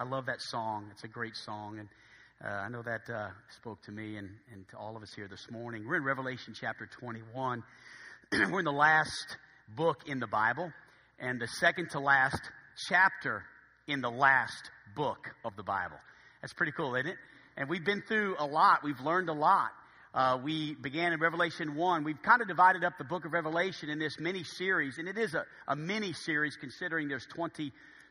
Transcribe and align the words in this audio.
I 0.00 0.04
love 0.04 0.24
that 0.26 0.40
song. 0.40 0.86
It's 0.92 1.04
a 1.04 1.08
great 1.08 1.36
song. 1.36 1.78
And 1.78 1.88
uh, 2.42 2.48
I 2.48 2.70
know 2.70 2.80
that 2.80 3.12
uh, 3.12 3.28
spoke 3.54 3.82
to 3.82 3.92
me 3.92 4.16
and, 4.16 4.30
and 4.50 4.66
to 4.70 4.78
all 4.78 4.96
of 4.96 5.02
us 5.02 5.12
here 5.14 5.28
this 5.28 5.46
morning. 5.50 5.86
We're 5.86 5.96
in 5.96 6.04
Revelation 6.04 6.54
chapter 6.58 6.88
21. 7.00 7.62
We're 8.32 8.60
in 8.60 8.64
the 8.64 8.72
last 8.72 9.36
book 9.76 10.04
in 10.06 10.18
the 10.18 10.26
Bible 10.26 10.72
and 11.18 11.38
the 11.38 11.46
second 11.46 11.90
to 11.90 12.00
last 12.00 12.40
chapter 12.88 13.44
in 13.88 14.00
the 14.00 14.08
last 14.08 14.70
book 14.96 15.18
of 15.44 15.54
the 15.56 15.62
Bible. 15.62 15.98
That's 16.40 16.54
pretty 16.54 16.72
cool, 16.72 16.94
isn't 16.94 17.06
it? 17.06 17.16
And 17.58 17.68
we've 17.68 17.84
been 17.84 18.02
through 18.08 18.36
a 18.38 18.46
lot. 18.46 18.82
We've 18.82 19.00
learned 19.00 19.28
a 19.28 19.34
lot. 19.34 19.68
Uh, 20.14 20.38
we 20.42 20.76
began 20.76 21.12
in 21.12 21.20
Revelation 21.20 21.74
1. 21.74 22.04
We've 22.04 22.22
kind 22.22 22.40
of 22.40 22.48
divided 22.48 22.84
up 22.84 22.94
the 22.96 23.04
book 23.04 23.26
of 23.26 23.34
Revelation 23.34 23.90
in 23.90 23.98
this 23.98 24.18
mini 24.18 24.44
series, 24.44 24.96
and 24.96 25.08
it 25.08 25.18
is 25.18 25.34
a, 25.34 25.44
a 25.68 25.76
mini 25.76 26.14
series 26.14 26.56
considering 26.56 27.08
there's 27.08 27.26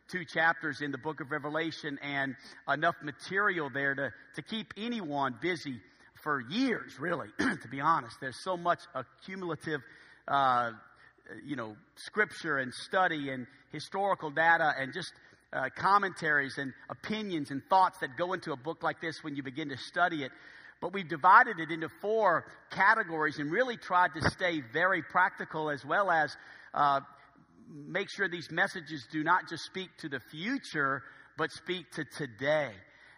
22 0.10 0.26
chapters 0.26 0.82
in 0.82 0.91
the 0.91 0.98
book 0.98 1.21
of 1.21 1.32
Revelation 1.32 2.00
and 2.02 2.36
enough 2.71 2.96
material 3.04 3.70
there 3.70 3.94
to, 3.95 4.12
to 4.35 4.41
keep 4.41 4.73
anyone 4.77 5.35
busy 5.41 5.80
for 6.23 6.41
years, 6.49 6.99
really, 6.99 7.27
to 7.40 7.68
be 7.70 7.80
honest. 7.80 8.16
There's 8.20 8.41
so 8.44 8.58
much 8.58 8.80
accumulative, 8.95 9.82
uh, 10.27 10.72
you 11.45 11.55
know, 11.55 11.76
scripture 11.95 12.58
and 12.58 12.73
study 12.73 13.30
and 13.30 13.45
historical 13.72 14.32
data 14.32 14.73
and 14.80 14.94
just 14.94 15.12
uh, 15.54 15.70
commentaries 15.76 16.57
and 16.57 16.73
opinions 16.90 17.52
and 17.52 17.62
thoughts 17.70 17.99
that 17.99 18.18
go 18.18 18.34
into 18.34 18.52
a 18.52 18.57
book 18.57 18.84
like 18.84 19.02
this 19.02 19.23
when 19.23 19.35
you 19.35 19.44
begin 19.44 19.70
to 19.70 19.77
study 19.77 20.23
it. 20.23 20.32
But 20.82 20.94
we've 20.94 21.10
divided 21.10 21.60
it 21.60 21.71
into 21.71 21.90
four 22.02 22.46
categories 22.71 23.38
and 23.38 23.52
really 23.52 23.77
tried 23.77 24.12
to 24.20 24.30
stay 24.32 24.62
very 24.73 25.04
practical 25.04 25.70
as 25.70 25.85
well 25.85 26.10
as 26.10 26.35
uh, 26.73 27.02
make 27.70 28.09
sure 28.09 28.28
these 28.28 28.52
messages 28.52 29.08
do 29.12 29.23
not 29.23 29.48
just 29.50 29.64
speak 29.66 29.90
to 30.00 30.10
the 30.10 30.20
future, 30.32 31.04
but 31.38 31.52
speak 31.52 31.91
to 31.91 32.05
today. 32.18 32.72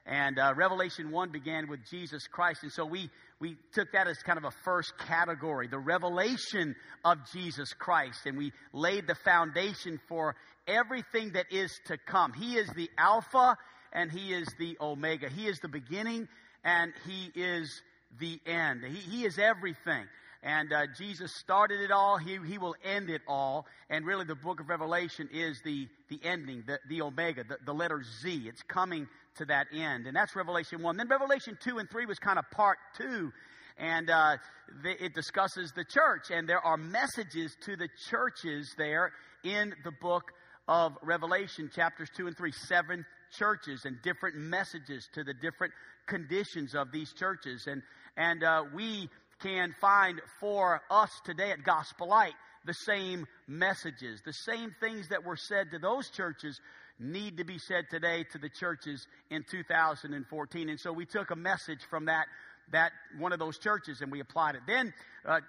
And 0.05 0.39
uh, 0.39 0.53
Revelation 0.55 1.11
1 1.11 1.31
began 1.31 1.69
with 1.69 1.79
Jesus 1.89 2.25
Christ. 2.27 2.63
And 2.63 2.71
so 2.71 2.85
we, 2.85 3.09
we 3.39 3.55
took 3.73 3.91
that 3.91 4.07
as 4.07 4.17
kind 4.17 4.37
of 4.37 4.45
a 4.45 4.51
first 4.63 4.93
category, 4.97 5.67
the 5.67 5.79
revelation 5.79 6.75
of 7.05 7.19
Jesus 7.31 7.73
Christ. 7.73 8.25
And 8.25 8.37
we 8.37 8.51
laid 8.73 9.07
the 9.07 9.15
foundation 9.15 9.99
for 10.07 10.35
everything 10.67 11.33
that 11.33 11.45
is 11.51 11.79
to 11.85 11.97
come. 11.97 12.33
He 12.33 12.55
is 12.55 12.67
the 12.69 12.89
Alpha 12.97 13.57
and 13.93 14.11
He 14.11 14.33
is 14.33 14.47
the 14.57 14.75
Omega. 14.81 15.29
He 15.29 15.47
is 15.47 15.59
the 15.59 15.69
beginning 15.69 16.27
and 16.63 16.93
He 17.05 17.31
is 17.39 17.81
the 18.19 18.39
end. 18.45 18.83
He, 18.83 19.17
he 19.17 19.25
is 19.25 19.37
everything. 19.37 20.05
And 20.43 20.73
uh, 20.73 20.87
Jesus 20.97 21.31
started 21.35 21.81
it 21.81 21.91
all. 21.91 22.17
He, 22.17 22.39
he 22.47 22.57
will 22.57 22.75
end 22.83 23.09
it 23.09 23.21
all. 23.27 23.67
And 23.89 24.05
really, 24.05 24.25
the 24.25 24.35
book 24.35 24.59
of 24.59 24.69
Revelation 24.69 25.29
is 25.31 25.61
the, 25.63 25.87
the 26.09 26.19
ending, 26.23 26.63
the, 26.65 26.79
the 26.89 27.03
Omega, 27.03 27.43
the, 27.43 27.57
the 27.63 27.73
letter 27.73 28.01
Z. 28.23 28.45
It's 28.47 28.63
coming 28.63 29.07
to 29.37 29.45
that 29.45 29.67
end. 29.71 30.07
And 30.07 30.15
that's 30.15 30.35
Revelation 30.35 30.81
1. 30.81 30.97
Then 30.97 31.07
Revelation 31.07 31.57
2 31.63 31.77
and 31.77 31.89
3 31.89 32.05
was 32.07 32.17
kind 32.17 32.39
of 32.39 32.45
part 32.51 32.79
2. 32.97 33.31
And 33.77 34.09
uh, 34.09 34.37
the, 34.83 35.03
it 35.03 35.13
discusses 35.13 35.71
the 35.75 35.85
church. 35.85 36.31
And 36.31 36.49
there 36.49 36.65
are 36.65 36.77
messages 36.77 37.55
to 37.65 37.75
the 37.75 37.87
churches 38.09 38.73
there 38.77 39.11
in 39.43 39.75
the 39.83 39.91
book 40.01 40.31
of 40.67 40.93
Revelation, 41.03 41.69
chapters 41.73 42.09
2 42.17 42.27
and 42.27 42.35
3. 42.35 42.51
Seven 42.51 43.05
churches 43.37 43.83
and 43.85 44.01
different 44.01 44.35
messages 44.35 45.07
to 45.13 45.23
the 45.23 45.33
different 45.33 45.73
conditions 46.07 46.75
of 46.75 46.91
these 46.91 47.13
churches. 47.13 47.67
And, 47.67 47.81
and 48.17 48.43
uh, 48.43 48.63
we 48.75 49.09
can 49.41 49.75
find 49.79 50.21
for 50.39 50.81
us 50.89 51.09
today 51.25 51.51
at 51.51 51.63
Gospel 51.63 52.07
Light 52.07 52.33
the 52.65 52.73
same 52.73 53.25
messages, 53.47 54.21
the 54.23 54.33
same 54.33 54.75
things 54.79 55.09
that 55.09 55.23
were 55.23 55.35
said 55.35 55.71
to 55.71 55.79
those 55.79 56.09
churches 56.09 56.59
need 56.99 57.37
to 57.37 57.43
be 57.43 57.57
said 57.57 57.85
today 57.89 58.23
to 58.31 58.37
the 58.37 58.49
churches 58.49 59.07
in 59.31 59.43
2014. 59.49 60.69
And 60.69 60.79
so 60.79 60.93
we 60.93 61.05
took 61.05 61.31
a 61.31 61.35
message 61.35 61.79
from 61.89 62.05
that 62.05 62.27
that 62.71 62.91
one 63.17 63.33
of 63.33 63.39
those 63.39 63.57
churches 63.57 64.01
and 64.01 64.11
we 64.11 64.21
applied 64.21 64.55
it. 64.55 64.61
Then 64.65 64.93
uh, 65.25 65.41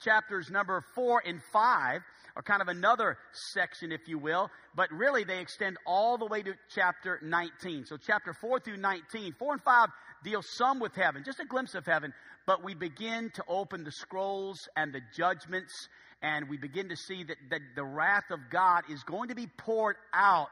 chapters 0.00 0.50
number 0.50 0.82
four 0.94 1.22
and 1.26 1.40
five 1.52 2.00
are 2.34 2.42
kind 2.42 2.62
of 2.62 2.68
another 2.68 3.18
section, 3.52 3.92
if 3.92 4.08
you 4.08 4.18
will, 4.18 4.50
but 4.74 4.90
really 4.90 5.24
they 5.24 5.40
extend 5.40 5.76
all 5.86 6.16
the 6.16 6.26
way 6.26 6.42
to 6.42 6.54
chapter 6.74 7.18
19. 7.22 7.84
So 7.86 7.96
chapter 7.96 8.32
4 8.32 8.60
through 8.60 8.78
19, 8.78 9.34
4 9.38 9.52
and 9.52 9.62
5 9.62 9.88
deal 10.24 10.42
some 10.42 10.80
with 10.80 10.94
heaven, 10.94 11.24
just 11.24 11.40
a 11.40 11.44
glimpse 11.44 11.74
of 11.74 11.84
heaven, 11.84 12.14
but 12.46 12.64
we 12.64 12.74
begin 12.74 13.30
to 13.34 13.44
open 13.48 13.84
the 13.84 13.92
scrolls 13.92 14.68
and 14.76 14.92
the 14.92 15.00
judgments, 15.14 15.88
and 16.22 16.48
we 16.48 16.56
begin 16.56 16.88
to 16.88 16.96
see 16.96 17.24
that, 17.24 17.36
that 17.50 17.60
the 17.74 17.84
wrath 17.84 18.30
of 18.30 18.40
God 18.50 18.82
is 18.90 19.02
going 19.04 19.28
to 19.28 19.34
be 19.34 19.46
poured 19.46 19.96
out 20.12 20.48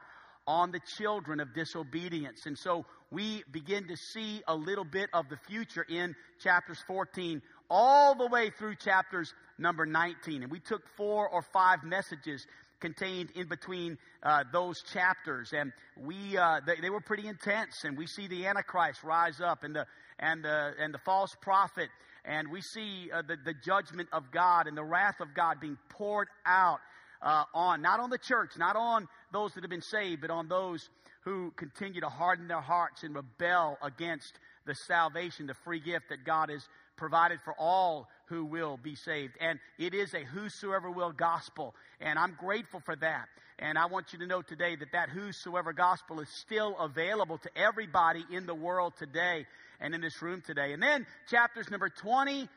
on 0.47 0.71
the 0.71 0.79
children 0.97 1.39
of 1.39 1.53
disobedience. 1.53 2.45
And 2.45 2.57
so 2.57 2.85
we 3.11 3.43
begin 3.51 3.87
to 3.87 3.97
see 3.97 4.41
a 4.47 4.55
little 4.55 4.83
bit 4.83 5.09
of 5.13 5.29
the 5.29 5.37
future 5.47 5.85
in 5.87 6.15
chapters 6.39 6.79
14 6.87 7.41
all 7.69 8.15
the 8.15 8.27
way 8.27 8.49
through 8.49 8.75
chapters 8.75 9.33
number 9.57 9.85
19. 9.85 10.43
And 10.43 10.51
we 10.51 10.59
took 10.59 10.81
four 10.97 11.29
or 11.29 11.41
five 11.41 11.83
messages 11.83 12.47
contained 12.81 13.31
in 13.35 13.47
between 13.47 13.97
uh, 14.23 14.43
those 14.51 14.81
chapters, 14.81 15.53
and 15.53 15.71
we 15.97 16.37
uh, 16.37 16.59
they, 16.65 16.75
they, 16.81 16.89
were 16.89 16.99
pretty 16.99 17.27
intense. 17.27 17.83
And 17.85 17.97
we 17.97 18.07
see 18.07 18.27
the 18.27 18.47
Antichrist 18.47 19.03
rise 19.03 19.39
up, 19.39 19.63
and 19.63 19.75
the 19.75 19.85
and 20.19 20.43
the 20.43 20.73
and 20.79 20.93
the 20.93 20.99
false 20.99 21.35
prophet, 21.41 21.89
and 22.25 22.51
we 22.51 22.61
see 22.61 23.09
uh, 23.13 23.21
the 23.21 23.37
the 23.45 23.53
judgment 23.53 24.09
of 24.11 24.31
God 24.31 24.67
and 24.67 24.75
the 24.75 24.83
wrath 24.83 25.21
of 25.21 25.33
God 25.33 25.59
being 25.61 25.77
poured 25.89 26.27
out 26.45 26.79
uh, 27.21 27.43
on 27.53 27.81
not 27.81 27.99
on 27.99 28.09
the 28.09 28.17
church, 28.17 28.51
not 28.57 28.75
on 28.75 29.07
those 29.31 29.53
that 29.53 29.63
have 29.63 29.69
been 29.69 29.81
saved, 29.81 30.21
but 30.21 30.31
on 30.31 30.47
those 30.47 30.89
who 31.21 31.51
continue 31.55 32.01
to 32.01 32.09
harden 32.09 32.47
their 32.47 32.61
hearts 32.61 33.03
and 33.03 33.15
rebel 33.15 33.77
against 33.83 34.39
the 34.65 34.73
salvation, 34.73 35.47
the 35.47 35.53
free 35.53 35.79
gift 35.79 36.09
that 36.09 36.25
God 36.25 36.49
has 36.49 36.67
provided 36.97 37.39
for 37.43 37.53
all 37.57 38.07
who 38.31 38.45
will 38.45 38.79
be 38.81 38.95
saved. 38.95 39.33
And 39.41 39.59
it 39.77 39.93
is 39.93 40.13
a 40.13 40.23
whosoever 40.23 40.89
will 40.89 41.11
gospel. 41.11 41.75
And 41.99 42.17
I'm 42.17 42.35
grateful 42.39 42.79
for 42.79 42.95
that. 42.95 43.27
And 43.59 43.77
I 43.77 43.87
want 43.87 44.13
you 44.13 44.19
to 44.19 44.25
know 44.25 44.41
today 44.41 44.75
that 44.77 44.93
that 44.93 45.09
whosoever 45.09 45.73
gospel 45.73 46.21
is 46.21 46.29
still 46.29 46.75
available 46.79 47.37
to 47.39 47.49
everybody 47.55 48.23
in 48.31 48.45
the 48.45 48.55
world 48.55 48.93
today 48.97 49.45
and 49.81 49.93
in 49.93 49.99
this 49.99 50.21
room 50.21 50.41
today. 50.45 50.71
And 50.71 50.81
then 50.81 51.05
chapters 51.29 51.69
number 51.69 51.89
20 51.89 52.47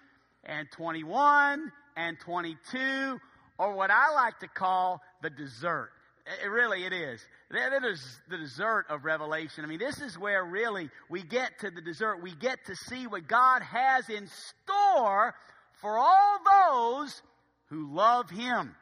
and 0.44 0.68
21 0.70 1.72
and 1.96 2.20
22, 2.20 3.20
or 3.58 3.74
what 3.74 3.90
I 3.90 4.12
like 4.14 4.38
to 4.40 4.48
call 4.48 5.02
the 5.22 5.30
dessert. 5.30 5.90
It 6.42 6.48
really 6.48 6.84
it 6.86 6.92
is. 6.92 7.20
That 7.50 7.84
is 7.84 8.00
the 8.30 8.38
dessert 8.38 8.86
of 8.88 9.04
Revelation. 9.04 9.64
I 9.64 9.66
mean, 9.66 9.78
this 9.78 10.00
is 10.00 10.18
where 10.18 10.44
really 10.44 10.88
we 11.10 11.22
get 11.22 11.58
to 11.60 11.70
the 11.70 11.82
dessert. 11.82 12.22
We 12.22 12.34
get 12.34 12.64
to 12.66 12.74
see 12.74 13.06
what 13.06 13.28
God 13.28 13.62
has 13.62 14.08
in 14.08 14.26
store 14.26 15.34
for 15.80 15.98
all 15.98 16.38
those 16.70 17.22
who 17.66 17.94
love 17.94 18.30
Him. 18.30 18.74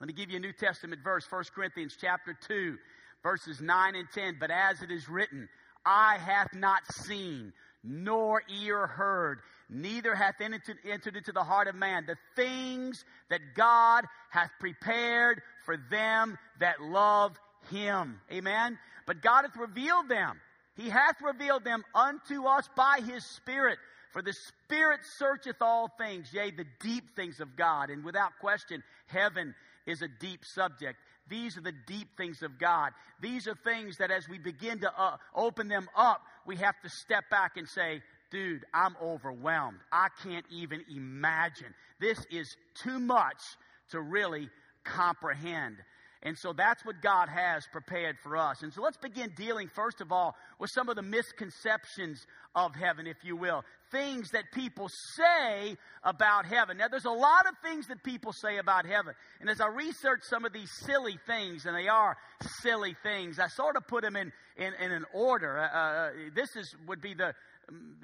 Let 0.00 0.06
me 0.08 0.12
give 0.12 0.30
you 0.30 0.36
a 0.36 0.40
New 0.40 0.52
Testament 0.52 1.02
verse, 1.02 1.26
1 1.30 1.44
Corinthians 1.54 1.96
chapter 2.00 2.36
2, 2.46 2.76
verses 3.22 3.60
9 3.60 3.94
and 3.94 4.08
10. 4.12 4.36
But 4.38 4.50
as 4.50 4.82
it 4.82 4.90
is 4.90 5.08
written, 5.08 5.48
eye 5.86 6.18
hath 6.18 6.54
not 6.54 6.80
seen, 6.92 7.52
nor 7.82 8.42
ear 8.62 8.86
heard, 8.86 9.40
neither 9.70 10.14
hath 10.14 10.40
entered 10.40 11.16
into 11.16 11.32
the 11.32 11.42
heart 11.44 11.68
of 11.68 11.74
man 11.74 12.04
the 12.06 12.16
things 12.36 13.04
that 13.30 13.40
God 13.54 14.04
hath 14.30 14.50
prepared 14.60 15.40
for 15.64 15.76
them 15.90 16.36
that 16.60 16.82
love 16.82 17.38
him. 17.70 18.20
Amen. 18.30 18.78
But 19.06 19.22
God 19.22 19.44
hath 19.44 19.56
revealed 19.56 20.08
them. 20.08 20.40
He 20.76 20.90
hath 20.90 21.16
revealed 21.22 21.64
them 21.64 21.84
unto 21.94 22.46
us 22.46 22.68
by 22.76 23.00
his 23.06 23.24
Spirit. 23.24 23.78
For 24.14 24.22
the 24.22 24.32
Spirit 24.32 25.00
searcheth 25.18 25.60
all 25.60 25.90
things, 25.98 26.30
yea, 26.32 26.52
the 26.52 26.64
deep 26.80 27.16
things 27.16 27.40
of 27.40 27.56
God. 27.56 27.90
And 27.90 28.04
without 28.04 28.30
question, 28.40 28.80
heaven 29.08 29.56
is 29.88 30.02
a 30.02 30.08
deep 30.20 30.44
subject. 30.44 31.00
These 31.28 31.58
are 31.58 31.62
the 31.62 31.74
deep 31.88 32.16
things 32.16 32.40
of 32.44 32.56
God. 32.56 32.92
These 33.20 33.48
are 33.48 33.56
things 33.64 33.96
that 33.98 34.12
as 34.12 34.28
we 34.28 34.38
begin 34.38 34.78
to 34.80 34.92
uh, 34.96 35.16
open 35.34 35.66
them 35.66 35.88
up, 35.96 36.22
we 36.46 36.54
have 36.56 36.80
to 36.84 36.88
step 36.88 37.24
back 37.28 37.56
and 37.56 37.68
say, 37.68 38.02
dude, 38.30 38.64
I'm 38.72 38.94
overwhelmed. 39.02 39.80
I 39.90 40.06
can't 40.22 40.46
even 40.48 40.84
imagine. 40.94 41.74
This 41.98 42.24
is 42.30 42.56
too 42.74 43.00
much 43.00 43.42
to 43.90 44.00
really 44.00 44.48
comprehend. 44.84 45.78
And 46.24 46.38
so 46.38 46.54
that's 46.54 46.82
what 46.86 47.02
God 47.02 47.28
has 47.28 47.66
prepared 47.70 48.16
for 48.22 48.36
us. 48.38 48.62
And 48.62 48.72
so 48.72 48.80
let's 48.80 48.96
begin 48.96 49.30
dealing, 49.36 49.68
first 49.68 50.00
of 50.00 50.10
all, 50.10 50.34
with 50.58 50.70
some 50.74 50.88
of 50.88 50.96
the 50.96 51.02
misconceptions 51.02 52.18
of 52.54 52.74
heaven, 52.74 53.06
if 53.06 53.18
you 53.22 53.36
will. 53.36 53.62
Things 53.90 54.30
that 54.30 54.44
people 54.54 54.88
say 55.16 55.76
about 56.02 56.46
heaven. 56.46 56.78
Now, 56.78 56.88
there's 56.88 57.04
a 57.04 57.10
lot 57.10 57.46
of 57.46 57.54
things 57.62 57.88
that 57.88 58.02
people 58.02 58.32
say 58.32 58.56
about 58.56 58.86
heaven. 58.86 59.12
And 59.40 59.50
as 59.50 59.60
I 59.60 59.68
research 59.68 60.20
some 60.22 60.46
of 60.46 60.54
these 60.54 60.70
silly 60.86 61.18
things, 61.26 61.66
and 61.66 61.76
they 61.76 61.88
are 61.88 62.16
silly 62.62 62.96
things, 63.02 63.38
I 63.38 63.48
sort 63.48 63.76
of 63.76 63.86
put 63.86 64.02
them 64.02 64.16
in, 64.16 64.32
in, 64.56 64.72
in 64.82 64.92
an 64.92 65.04
order. 65.12 65.58
Uh, 65.58 65.76
uh 65.76 66.10
this 66.34 66.56
is, 66.56 66.74
would 66.88 67.02
be 67.02 67.12
the, 67.12 67.34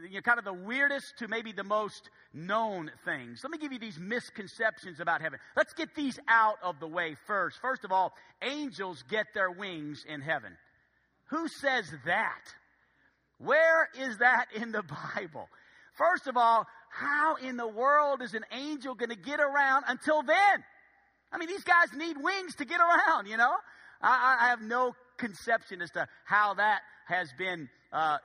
you 0.08 0.14
know, 0.14 0.20
kind 0.20 0.38
of 0.38 0.44
the 0.44 0.52
weirdest 0.52 1.18
to 1.18 1.28
maybe 1.28 1.52
the 1.52 1.64
most 1.64 2.10
known 2.32 2.90
things. 3.04 3.40
Let 3.42 3.50
me 3.50 3.58
give 3.58 3.72
you 3.72 3.78
these 3.78 3.98
misconceptions 3.98 5.00
about 5.00 5.20
heaven. 5.20 5.38
Let's 5.56 5.72
get 5.72 5.94
these 5.94 6.18
out 6.28 6.56
of 6.62 6.80
the 6.80 6.86
way 6.86 7.16
first. 7.26 7.58
First 7.60 7.84
of 7.84 7.92
all, 7.92 8.12
angels 8.42 9.02
get 9.08 9.26
their 9.34 9.50
wings 9.50 10.04
in 10.08 10.20
heaven. 10.20 10.56
Who 11.26 11.48
says 11.48 11.90
that? 12.06 12.42
Where 13.38 13.88
is 13.98 14.18
that 14.18 14.46
in 14.54 14.72
the 14.72 14.82
Bible? 15.16 15.48
First 15.96 16.26
of 16.26 16.36
all, 16.36 16.66
how 16.90 17.36
in 17.36 17.56
the 17.56 17.68
world 17.68 18.22
is 18.22 18.34
an 18.34 18.44
angel 18.52 18.94
going 18.94 19.10
to 19.10 19.16
get 19.16 19.40
around 19.40 19.84
until 19.86 20.22
then? 20.22 20.64
I 21.32 21.38
mean, 21.38 21.48
these 21.48 21.64
guys 21.64 21.88
need 21.96 22.16
wings 22.16 22.56
to 22.56 22.64
get 22.64 22.80
around, 22.80 23.26
you 23.26 23.36
know? 23.36 23.54
I, 24.02 24.38
I 24.40 24.48
have 24.48 24.62
no 24.62 24.94
conception 25.16 25.82
as 25.82 25.90
to 25.92 26.08
how 26.24 26.54
that 26.54 26.80
has 27.10 27.28
been, 27.36 27.68
uh, 27.92 28.18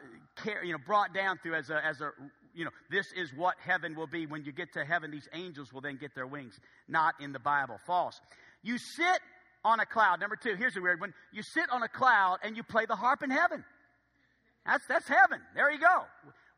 you 0.63 0.71
know, 0.71 0.77
brought 0.85 1.13
down 1.13 1.39
through 1.41 1.55
as 1.55 1.69
a, 1.69 1.85
as 1.85 1.99
a, 1.99 2.11
you 2.53 2.63
know, 2.63 2.71
this 2.89 3.07
is 3.17 3.33
what 3.35 3.55
heaven 3.59 3.95
will 3.95 4.07
be. 4.07 4.25
When 4.25 4.45
you 4.45 4.51
get 4.51 4.71
to 4.73 4.85
heaven, 4.85 5.11
these 5.11 5.27
angels 5.33 5.73
will 5.73 5.81
then 5.81 5.97
get 5.97 6.15
their 6.15 6.27
wings. 6.27 6.57
Not 6.87 7.15
in 7.19 7.33
the 7.33 7.39
Bible. 7.39 7.77
False. 7.85 8.21
You 8.63 8.77
sit 8.77 9.19
on 9.65 9.79
a 9.79 9.85
cloud. 9.85 10.21
Number 10.21 10.35
two, 10.35 10.55
here's 10.55 10.77
a 10.77 10.81
weird 10.81 11.01
one. 11.01 11.13
You 11.33 11.43
sit 11.43 11.69
on 11.71 11.83
a 11.83 11.89
cloud 11.89 12.37
and 12.43 12.55
you 12.55 12.63
play 12.63 12.85
the 12.85 12.95
harp 12.95 13.23
in 13.23 13.31
heaven. 13.31 13.65
That's, 14.65 14.85
that's 14.87 15.07
heaven. 15.07 15.41
There 15.55 15.69
you 15.71 15.79
go. 15.79 16.03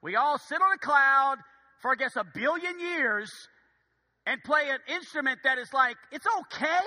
We 0.01 0.15
all 0.15 0.38
sit 0.38 0.62
on 0.62 0.71
a 0.74 0.77
cloud 0.77 1.38
for, 1.81 1.91
I 1.91 1.95
guess, 1.95 2.15
a 2.15 2.24
billion 2.24 2.79
years 2.79 3.31
and 4.25 4.44
play 4.44 4.69
an 4.69 4.79
instrument 4.94 5.39
that 5.44 5.57
is 5.57 5.71
like, 5.74 5.95
it's 6.12 6.27
okay. 6.39 6.85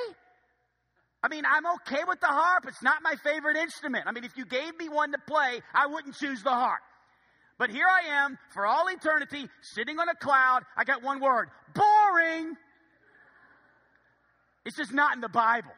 I 1.22 1.28
mean, 1.28 1.44
I'm 1.46 1.66
okay 1.66 2.02
with 2.06 2.20
the 2.20 2.26
harp. 2.26 2.64
It's 2.66 2.82
not 2.82 3.02
my 3.02 3.14
favorite 3.22 3.56
instrument. 3.56 4.04
I 4.06 4.12
mean, 4.12 4.24
if 4.24 4.36
you 4.36 4.46
gave 4.46 4.76
me 4.78 4.88
one 4.88 5.12
to 5.12 5.18
play, 5.26 5.60
I 5.74 5.86
wouldn't 5.86 6.16
choose 6.16 6.42
the 6.42 6.50
harp. 6.50 6.80
But 7.58 7.68
here 7.68 7.86
I 7.86 8.24
am 8.24 8.38
for 8.54 8.64
all 8.64 8.88
eternity, 8.88 9.46
sitting 9.60 9.98
on 9.98 10.08
a 10.08 10.14
cloud. 10.14 10.62
I 10.78 10.84
got 10.84 11.02
one 11.02 11.20
word 11.20 11.50
boring. 11.74 12.54
It's 14.64 14.76
just 14.76 14.94
not 14.94 15.14
in 15.14 15.20
the 15.20 15.28
Bible. 15.28 15.72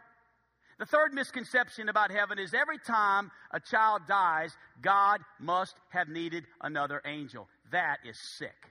The 0.79 0.87
third 0.87 1.13
misconception 1.13 1.89
about 1.89 2.13
heaven 2.13 2.39
is 2.39 2.55
every 2.55 2.79
time 2.79 3.31
a 3.53 3.59
child 3.59 4.03
dies, 4.09 4.53
God 4.81 5.21
must 5.41 5.75
have 5.91 6.09
needed 6.09 6.45
another 6.61 7.03
angel. 7.05 7.49
That 7.73 7.99
is 8.09 8.19
sick. 8.39 8.71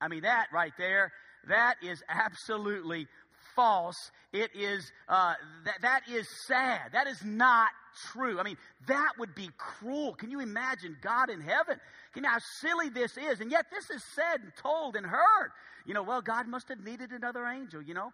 I 0.00 0.08
mean, 0.08 0.22
that 0.22 0.46
right 0.52 0.72
there, 0.78 1.12
that 1.48 1.76
is 1.82 2.02
absolutely 2.08 3.06
false. 3.54 4.10
It 4.32 4.50
is, 4.54 4.90
uh, 5.08 5.34
that, 5.64 5.82
that 5.82 6.00
is 6.10 6.28
sad. 6.46 6.92
That 6.92 7.06
is 7.06 7.22
not 7.24 7.68
true. 8.12 8.38
I 8.40 8.42
mean, 8.42 8.56
that 8.88 9.12
would 9.18 9.34
be 9.34 9.48
cruel. 9.56 10.14
Can 10.14 10.30
you 10.30 10.40
imagine 10.40 10.96
God 11.02 11.30
in 11.30 11.40
heaven? 11.40 11.78
Can 12.12 12.24
you 12.24 12.30
how 12.30 12.38
silly 12.60 12.88
this 12.88 13.16
is? 13.16 13.40
And 13.40 13.50
yet 13.50 13.66
this 13.70 13.90
is 13.90 14.02
said 14.14 14.40
and 14.42 14.52
told 14.60 14.96
and 14.96 15.06
heard. 15.06 15.50
You 15.86 15.94
know, 15.94 16.02
well, 16.02 16.22
God 16.22 16.48
must 16.48 16.68
have 16.68 16.80
needed 16.80 17.10
another 17.10 17.46
angel, 17.46 17.82
you 17.82 17.94
know? 17.94 18.12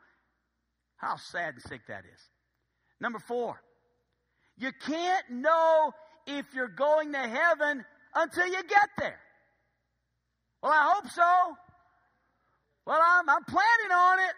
How 0.96 1.16
sad 1.16 1.54
and 1.54 1.62
sick 1.62 1.82
that 1.88 2.04
is. 2.04 2.20
Number 3.00 3.18
four, 3.18 3.60
you 4.58 4.70
can't 4.86 5.30
know 5.30 5.92
if 6.26 6.46
you're 6.54 6.68
going 6.68 7.12
to 7.12 7.18
heaven 7.18 7.84
until 8.14 8.46
you 8.46 8.62
get 8.64 8.90
there. 8.98 9.18
Well, 10.62 10.72
I 10.72 10.92
hope 10.94 11.10
so. 11.10 11.56
Well, 12.86 13.00
I'm, 13.02 13.28
I'm 13.28 13.44
planning 13.44 13.92
on 13.92 14.18
it. 14.18 14.34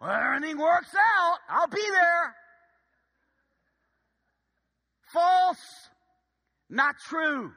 Well, 0.00 0.10
everything 0.10 0.58
works 0.58 0.94
out. 0.94 1.38
I'll 1.48 1.68
be 1.68 1.84
there. 1.90 2.34
False. 5.12 5.88
Not 6.70 6.94
true. 7.08 7.52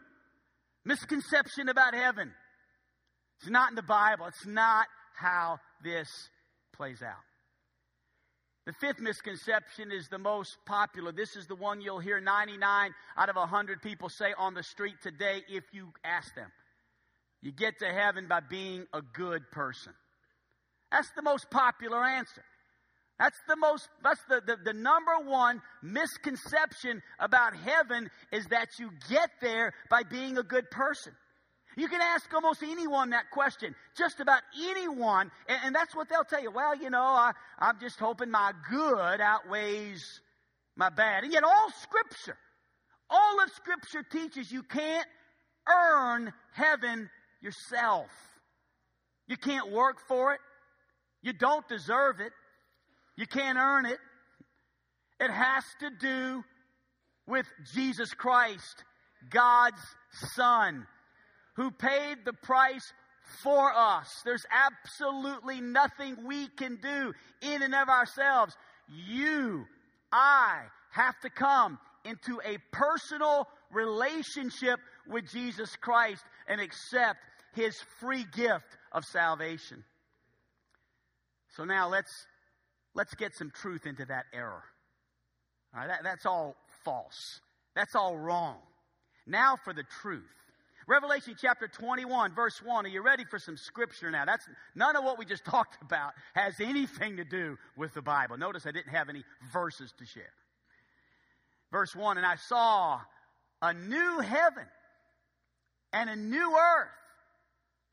Misconception 0.86 1.69
about 1.69 1.94
heaven. 1.94 2.34
It's 3.40 3.50
not 3.50 3.69
in 3.69 3.75
the 3.75 3.84
Bible. 3.84 4.25
It's 4.28 4.45
not 4.45 4.88
how 5.16 5.60
this 5.84 6.10
plays 6.75 7.01
out. 7.01 7.24
The 8.66 8.74
fifth 8.80 9.00
misconception 9.00 9.92
is 9.92 10.07
the 10.07 10.18
most 10.18 10.57
popular. 10.66 11.12
This 11.12 11.36
is 11.36 11.48
the 11.48 11.56
one 11.56 11.81
you'll 11.81 12.00
hear 12.00 12.22
99 12.22 12.92
out 13.18 13.30
of 13.30 13.36
100 13.36 13.81
people 13.81 14.10
say 14.10 14.34
on 14.38 14.54
the 14.54 14.63
street 14.63 14.96
today 15.01 15.42
if 15.50 15.63
you 15.74 15.89
ask 16.04 16.34
them. 16.34 16.50
You 17.42 17.51
get 17.51 17.80
to 17.80 17.86
heaven 17.86 18.28
by 18.28 18.39
being 18.39 18.86
a 18.94 19.01
good 19.01 19.44
person. 19.51 19.94
That's 20.94 21.10
the 21.16 21.24
most 21.24 21.50
popular 21.50 22.06
answer. 22.06 22.44
That's 23.19 23.38
the 23.48 23.56
most, 23.56 23.90
that's 24.04 24.24
the, 24.30 24.42
the, 24.45 24.57
the, 24.63 24.74
number 24.74 25.13
one 25.25 25.62
misconception 25.81 27.01
about 27.19 27.56
heaven 27.56 28.10
is 28.31 28.45
that 28.48 28.69
you 28.80 28.92
get 29.10 29.30
there 29.42 29.74
by 29.90 30.04
being 30.04 30.38
a 30.38 30.44
good 30.44 30.69
person. 30.69 31.13
You 31.75 31.88
can 31.88 32.01
ask 32.01 32.31
almost 32.31 32.62
anyone 32.62 33.10
that 33.10 33.31
question, 33.31 33.74
just 33.98 34.19
about 34.19 34.42
anyone, 34.69 35.31
and, 35.48 35.60
and 35.66 35.75
that's 35.75 35.95
what 35.95 36.10
they'll 36.10 36.24
tell 36.24 36.42
you. 36.42 36.51
Well, 36.51 36.75
you 36.75 36.92
know, 36.92 37.01
I, 37.01 37.31
I'm 37.57 37.80
just 37.80 38.00
hoping 38.00 38.30
my 38.30 38.51
good 38.69 39.19
outweighs 39.19 40.22
my 40.75 40.89
bad. 40.89 41.24
And 41.24 41.34
yet, 41.34 41.44
all 41.44 41.72
Scripture, 41.81 42.38
all 43.10 43.44
of 43.44 43.50
Scripture 43.51 44.04
teaches 44.04 44.51
you 44.51 44.62
can't 44.62 45.07
earn 45.68 46.34
heaven 46.51 47.10
yourself. 47.42 48.10
You 49.28 49.38
can't 49.38 49.72
work 49.72 49.98
for 50.07 50.34
it. 50.34 50.39
You 51.24 51.34
don't 51.34 51.68
deserve 51.68 52.20
it. 52.20 52.31
You 53.16 53.25
can't 53.25 53.58
earn 53.58 53.86
it. 53.86 53.98
It 55.20 55.31
has 55.31 55.64
to 55.80 55.90
do 55.90 56.44
with 57.25 57.48
Jesus 57.74 58.14
Christ, 58.14 58.84
God's 59.31 59.81
Son 60.36 60.86
who 61.56 61.72
paid 61.72 62.18
the 62.25 62.34
price 62.34 62.92
for 63.42 63.72
us. 63.74 64.22
There's 64.25 64.46
absolutely 64.52 65.62
nothing 65.62 66.18
we 66.25 66.48
can 66.48 66.78
do 66.81 67.14
in 67.42 67.62
and 67.62 67.75
of 67.75 67.90
ourselves. 67.90 68.56
You, 68.90 69.66
I, 70.12 70.64
have 70.92 71.20
to 71.22 71.30
come 71.30 71.80
into 72.06 72.40
a 72.46 72.58
personal 72.72 73.48
relationship 73.72 74.80
with 75.08 75.31
Jesus 75.31 75.75
Christ 75.75 76.24
and 76.48 76.60
accept 76.60 77.20
his 77.54 77.75
free 78.00 78.25
gift 78.36 78.78
of 78.92 79.04
salvation. 79.06 79.84
So 81.55 81.65
now 81.65 81.89
let's 81.89 82.11
let's 82.94 83.13
get 83.15 83.35
some 83.35 83.51
truth 83.51 83.85
into 83.85 84.05
that 84.05 84.25
error. 84.33 84.63
All 85.73 85.81
right, 85.81 85.88
that, 85.88 86.03
that's 86.03 86.25
all 86.25 86.55
false. 86.83 87.41
That's 87.75 87.95
all 87.95 88.17
wrong. 88.17 88.57
Now 89.25 89.55
for 89.63 89.73
the 89.73 89.83
truth. 90.01 90.23
Revelation 90.85 91.35
chapter 91.39 91.67
21, 91.67 92.35
verse 92.35 92.61
1. 92.61 92.85
Are 92.85 92.89
you 92.89 93.01
ready 93.01 93.23
for 93.23 93.39
some 93.39 93.55
scripture 93.55 94.11
now? 94.11 94.25
That's 94.25 94.45
none 94.75 94.95
of 94.95 95.03
what 95.03 95.17
we 95.17 95.25
just 95.25 95.45
talked 95.45 95.81
about 95.81 96.11
has 96.33 96.59
anything 96.59 97.17
to 97.17 97.23
do 97.23 97.57
with 97.77 97.94
the 97.94 98.01
Bible. 98.01 98.38
Notice 98.38 98.65
I 98.65 98.71
didn't 98.71 98.94
have 98.94 99.09
any 99.09 99.23
verses 99.51 99.94
to 100.00 100.05
share. 100.05 100.33
Verse 101.71 101.95
1 101.95 102.17
And 102.17 102.25
I 102.25 102.35
saw 102.35 103.00
a 103.61 103.73
new 103.73 104.19
heaven 104.19 104.65
and 105.93 106.10
a 106.10 106.15
new 106.15 106.57
earth. 106.57 106.89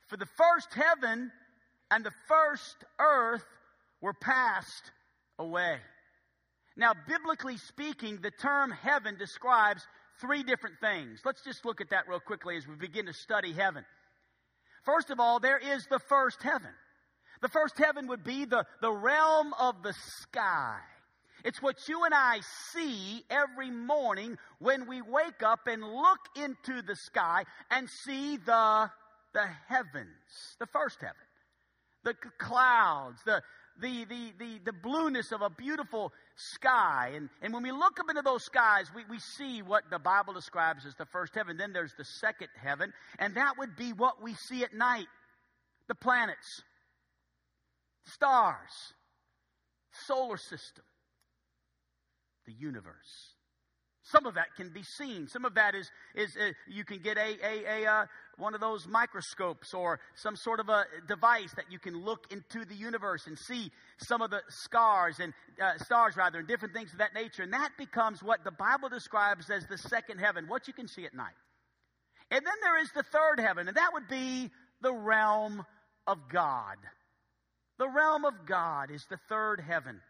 For 0.09 0.17
the 0.17 0.26
first 0.26 0.75
heaven 0.75 1.31
and 1.91 2.05
the 2.05 2.13
first 2.29 2.77
earth 2.99 3.45
were 4.01 4.15
passed 4.15 4.91
away. 5.39 5.79
Now, 6.77 6.93
biblically 7.09 7.57
speaking, 7.57 8.21
the 8.23 8.31
term 8.31 8.71
heaven 8.71 9.17
describes 9.19 9.87
three 10.21 10.43
different 10.43 10.77
things. 10.81 11.21
Let's 11.25 11.43
just 11.43 11.65
look 11.65 11.81
at 11.81 11.91
that 11.91 12.09
real 12.09 12.21
quickly 12.21 12.57
as 12.57 12.67
we 12.67 12.75
begin 12.75 13.07
to 13.07 13.13
study 13.13 13.53
heaven. 13.53 13.85
First 14.85 15.11
of 15.11 15.21
all, 15.21 15.41
there 15.41 15.59
is 15.59 15.87
the 15.91 15.99
first 15.99 16.43
heaven. 16.43 16.71
The 17.43 17.49
first 17.49 17.77
heaven 17.79 18.07
would 18.09 18.25
be 18.25 18.45
the, 18.45 18.65
the 18.81 18.93
realm 18.93 19.53
of 19.59 19.83
the 19.83 19.95
sky. 20.23 20.79
It's 21.45 21.63
what 21.63 21.89
you 21.89 22.05
and 22.05 22.15
I 22.15 22.41
see 22.73 23.25
every 23.31 23.71
morning 23.71 24.37
when 24.59 24.87
we 24.87 25.01
wake 25.01 25.43
up 25.43 25.61
and 25.67 25.83
look 25.83 26.21
into 26.37 26.83
the 26.83 26.97
sky 26.97 27.45
and 27.71 27.89
see 27.89 28.37
the, 28.37 28.91
the 29.33 29.47
heavens, 29.69 30.57
the 30.59 30.67
first 30.67 30.99
heaven, 31.01 31.17
the 32.04 32.14
clouds, 32.38 33.21
the, 33.25 33.42
the, 33.80 34.04
the, 34.04 34.33
the, 34.38 34.61
the 34.66 34.73
blueness 34.73 35.33
of 35.33 35.42
a 35.42 35.50
beautiful 35.50 36.12
sky. 36.37 37.12
And, 37.14 37.28
and 37.42 37.52
when 37.52 37.62
we 37.62 37.73
look 37.73 37.99
up 38.00 38.07
into 38.09 38.23
those 38.23 38.45
skies, 38.45 38.87
we, 38.95 39.02
we 39.11 39.19
see 39.19 39.62
what 39.62 39.85
the 39.90 39.99
Bible 39.99 40.33
describes 40.33 40.87
as 40.87 40.95
the 40.97 41.07
first 41.07 41.35
heaven. 41.35 41.57
Then 41.57 41.73
there's 41.73 41.95
the 41.97 42.04
second 42.04 42.49
heaven, 42.62 42.92
and 43.19 43.35
that 43.37 43.59
would 43.59 43.76
be 43.76 43.92
what 43.92 44.23
we 44.23 44.35
see 44.35 44.64
at 44.64 44.75
night 44.75 45.07
the 45.88 45.95
planets, 45.97 46.62
stars, 48.04 48.95
solar 50.07 50.37
system, 50.37 50.85
the 52.47 52.52
universe. 52.52 53.35
Some 54.02 54.26
of 54.26 54.35
that 54.35 54.54
can 54.57 54.71
be 54.73 54.83
seen. 54.83 55.28
Some 55.28 55.45
of 55.45 55.54
that 55.54 55.75
is, 55.75 55.90
is 56.14 56.37
uh, 56.37 56.50
you 56.69 56.85
can 56.85 56.99
get 56.99 57.16
a, 57.16 57.37
a, 57.45 57.83
a 57.83 57.90
uh, 57.90 58.07
one 58.41 58.55
of 58.55 58.61
those 58.61 58.87
microscopes 58.89 59.75
or 59.75 60.01
some 60.15 60.35
sort 60.35 60.61
of 60.61 60.69
a 60.69 60.85
device 61.07 61.53
that 61.55 61.71
you 61.71 61.79
can 61.79 62.03
look 62.05 62.27
into 62.31 62.65
the 62.65 62.75
universe 62.75 63.27
and 63.27 63.39
see 63.39 63.71
some 63.99 64.23
of 64.23 64.31
the 64.31 64.41
scars 64.49 65.21
and 65.21 65.33
uh, 65.63 65.77
stars 65.79 66.17
rather 66.17 66.39
and 66.39 66.49
different 66.49 66.75
things 66.75 66.93
of 66.93 66.99
that 66.99 67.15
nature. 67.15 67.43
And 67.43 67.53
that 67.53 67.71
becomes 67.79 68.23
what 68.23 68.43
the 68.43 68.51
Bible 68.51 68.89
describes 68.89 69.51
as 69.51 69.67
the 69.67 69.79
second 69.79 70.19
heaven, 70.19 70.47
what 70.49 70.67
you 70.67 70.75
can 70.75 70.89
see 70.89 71.05
at 71.05 71.15
night. 71.15 71.35
And 72.31 72.45
then 72.45 72.55
there 72.63 72.81
is 72.81 72.91
the 72.95 73.03
third 73.03 73.41
heaven, 73.41 73.69
and 73.69 73.77
that 73.77 73.93
would 73.93 74.09
be 74.09 74.51
the 74.81 74.93
realm 74.93 75.65
of 76.07 76.19
God. 76.29 76.77
The 77.79 77.89
realm 77.89 78.25
of 78.25 78.47
God 78.47 78.91
is 78.91 79.05
the 79.11 79.19
third 79.29 79.61
heaven. 79.61 80.01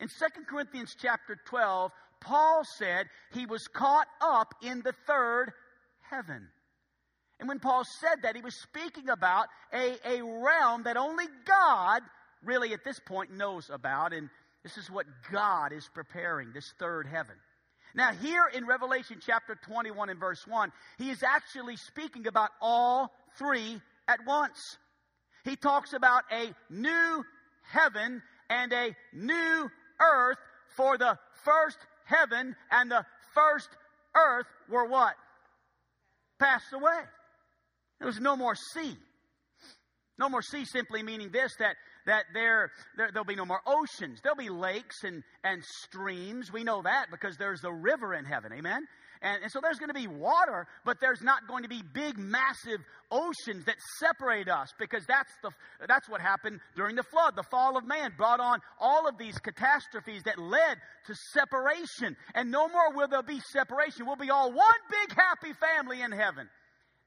In 0.00 0.08
2 0.08 0.44
Corinthians 0.48 0.96
chapter 1.00 1.36
12, 1.46 1.90
Paul 2.20 2.64
said 2.64 3.06
he 3.32 3.46
was 3.46 3.66
caught 3.68 4.08
up 4.20 4.54
in 4.62 4.82
the 4.82 4.94
third 5.06 5.52
heaven. 6.00 6.48
And 7.42 7.48
when 7.48 7.58
Paul 7.58 7.82
said 7.82 8.22
that, 8.22 8.36
he 8.36 8.40
was 8.40 8.54
speaking 8.54 9.08
about 9.08 9.48
a, 9.72 9.96
a 10.06 10.22
realm 10.22 10.84
that 10.84 10.96
only 10.96 11.24
God 11.44 12.02
really 12.44 12.72
at 12.72 12.84
this 12.84 13.00
point 13.00 13.32
knows 13.32 13.68
about. 13.68 14.12
And 14.12 14.30
this 14.62 14.78
is 14.78 14.88
what 14.88 15.06
God 15.32 15.72
is 15.72 15.90
preparing, 15.92 16.52
this 16.52 16.72
third 16.78 17.04
heaven. 17.04 17.34
Now, 17.96 18.12
here 18.12 18.44
in 18.54 18.64
Revelation 18.64 19.18
chapter 19.20 19.56
21 19.56 20.10
and 20.10 20.20
verse 20.20 20.46
1, 20.46 20.70
he 20.98 21.10
is 21.10 21.24
actually 21.24 21.74
speaking 21.78 22.28
about 22.28 22.50
all 22.60 23.10
three 23.36 23.80
at 24.06 24.24
once. 24.24 24.78
He 25.44 25.56
talks 25.56 25.94
about 25.94 26.22
a 26.30 26.54
new 26.70 27.24
heaven 27.64 28.22
and 28.50 28.72
a 28.72 28.94
new 29.12 29.68
earth 30.00 30.38
for 30.76 30.96
the 30.96 31.18
first 31.44 31.78
heaven 32.04 32.54
and 32.70 32.88
the 32.88 33.04
first 33.34 33.68
earth 34.14 34.46
were 34.68 34.86
what? 34.86 35.16
Passed 36.38 36.72
away. 36.72 37.00
There 38.02 38.08
was 38.08 38.18
no 38.18 38.36
more 38.36 38.56
sea. 38.56 38.96
No 40.18 40.28
more 40.28 40.42
sea 40.42 40.64
simply 40.64 41.04
meaning 41.04 41.30
this 41.30 41.52
that, 41.60 41.76
that 42.04 42.24
there, 42.34 42.72
there, 42.96 43.10
there'll 43.12 43.24
be 43.24 43.36
no 43.36 43.44
more 43.44 43.60
oceans. 43.64 44.18
There'll 44.24 44.34
be 44.34 44.48
lakes 44.48 45.04
and, 45.04 45.22
and 45.44 45.62
streams. 45.84 46.52
We 46.52 46.64
know 46.64 46.82
that 46.82 47.12
because 47.12 47.36
there's 47.36 47.60
the 47.60 47.70
river 47.70 48.12
in 48.14 48.24
heaven. 48.24 48.52
Amen? 48.52 48.88
And, 49.22 49.44
and 49.44 49.52
so 49.52 49.60
there's 49.62 49.78
going 49.78 49.90
to 49.90 49.94
be 49.94 50.08
water, 50.08 50.66
but 50.84 50.96
there's 51.00 51.22
not 51.22 51.46
going 51.46 51.62
to 51.62 51.68
be 51.68 51.80
big, 51.94 52.18
massive 52.18 52.80
oceans 53.12 53.66
that 53.66 53.76
separate 54.00 54.48
us 54.48 54.70
because 54.80 55.04
that's, 55.06 55.30
the, 55.44 55.50
that's 55.86 56.08
what 56.08 56.20
happened 56.20 56.58
during 56.74 56.96
the 56.96 57.04
flood. 57.04 57.36
The 57.36 57.44
fall 57.52 57.76
of 57.76 57.86
man 57.86 58.14
brought 58.16 58.40
on 58.40 58.58
all 58.80 59.06
of 59.06 59.16
these 59.16 59.38
catastrophes 59.38 60.24
that 60.24 60.40
led 60.40 60.78
to 61.06 61.14
separation. 61.34 62.16
And 62.34 62.50
no 62.50 62.66
more 62.66 62.92
will 62.96 63.06
there 63.06 63.22
be 63.22 63.38
separation. 63.52 64.06
We'll 64.06 64.16
be 64.16 64.30
all 64.30 64.50
one 64.50 64.80
big, 64.90 65.16
happy 65.16 65.52
family 65.54 66.02
in 66.02 66.10
heaven. 66.10 66.48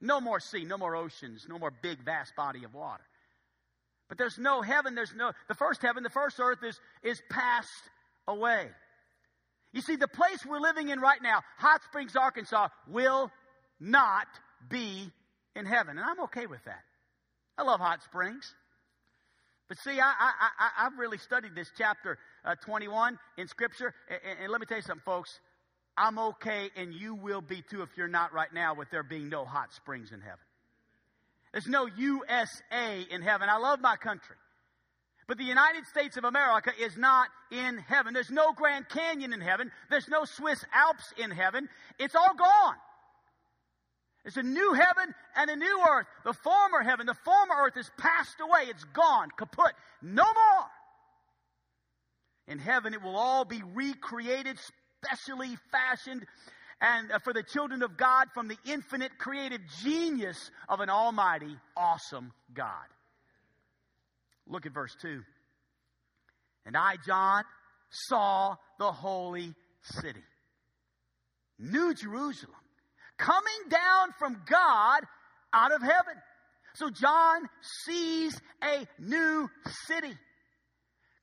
No 0.02 0.20
more 0.20 0.40
sea, 0.40 0.66
no 0.66 0.78
more 0.78 0.96
oceans, 0.96 1.46
no 1.50 1.58
more 1.58 1.72
big, 1.72 2.04
vast 2.04 2.36
body 2.36 2.64
of 2.64 2.74
water. 2.74 3.04
But 4.08 4.18
there's 4.18 4.38
no 4.38 4.62
heaven, 4.62 4.94
there's 4.96 5.14
no, 5.16 5.32
the 5.48 5.56
first 5.56 5.82
heaven, 5.82 6.04
the 6.04 6.10
first 6.10 6.40
earth 6.40 6.60
is, 6.64 6.80
is 7.04 7.22
passed 7.30 7.70
away. 8.28 8.68
You 9.74 9.82
see, 9.82 9.96
the 9.96 10.08
place 10.08 10.46
we're 10.46 10.60
living 10.60 10.90
in 10.90 11.00
right 11.00 11.22
now, 11.22 11.42
Hot 11.58 11.82
Springs, 11.84 12.16
Arkansas, 12.16 12.70
will 12.88 13.32
not 13.80 14.28
be 14.70 15.12
in 15.56 15.66
heaven. 15.66 15.98
And 15.98 16.06
I'm 16.06 16.22
okay 16.25 16.46
with 16.46 16.64
that. 16.66 16.84
I 17.58 17.64
love 17.64 17.80
Hot 17.80 18.04
Springs. 18.04 18.54
But 19.68 19.80
see, 19.80 20.00
I, 20.00 20.14
I, 20.20 20.50
I, 20.78 20.84
have 20.84 20.98
really 20.98 21.18
studied 21.18 21.56
this 21.56 21.72
chapter 21.75 22.20
uh, 22.44 22.56
21 22.64 23.18
in 23.38 23.48
Scripture. 23.48 23.94
And, 24.08 24.40
and 24.44 24.52
let 24.52 24.62
me 24.62 24.68
tell 24.68 24.78
you 24.78 24.84
something, 24.84 25.04
folks. 25.04 25.40
I'm 25.98 26.20
okay, 26.20 26.70
and 26.75 26.94
you 26.94 27.16
will 27.16 27.42
be 27.42 27.62
too 27.62 27.82
if 27.82 27.90
you're 27.96 28.08
not 28.08 28.34
right 28.34 28.54
now 28.54 28.74
with 28.75 28.90
there 28.92 29.04
being 29.04 29.30
no 29.30 29.46
hot 29.46 29.74
springs 29.74 30.12
in 30.12 30.20
heaven. 30.20 30.40
There's 31.54 31.68
no 31.68 31.86
USA 31.86 33.06
in 33.10 33.22
heaven. 33.22 33.48
I 33.50 33.58
love 33.58 33.80
my 33.80 33.96
country. 33.96 34.36
But 35.28 35.38
the 35.38 35.46
United 35.46 35.86
States 35.88 36.18
of 36.18 36.24
America 36.24 36.72
is 36.80 36.98
not 36.98 37.30
in 37.52 37.78
heaven. 37.78 38.14
There's 38.14 38.30
no 38.30 38.52
Grand 38.54 38.88
Canyon 38.90 39.34
in 39.34 39.42
heaven. 39.42 39.72
There's 39.90 40.08
no 40.08 40.25
Swiss 40.25 40.64
Alps 40.74 41.14
in 41.18 41.32
heaven. 41.32 41.68
It's 41.98 42.14
all 42.14 42.36
gone. 42.36 42.75
It's 44.25 44.38
a 44.38 44.44
new 44.44 44.74
heaven 44.74 45.14
and 45.36 45.50
a 45.50 45.56
new 45.56 45.86
earth. 45.90 46.08
The 46.25 46.34
former 46.34 46.82
heaven, 46.82 47.06
the 47.06 47.14
former 47.14 47.56
earth 47.66 47.78
is 47.78 47.90
passed 47.98 48.38
away. 48.42 48.70
It's 48.70 48.84
gone, 48.86 49.30
kaput. 49.38 49.74
No 50.02 50.24
more. 50.24 50.66
In 52.48 52.60
heaven, 52.60 52.94
it 52.94 53.02
will 53.02 53.16
all 53.16 53.46
be 53.46 53.62
recreated, 53.74 54.60
specially 55.05 55.55
fashioned, 55.71 56.25
and 56.81 57.12
uh, 57.12 57.19
for 57.19 57.33
the 57.33 57.43
children 57.43 57.83
of 57.83 57.97
God 57.97 58.27
from 58.33 58.47
the 58.47 58.57
infinite 58.65 59.17
creative 59.17 59.62
genius 59.83 60.51
of 60.67 60.79
an 60.79 60.89
almighty, 60.89 61.55
awesome 61.77 62.33
God. 62.53 62.88
Look 64.47 64.65
at 64.65 64.74
verse 64.74 64.95
2. 65.01 65.21
And 66.65 66.75
I, 66.75 66.95
John, 67.05 67.43
saw 67.89 68.55
the 68.79 68.91
holy 68.91 69.53
city, 69.81 70.24
New 71.59 71.93
Jerusalem, 71.93 72.55
coming 73.17 73.69
down 73.69 74.12
from 74.17 74.41
God 74.50 75.01
out 75.53 75.71
of 75.71 75.81
heaven. 75.81 76.15
So 76.75 76.89
John 76.89 77.47
sees 77.85 78.39
a 78.62 78.85
new 79.00 79.50
city 79.88 80.13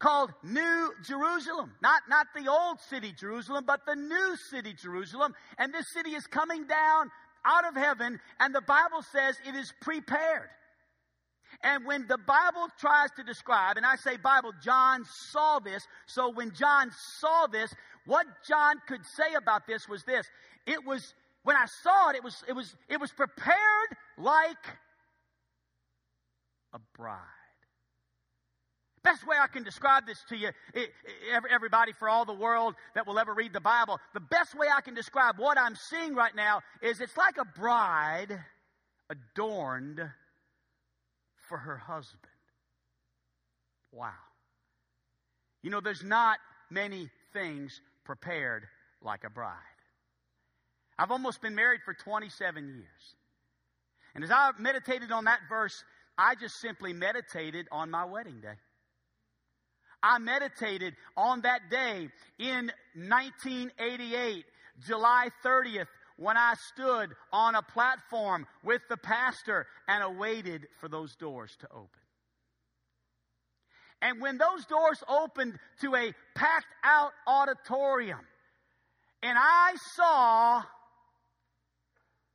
called 0.02 0.32
New 0.42 0.92
Jerusalem. 1.04 1.72
Not, 1.80 2.02
not 2.08 2.26
the 2.34 2.50
old 2.50 2.80
city 2.80 3.14
Jerusalem, 3.16 3.64
but 3.64 3.86
the 3.86 3.94
new 3.94 4.36
city 4.50 4.74
Jerusalem. 4.74 5.32
And 5.58 5.72
this 5.72 5.86
city 5.94 6.10
is 6.10 6.26
coming 6.26 6.66
down 6.66 7.10
out 7.44 7.66
of 7.68 7.76
heaven, 7.76 8.20
and 8.40 8.54
the 8.54 8.60
Bible 8.60 9.02
says 9.12 9.36
it 9.46 9.54
is 9.54 9.72
prepared. 9.80 10.48
And 11.62 11.86
when 11.86 12.06
the 12.08 12.18
Bible 12.18 12.66
tries 12.80 13.10
to 13.16 13.22
describe, 13.22 13.76
and 13.76 13.86
I 13.86 13.94
say 13.94 14.16
Bible, 14.16 14.52
John 14.62 15.04
saw 15.30 15.60
this. 15.60 15.86
So 16.06 16.30
when 16.30 16.52
John 16.52 16.90
saw 17.20 17.46
this, 17.46 17.72
what 18.04 18.26
John 18.46 18.76
could 18.88 19.04
say 19.16 19.34
about 19.34 19.68
this 19.68 19.88
was 19.88 20.02
this. 20.02 20.26
It 20.66 20.84
was, 20.84 21.14
when 21.44 21.54
I 21.54 21.66
saw 21.82 22.10
it, 22.10 22.16
it 22.16 22.24
was, 22.24 22.42
it 22.48 22.52
was, 22.54 22.74
it 22.88 23.00
was 23.00 23.12
prepared 23.12 23.88
like 24.18 24.66
a 26.74 26.80
bride. 26.96 27.41
Best 29.04 29.26
way 29.26 29.36
I 29.40 29.48
can 29.48 29.64
describe 29.64 30.06
this 30.06 30.22
to 30.28 30.36
you, 30.36 30.50
everybody 31.50 31.92
for 31.92 32.08
all 32.08 32.24
the 32.24 32.32
world 32.32 32.76
that 32.94 33.06
will 33.06 33.18
ever 33.18 33.34
read 33.34 33.52
the 33.52 33.60
Bible, 33.60 33.98
the 34.14 34.20
best 34.20 34.54
way 34.56 34.68
I 34.74 34.80
can 34.80 34.94
describe 34.94 35.38
what 35.38 35.58
I'm 35.58 35.74
seeing 35.74 36.14
right 36.14 36.34
now 36.36 36.60
is 36.80 37.00
it's 37.00 37.16
like 37.16 37.36
a 37.36 37.44
bride 37.44 38.38
adorned 39.10 40.00
for 41.48 41.58
her 41.58 41.76
husband. 41.76 42.22
Wow. 43.90 44.12
You 45.62 45.70
know, 45.70 45.80
there's 45.80 46.04
not 46.04 46.38
many 46.70 47.10
things 47.32 47.80
prepared 48.04 48.64
like 49.02 49.24
a 49.24 49.30
bride. 49.30 49.56
I've 50.96 51.10
almost 51.10 51.42
been 51.42 51.54
married 51.56 51.80
for 51.84 51.92
27 51.92 52.68
years. 52.68 53.16
And 54.14 54.22
as 54.22 54.30
I 54.30 54.52
meditated 54.58 55.10
on 55.10 55.24
that 55.24 55.40
verse, 55.48 55.82
I 56.16 56.36
just 56.36 56.60
simply 56.60 56.92
meditated 56.92 57.66
on 57.72 57.90
my 57.90 58.04
wedding 58.04 58.40
day. 58.40 58.54
I 60.02 60.18
meditated 60.18 60.94
on 61.16 61.42
that 61.42 61.70
day 61.70 62.08
in 62.38 62.72
1988, 62.94 64.44
July 64.86 65.28
30th, 65.44 65.86
when 66.16 66.36
I 66.36 66.54
stood 66.72 67.10
on 67.32 67.54
a 67.54 67.62
platform 67.62 68.46
with 68.62 68.82
the 68.88 68.96
pastor 68.96 69.66
and 69.88 70.02
awaited 70.02 70.66
for 70.80 70.88
those 70.88 71.14
doors 71.16 71.56
to 71.60 71.68
open. 71.70 71.88
And 74.00 74.20
when 74.20 74.36
those 74.36 74.66
doors 74.66 75.02
opened 75.08 75.58
to 75.80 75.94
a 75.94 76.12
packed 76.34 76.66
out 76.82 77.12
auditorium, 77.26 78.20
and 79.22 79.38
I 79.38 79.76
saw 79.94 80.62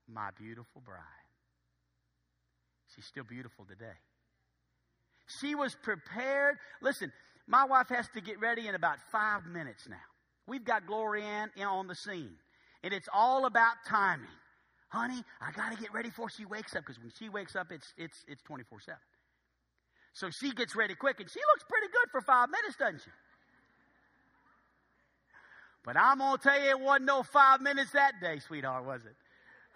my 0.07 0.29
beautiful 0.37 0.81
bride. 0.81 1.03
She's 2.95 3.05
still 3.05 3.25
beautiful 3.25 3.65
today. 3.65 3.97
She 5.41 5.55
was 5.55 5.75
prepared. 5.75 6.57
Listen, 6.81 7.11
my 7.47 7.63
wife 7.65 7.89
has 7.89 8.07
to 8.09 8.21
get 8.21 8.39
ready 8.39 8.67
in 8.67 8.75
about 8.75 8.97
five 9.11 9.45
minutes 9.45 9.87
now. 9.89 9.95
We've 10.47 10.63
got 10.63 10.85
Gloria 10.85 11.23
Ann 11.23 11.51
on 11.65 11.87
the 11.87 11.95
scene. 11.95 12.35
And 12.83 12.93
it's 12.93 13.09
all 13.13 13.45
about 13.45 13.75
timing. 13.87 14.27
Honey, 14.89 15.23
I 15.41 15.51
got 15.51 15.75
to 15.75 15.81
get 15.81 15.93
ready 15.93 16.09
before 16.09 16.29
she 16.29 16.45
wakes 16.45 16.75
up 16.75 16.85
because 16.85 17.01
when 17.01 17.11
she 17.17 17.27
wakes 17.29 17.55
up, 17.55 17.71
it's, 17.71 17.93
it's, 17.97 18.23
it's 18.27 18.41
24 18.43 18.79
7. 18.81 18.97
So 20.13 20.29
she 20.29 20.51
gets 20.51 20.75
ready 20.75 20.95
quick 20.95 21.19
and 21.19 21.29
she 21.29 21.39
looks 21.39 21.63
pretty 21.69 21.87
good 21.87 22.09
for 22.11 22.21
five 22.21 22.49
minutes, 22.49 22.77
doesn't 22.77 23.01
she? 23.03 23.11
But 25.83 25.95
I'm 25.97 26.19
to 26.19 26.37
tell 26.41 26.61
you, 26.61 26.69
it 26.69 26.79
wasn't 26.79 27.05
no 27.05 27.23
five 27.23 27.61
minutes 27.61 27.91
that 27.91 28.19
day, 28.21 28.39
sweetheart, 28.39 28.85
was 28.85 29.01
it? 29.05 29.15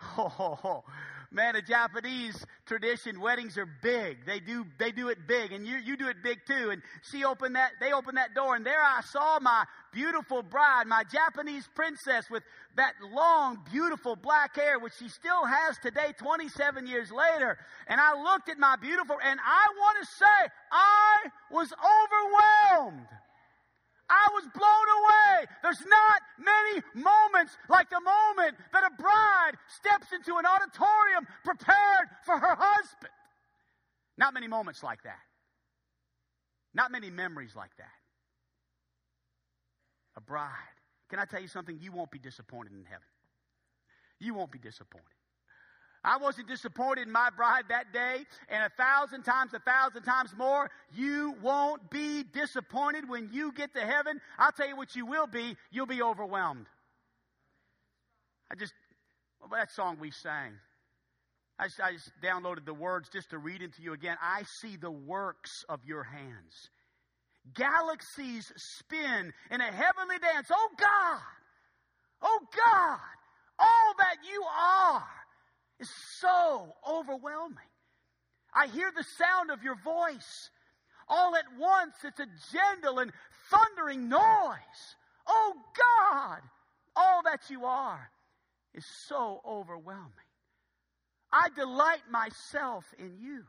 Oh, 0.17 0.83
man, 1.31 1.55
a 1.55 1.61
Japanese 1.61 2.45
tradition, 2.65 3.19
weddings 3.21 3.57
are 3.57 3.67
big. 3.81 4.25
They 4.25 4.39
do, 4.39 4.65
they 4.77 4.91
do 4.91 5.09
it 5.09 5.27
big, 5.27 5.53
and 5.53 5.65
you, 5.65 5.77
you 5.77 5.95
do 5.95 6.07
it 6.09 6.17
big 6.21 6.39
too. 6.45 6.71
And 6.71 6.81
she 7.09 7.23
opened 7.23 7.55
that, 7.55 7.71
they 7.79 7.93
opened 7.93 8.17
that 8.17 8.35
door, 8.35 8.55
and 8.55 8.65
there 8.65 8.81
I 8.81 9.01
saw 9.01 9.39
my 9.39 9.65
beautiful 9.93 10.43
bride, 10.43 10.87
my 10.87 11.03
Japanese 11.03 11.67
princess 11.73 12.29
with 12.29 12.43
that 12.75 12.93
long, 13.13 13.59
beautiful 13.71 14.15
black 14.15 14.55
hair, 14.55 14.79
which 14.79 14.93
she 14.99 15.07
still 15.07 15.45
has 15.45 15.77
today, 15.79 16.13
27 16.17 16.85
years 16.85 17.11
later. 17.11 17.57
And 17.87 17.99
I 17.99 18.21
looked 18.21 18.49
at 18.49 18.59
my 18.59 18.75
beautiful, 18.75 19.17
and 19.23 19.39
I 19.39 19.67
want 19.77 19.97
to 20.01 20.05
say, 20.05 20.51
I 20.71 21.29
was 21.49 21.71
overwhelmed. 21.73 23.07
I 24.11 24.27
was 24.33 24.43
blown 24.53 24.87
away. 24.99 25.47
There's 25.63 25.79
not 25.87 26.19
many 26.37 26.83
moments 26.93 27.55
like 27.69 27.89
the 27.89 28.01
moment 28.01 28.57
that 28.73 28.83
a 28.83 29.01
bride 29.01 29.55
steps 29.79 30.11
into 30.11 30.35
an 30.35 30.45
auditorium 30.45 31.25
prepared 31.45 32.11
for 32.25 32.37
her 32.37 32.55
husband. 32.59 33.13
Not 34.17 34.33
many 34.33 34.47
moments 34.47 34.83
like 34.83 35.01
that. 35.03 35.23
Not 36.73 36.91
many 36.91 37.09
memories 37.09 37.55
like 37.55 37.75
that. 37.77 37.95
A 40.17 40.21
bride 40.21 40.51
Can 41.09 41.19
I 41.19 41.25
tell 41.25 41.41
you 41.41 41.47
something? 41.47 41.77
You 41.79 41.91
won't 41.91 42.11
be 42.11 42.19
disappointed 42.19 42.73
in 42.73 42.85
heaven. 42.85 43.07
You 44.19 44.33
won't 44.33 44.51
be 44.51 44.59
disappointed. 44.59 45.20
I 46.03 46.17
wasn't 46.17 46.47
disappointed 46.47 47.07
in 47.07 47.11
my 47.11 47.29
bride 47.35 47.65
that 47.69 47.93
day, 47.93 48.25
and 48.49 48.63
a 48.63 48.69
thousand 48.69 49.23
times, 49.23 49.53
a 49.53 49.59
thousand 49.59 50.01
times 50.03 50.31
more, 50.35 50.69
you 50.95 51.35
won't 51.43 51.91
be 51.91 52.23
disappointed 52.23 53.07
when 53.07 53.29
you 53.31 53.51
get 53.51 53.73
to 53.75 53.81
heaven. 53.81 54.19
I'll 54.39 54.51
tell 54.51 54.67
you 54.67 54.75
what 54.75 54.95
you 54.95 55.05
will 55.05 55.27
be. 55.27 55.55
You'll 55.69 55.85
be 55.85 56.01
overwhelmed. 56.01 56.65
I 58.51 58.55
just, 58.55 58.73
well, 59.39 59.51
that 59.53 59.71
song 59.71 59.97
we 59.99 60.09
sang. 60.09 60.53
I 61.59 61.65
just, 61.65 61.79
I 61.79 61.91
just 61.93 62.11
downloaded 62.23 62.65
the 62.65 62.73
words 62.73 63.07
just 63.09 63.29
to 63.29 63.37
read 63.37 63.61
into 63.61 63.83
you 63.83 63.93
again. 63.93 64.17
I 64.21 64.43
see 64.61 64.77
the 64.77 64.91
works 64.91 65.51
of 65.69 65.85
your 65.85 66.03
hands. 66.03 66.69
Galaxies 67.53 68.51
spin 68.55 69.33
in 69.51 69.61
a 69.61 69.71
heavenly 69.71 70.17
dance. 70.19 70.47
Oh 70.51 70.69
God! 70.77 71.21
Oh 72.23 72.39
God! 72.55 72.99
All 73.59 73.93
that 73.99 74.17
you 74.27 74.43
are 74.43 75.03
is 75.81 75.89
so 76.19 76.75
overwhelming. 76.87 77.57
I 78.53 78.67
hear 78.67 78.91
the 78.95 79.03
sound 79.03 79.49
of 79.49 79.63
your 79.63 79.75
voice. 79.75 80.49
All 81.09 81.35
at 81.35 81.45
once, 81.59 81.95
it's 82.03 82.19
a 82.19 82.27
gentle 82.53 82.99
and 82.99 83.11
thundering 83.49 84.07
noise. 84.07 84.95
Oh 85.27 85.53
God! 85.77 86.39
All 86.95 87.21
that 87.23 87.49
you 87.49 87.65
are 87.65 88.09
is 88.73 88.85
so 89.07 89.41
overwhelming. 89.45 90.11
I 91.31 91.47
delight 91.55 92.03
myself 92.09 92.85
in 92.99 93.17
you, 93.19 93.43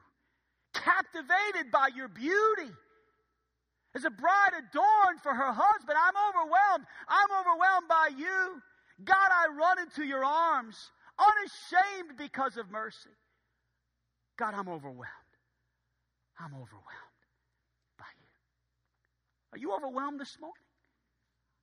captivated 0.73 1.71
by 1.73 1.89
your 1.95 2.09
beauty. 2.09 2.73
As 3.95 4.05
a 4.05 4.11
bride 4.11 4.53
adorned 4.57 5.21
for 5.23 5.35
her 5.35 5.53
husband, 5.53 5.99
I'm 6.01 6.15
overwhelmed. 6.31 6.87
I'm 7.09 7.41
overwhelmed 7.41 7.89
by 7.89 8.11
you. 8.17 8.63
God, 9.05 9.31
I 9.31 9.49
run 9.55 9.81
into 9.81 10.05
your 10.05 10.25
arms, 10.25 10.91
unashamed 11.19 12.17
because 12.19 12.57
of 12.57 12.71
mercy. 12.71 13.11
God, 14.39 14.55
I'm 14.55 14.69
overwhelmed. 14.69 15.09
I'm 16.39 16.53
overwhelmed 16.55 17.23
by 17.99 18.07
you. 18.19 18.29
Are 19.53 19.59
you 19.59 19.75
overwhelmed 19.75 20.21
this 20.21 20.37
morning? 20.41 20.55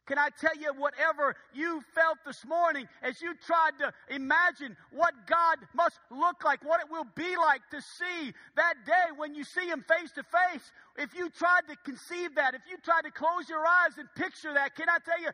Can 0.09 0.17
I 0.17 0.29
tell 0.41 0.57
you 0.57 0.73
whatever 0.73 1.35
you 1.53 1.83
felt 1.93 2.17
this 2.25 2.43
morning 2.43 2.87
as 3.03 3.21
you 3.21 3.35
tried 3.45 3.77
to 3.77 3.93
imagine 4.09 4.75
what 4.91 5.13
God 5.27 5.59
must 5.75 5.99
look 6.09 6.43
like, 6.43 6.65
what 6.65 6.81
it 6.81 6.89
will 6.89 7.05
be 7.13 7.37
like 7.37 7.61
to 7.69 7.79
see 7.79 8.33
that 8.55 8.73
day 8.87 9.13
when 9.17 9.35
you 9.35 9.43
see 9.43 9.67
Him 9.67 9.85
face 9.87 10.11
to 10.13 10.23
face? 10.23 10.71
If 10.97 11.13
you 11.13 11.29
tried 11.29 11.67
to 11.69 11.75
conceive 11.85 12.33
that, 12.35 12.55
if 12.55 12.61
you 12.67 12.77
tried 12.83 13.03
to 13.03 13.11
close 13.11 13.47
your 13.47 13.63
eyes 13.63 13.99
and 13.99 14.09
picture 14.15 14.51
that, 14.51 14.75
can 14.75 14.89
I 14.89 14.97
tell 15.05 15.21
you, 15.21 15.29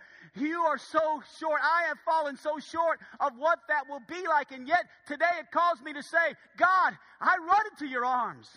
you 0.45 0.59
are 0.59 0.77
so 0.77 1.23
short. 1.39 1.61
I 1.63 1.87
have 1.87 1.97
fallen 2.03 2.35
so 2.35 2.59
short 2.59 2.99
of 3.21 3.31
what 3.37 3.59
that 3.69 3.87
will 3.89 4.01
be 4.09 4.27
like. 4.27 4.51
And 4.51 4.67
yet 4.67 4.83
today 5.07 5.39
it 5.39 5.51
calls 5.51 5.81
me 5.81 5.93
to 5.93 6.03
say, 6.03 6.35
God, 6.57 6.97
I 7.21 7.37
run 7.37 7.61
into 7.71 7.87
your 7.87 8.03
arms. 8.03 8.49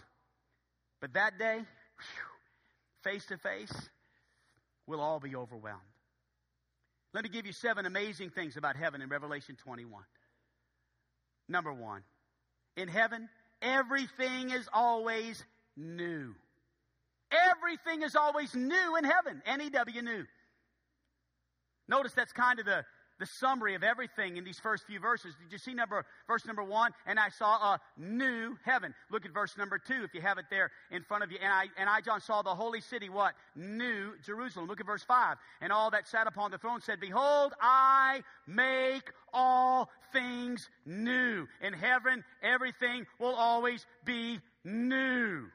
But 1.00 1.14
that 1.14 1.38
day, 1.38 1.60
face 3.04 3.24
to 3.26 3.38
face, 3.38 3.88
we'll 4.88 5.00
all 5.00 5.20
be 5.20 5.36
overwhelmed. 5.36 5.87
Let 7.18 7.24
me 7.24 7.30
give 7.30 7.46
you 7.46 7.52
seven 7.52 7.84
amazing 7.84 8.30
things 8.30 8.56
about 8.56 8.76
heaven 8.76 9.02
in 9.02 9.08
Revelation 9.08 9.56
21. 9.56 10.04
Number 11.48 11.72
one, 11.72 12.02
in 12.76 12.86
heaven, 12.86 13.28
everything 13.60 14.50
is 14.50 14.68
always 14.72 15.42
new. 15.76 16.36
Everything 17.32 18.02
is 18.02 18.14
always 18.14 18.54
new 18.54 18.94
in 18.94 19.02
heaven. 19.02 19.42
N-E-W, 19.46 20.00
new. 20.00 20.26
Notice 21.88 22.12
that's 22.12 22.32
kind 22.32 22.60
of 22.60 22.66
the, 22.66 22.84
the 23.18 23.26
summary 23.26 23.74
of 23.74 23.82
everything 23.82 24.36
in 24.36 24.44
these 24.44 24.58
first 24.58 24.86
few 24.86 25.00
verses. 25.00 25.34
Did 25.42 25.52
you 25.52 25.58
see 25.58 25.74
number 25.74 26.04
verse 26.26 26.46
number 26.46 26.62
one? 26.62 26.92
And 27.06 27.18
I 27.18 27.28
saw 27.28 27.74
a 27.74 27.80
new 27.96 28.56
heaven. 28.64 28.94
Look 29.10 29.24
at 29.24 29.32
verse 29.32 29.56
number 29.56 29.78
two 29.78 30.04
if 30.04 30.14
you 30.14 30.20
have 30.20 30.38
it 30.38 30.46
there 30.50 30.70
in 30.90 31.02
front 31.02 31.24
of 31.24 31.32
you. 31.32 31.38
And 31.42 31.52
I 31.52 31.66
and 31.78 31.88
I 31.88 32.00
John 32.00 32.20
saw 32.20 32.42
the 32.42 32.54
holy 32.54 32.80
city, 32.80 33.08
what? 33.08 33.34
New 33.56 34.12
Jerusalem. 34.24 34.66
Look 34.66 34.80
at 34.80 34.86
verse 34.86 35.02
five. 35.02 35.36
And 35.60 35.72
all 35.72 35.90
that 35.90 36.06
sat 36.06 36.26
upon 36.26 36.50
the 36.50 36.58
throne 36.58 36.80
said, 36.80 37.00
Behold, 37.00 37.54
I 37.60 38.22
make 38.46 39.10
all 39.32 39.90
things 40.12 40.68
new. 40.86 41.46
In 41.60 41.72
heaven, 41.72 42.24
everything 42.42 43.06
will 43.18 43.34
always 43.34 43.84
be 44.04 44.38
new. 44.64 45.46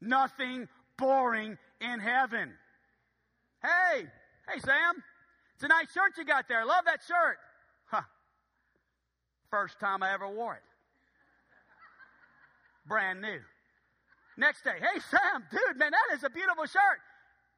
Nothing 0.00 0.68
boring 0.98 1.58
in 1.80 2.00
heaven. 2.00 2.52
Hey, 3.62 4.06
hey 4.48 4.60
Sam. 4.60 5.02
It's 5.56 5.64
a 5.64 5.68
nice 5.68 5.90
shirt 5.90 6.12
you 6.18 6.24
got 6.26 6.48
there. 6.48 6.66
Love 6.66 6.84
that 6.84 7.00
shirt. 7.08 7.38
Huh. 7.86 8.02
First 9.50 9.80
time 9.80 10.02
I 10.02 10.12
ever 10.12 10.28
wore 10.28 10.52
it. 10.52 10.62
Brand 12.86 13.22
new. 13.22 13.38
Next 14.36 14.64
day, 14.64 14.76
hey 14.78 15.00
Sam, 15.10 15.44
dude, 15.50 15.78
man, 15.78 15.92
that 15.92 16.14
is 16.14 16.24
a 16.24 16.28
beautiful 16.28 16.66
shirt. 16.66 17.00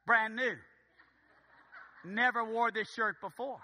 Brand 0.05 0.33
new. 0.33 0.53
Never 2.05 2.45
wore 2.45 2.71
this 2.71 2.89
shirt 2.93 3.19
before. 3.19 3.59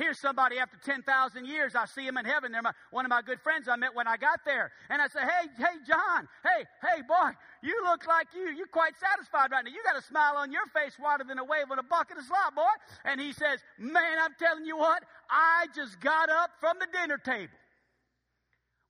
Here's 0.00 0.18
somebody 0.18 0.56
after 0.58 0.78
10,000 0.80 1.04
years. 1.44 1.74
I 1.76 1.84
see 1.84 2.06
him 2.06 2.16
in 2.16 2.24
heaven. 2.24 2.52
They're 2.52 2.62
my, 2.62 2.72
one 2.90 3.04
of 3.04 3.10
my 3.10 3.20
good 3.20 3.38
friends 3.38 3.68
I 3.68 3.76
met 3.76 3.94
when 3.94 4.08
I 4.08 4.16
got 4.16 4.40
there. 4.46 4.72
And 4.88 5.02
I 5.02 5.08
say, 5.08 5.20
hey, 5.20 5.48
hey, 5.58 5.76
John, 5.86 6.26
hey, 6.42 6.64
hey, 6.80 7.02
boy, 7.02 7.36
you 7.62 7.76
look 7.84 8.06
like 8.08 8.28
you, 8.34 8.48
you're 8.56 8.72
quite 8.72 8.94
satisfied 8.96 9.52
right 9.52 9.62
now. 9.62 9.70
You 9.70 9.84
got 9.84 10.00
a 10.00 10.02
smile 10.02 10.36
on 10.38 10.52
your 10.52 10.64
face 10.72 10.96
wider 10.98 11.24
than 11.28 11.38
a 11.38 11.44
wave 11.44 11.68
on 11.70 11.78
a 11.78 11.82
bucket 11.82 12.16
of 12.16 12.24
slop, 12.24 12.56
boy. 12.56 12.72
And 13.04 13.20
he 13.20 13.34
says, 13.34 13.60
man, 13.76 14.16
I'm 14.24 14.32
telling 14.38 14.64
you 14.64 14.78
what, 14.78 15.04
I 15.28 15.66
just 15.76 16.00
got 16.00 16.30
up 16.30 16.48
from 16.60 16.78
the 16.80 16.86
dinner 16.96 17.18
table. 17.18 17.52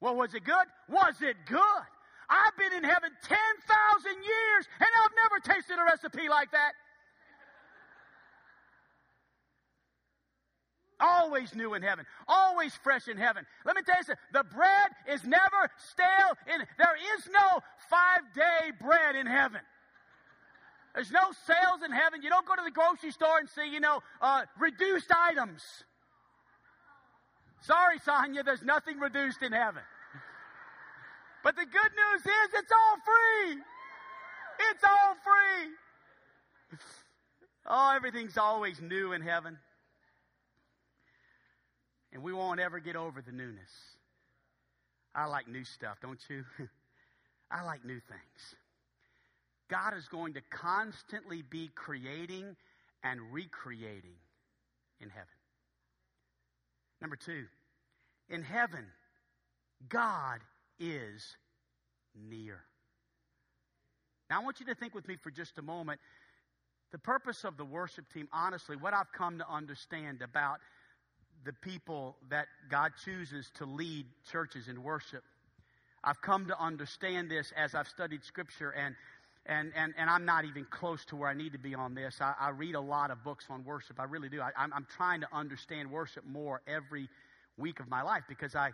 Well, 0.00 0.14
was 0.14 0.32
it 0.34 0.44
good? 0.44 0.66
Was 0.88 1.16
it 1.22 1.34
good? 1.44 1.86
I've 2.30 2.56
been 2.56 2.72
in 2.72 2.84
heaven 2.84 3.10
10,000 3.26 3.34
years 3.34 4.62
and 4.78 4.90
I've 5.02 5.14
never 5.18 5.42
tasted 5.42 5.74
a 5.74 5.84
recipe 5.84 6.28
like 6.28 6.52
that. 6.52 6.78
Always 11.00 11.54
new 11.54 11.74
in 11.74 11.82
heaven. 11.82 12.04
Always 12.28 12.74
fresh 12.74 13.08
in 13.08 13.16
heaven. 13.16 13.46
Let 13.64 13.76
me 13.76 13.82
tell 13.82 13.96
you 13.96 14.04
something. 14.04 14.22
The 14.32 14.44
bread 14.44 14.90
is 15.08 15.24
never 15.24 15.70
stale 15.90 16.36
in, 16.54 16.66
there 16.78 16.96
is 17.16 17.28
no 17.32 17.60
five 17.88 18.22
day 18.34 18.72
bread 18.80 19.16
in 19.16 19.26
heaven. 19.26 19.60
There's 20.94 21.10
no 21.10 21.32
sales 21.46 21.82
in 21.84 21.92
heaven. 21.92 22.20
You 22.22 22.30
don't 22.30 22.46
go 22.46 22.56
to 22.56 22.62
the 22.64 22.70
grocery 22.70 23.12
store 23.12 23.38
and 23.38 23.48
see, 23.48 23.72
you 23.72 23.80
know, 23.80 24.00
uh, 24.20 24.42
reduced 24.58 25.10
items. 25.16 25.62
Sorry, 27.62 27.98
Sonia, 28.04 28.42
there's 28.42 28.62
nothing 28.62 28.98
reduced 28.98 29.42
in 29.42 29.52
heaven. 29.52 29.82
But 31.42 31.56
the 31.56 31.64
good 31.64 31.72
news 31.72 32.20
is 32.20 32.54
it's 32.54 32.72
all 32.72 32.96
free. 32.96 33.62
It's 34.70 34.84
all 34.84 35.14
free. 35.14 36.78
Oh, 37.66 37.92
everything's 37.94 38.36
always 38.36 38.80
new 38.80 39.12
in 39.12 39.22
heaven. 39.22 39.58
And 42.12 42.22
we 42.22 42.32
won't 42.32 42.60
ever 42.60 42.80
get 42.80 42.96
over 42.96 43.22
the 43.22 43.32
newness. 43.32 43.70
I 45.14 45.26
like 45.26 45.48
new 45.48 45.64
stuff, 45.64 45.98
don't 46.00 46.20
you? 46.28 46.44
I 47.50 47.62
like 47.62 47.84
new 47.84 48.00
things. 48.00 48.54
God 49.68 49.96
is 49.96 50.08
going 50.08 50.34
to 50.34 50.40
constantly 50.50 51.42
be 51.42 51.70
creating 51.74 52.56
and 53.02 53.20
recreating 53.32 54.16
in 55.00 55.08
heaven. 55.08 55.28
Number 57.00 57.16
two, 57.16 57.44
in 58.28 58.42
heaven, 58.42 58.84
God 59.88 60.40
is 60.78 61.36
near. 62.28 62.60
Now, 64.28 64.40
I 64.40 64.44
want 64.44 64.60
you 64.60 64.66
to 64.66 64.74
think 64.74 64.94
with 64.94 65.08
me 65.08 65.16
for 65.16 65.30
just 65.30 65.58
a 65.58 65.62
moment. 65.62 66.00
The 66.92 66.98
purpose 66.98 67.44
of 67.44 67.56
the 67.56 67.64
worship 67.64 68.04
team, 68.12 68.28
honestly, 68.32 68.76
what 68.76 68.94
I've 68.94 69.12
come 69.12 69.38
to 69.38 69.48
understand 69.48 70.22
about 70.22 70.58
the 71.44 71.52
people 71.54 72.16
that 72.30 72.46
God 72.70 72.92
chooses 73.04 73.50
to 73.56 73.64
lead 73.64 74.06
churches 74.30 74.68
in 74.68 74.82
worship. 74.82 75.22
I've 76.04 76.20
come 76.22 76.46
to 76.46 76.58
understand 76.60 77.30
this 77.30 77.52
as 77.56 77.74
I've 77.74 77.88
studied 77.88 78.24
Scripture, 78.24 78.70
and 78.70 78.94
and 79.46 79.72
and, 79.76 79.94
and 79.98 80.10
I'm 80.10 80.24
not 80.24 80.44
even 80.44 80.66
close 80.70 81.04
to 81.06 81.16
where 81.16 81.28
I 81.28 81.34
need 81.34 81.52
to 81.52 81.58
be 81.58 81.74
on 81.74 81.94
this. 81.94 82.20
I, 82.20 82.34
I 82.40 82.50
read 82.50 82.74
a 82.74 82.80
lot 82.80 83.10
of 83.10 83.22
books 83.24 83.46
on 83.50 83.64
worship. 83.64 84.00
I 84.00 84.04
really 84.04 84.28
do. 84.28 84.40
I, 84.40 84.50
I'm, 84.56 84.72
I'm 84.72 84.86
trying 84.96 85.20
to 85.22 85.28
understand 85.32 85.90
worship 85.90 86.24
more 86.26 86.62
every 86.66 87.08
week 87.58 87.80
of 87.80 87.88
my 87.88 88.02
life 88.02 88.24
because 88.28 88.54
I 88.54 88.72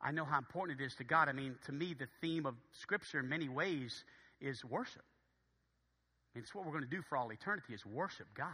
I 0.00 0.12
know 0.12 0.24
how 0.24 0.38
important 0.38 0.80
it 0.80 0.84
is 0.84 0.94
to 0.96 1.04
God. 1.04 1.28
I 1.28 1.32
mean, 1.32 1.56
to 1.66 1.72
me, 1.72 1.94
the 1.94 2.08
theme 2.20 2.46
of 2.46 2.54
Scripture 2.72 3.20
in 3.20 3.28
many 3.28 3.48
ways 3.48 4.04
is 4.40 4.64
worship. 4.64 5.02
it's 6.34 6.54
what 6.54 6.66
we're 6.66 6.72
going 6.72 6.84
to 6.84 6.90
do 6.90 7.02
for 7.02 7.16
all 7.16 7.30
eternity 7.32 7.72
is 7.74 7.84
worship 7.86 8.26
God. 8.34 8.48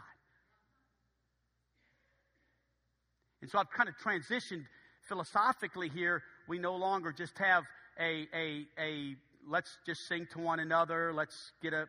And 3.43 3.51
so 3.51 3.59
I've 3.59 3.69
kind 3.71 3.89
of 3.89 3.95
transitioned 3.97 4.63
philosophically 5.01 5.89
here. 5.89 6.23
We 6.47 6.59
no 6.59 6.77
longer 6.77 7.11
just 7.11 7.37
have 7.39 7.65
a, 7.99 8.25
a, 8.33 8.65
a 8.79 9.15
let's 9.45 9.77
just 9.85 10.07
sing 10.07 10.29
to 10.31 10.39
one 10.39 10.61
another, 10.61 11.11
let's 11.13 11.51
get 11.61 11.73
a 11.73 11.87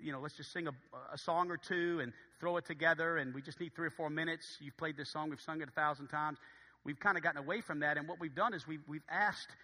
you 0.00 0.12
know, 0.12 0.20
let's 0.20 0.36
just 0.36 0.52
sing 0.52 0.68
a, 0.68 0.72
a 1.12 1.18
song 1.18 1.50
or 1.50 1.56
two 1.56 1.98
and 2.00 2.12
throw 2.38 2.56
it 2.58 2.66
together, 2.66 3.16
and 3.16 3.34
we 3.34 3.42
just 3.42 3.58
need 3.58 3.74
three 3.74 3.88
or 3.88 3.90
four 3.90 4.10
minutes. 4.10 4.58
You've 4.60 4.76
played 4.76 4.96
this 4.96 5.10
song, 5.10 5.28
we've 5.28 5.40
sung 5.40 5.60
it 5.60 5.68
a 5.68 5.72
thousand 5.72 6.06
times. 6.06 6.38
We've 6.84 7.00
kind 7.00 7.16
of 7.16 7.24
gotten 7.24 7.40
away 7.40 7.62
from 7.62 7.80
that, 7.80 7.96
and 7.96 8.06
what 8.06 8.20
we've 8.20 8.34
done 8.34 8.54
is 8.54 8.68
we've, 8.68 8.84
we've 8.86 9.02
asked 9.10 9.56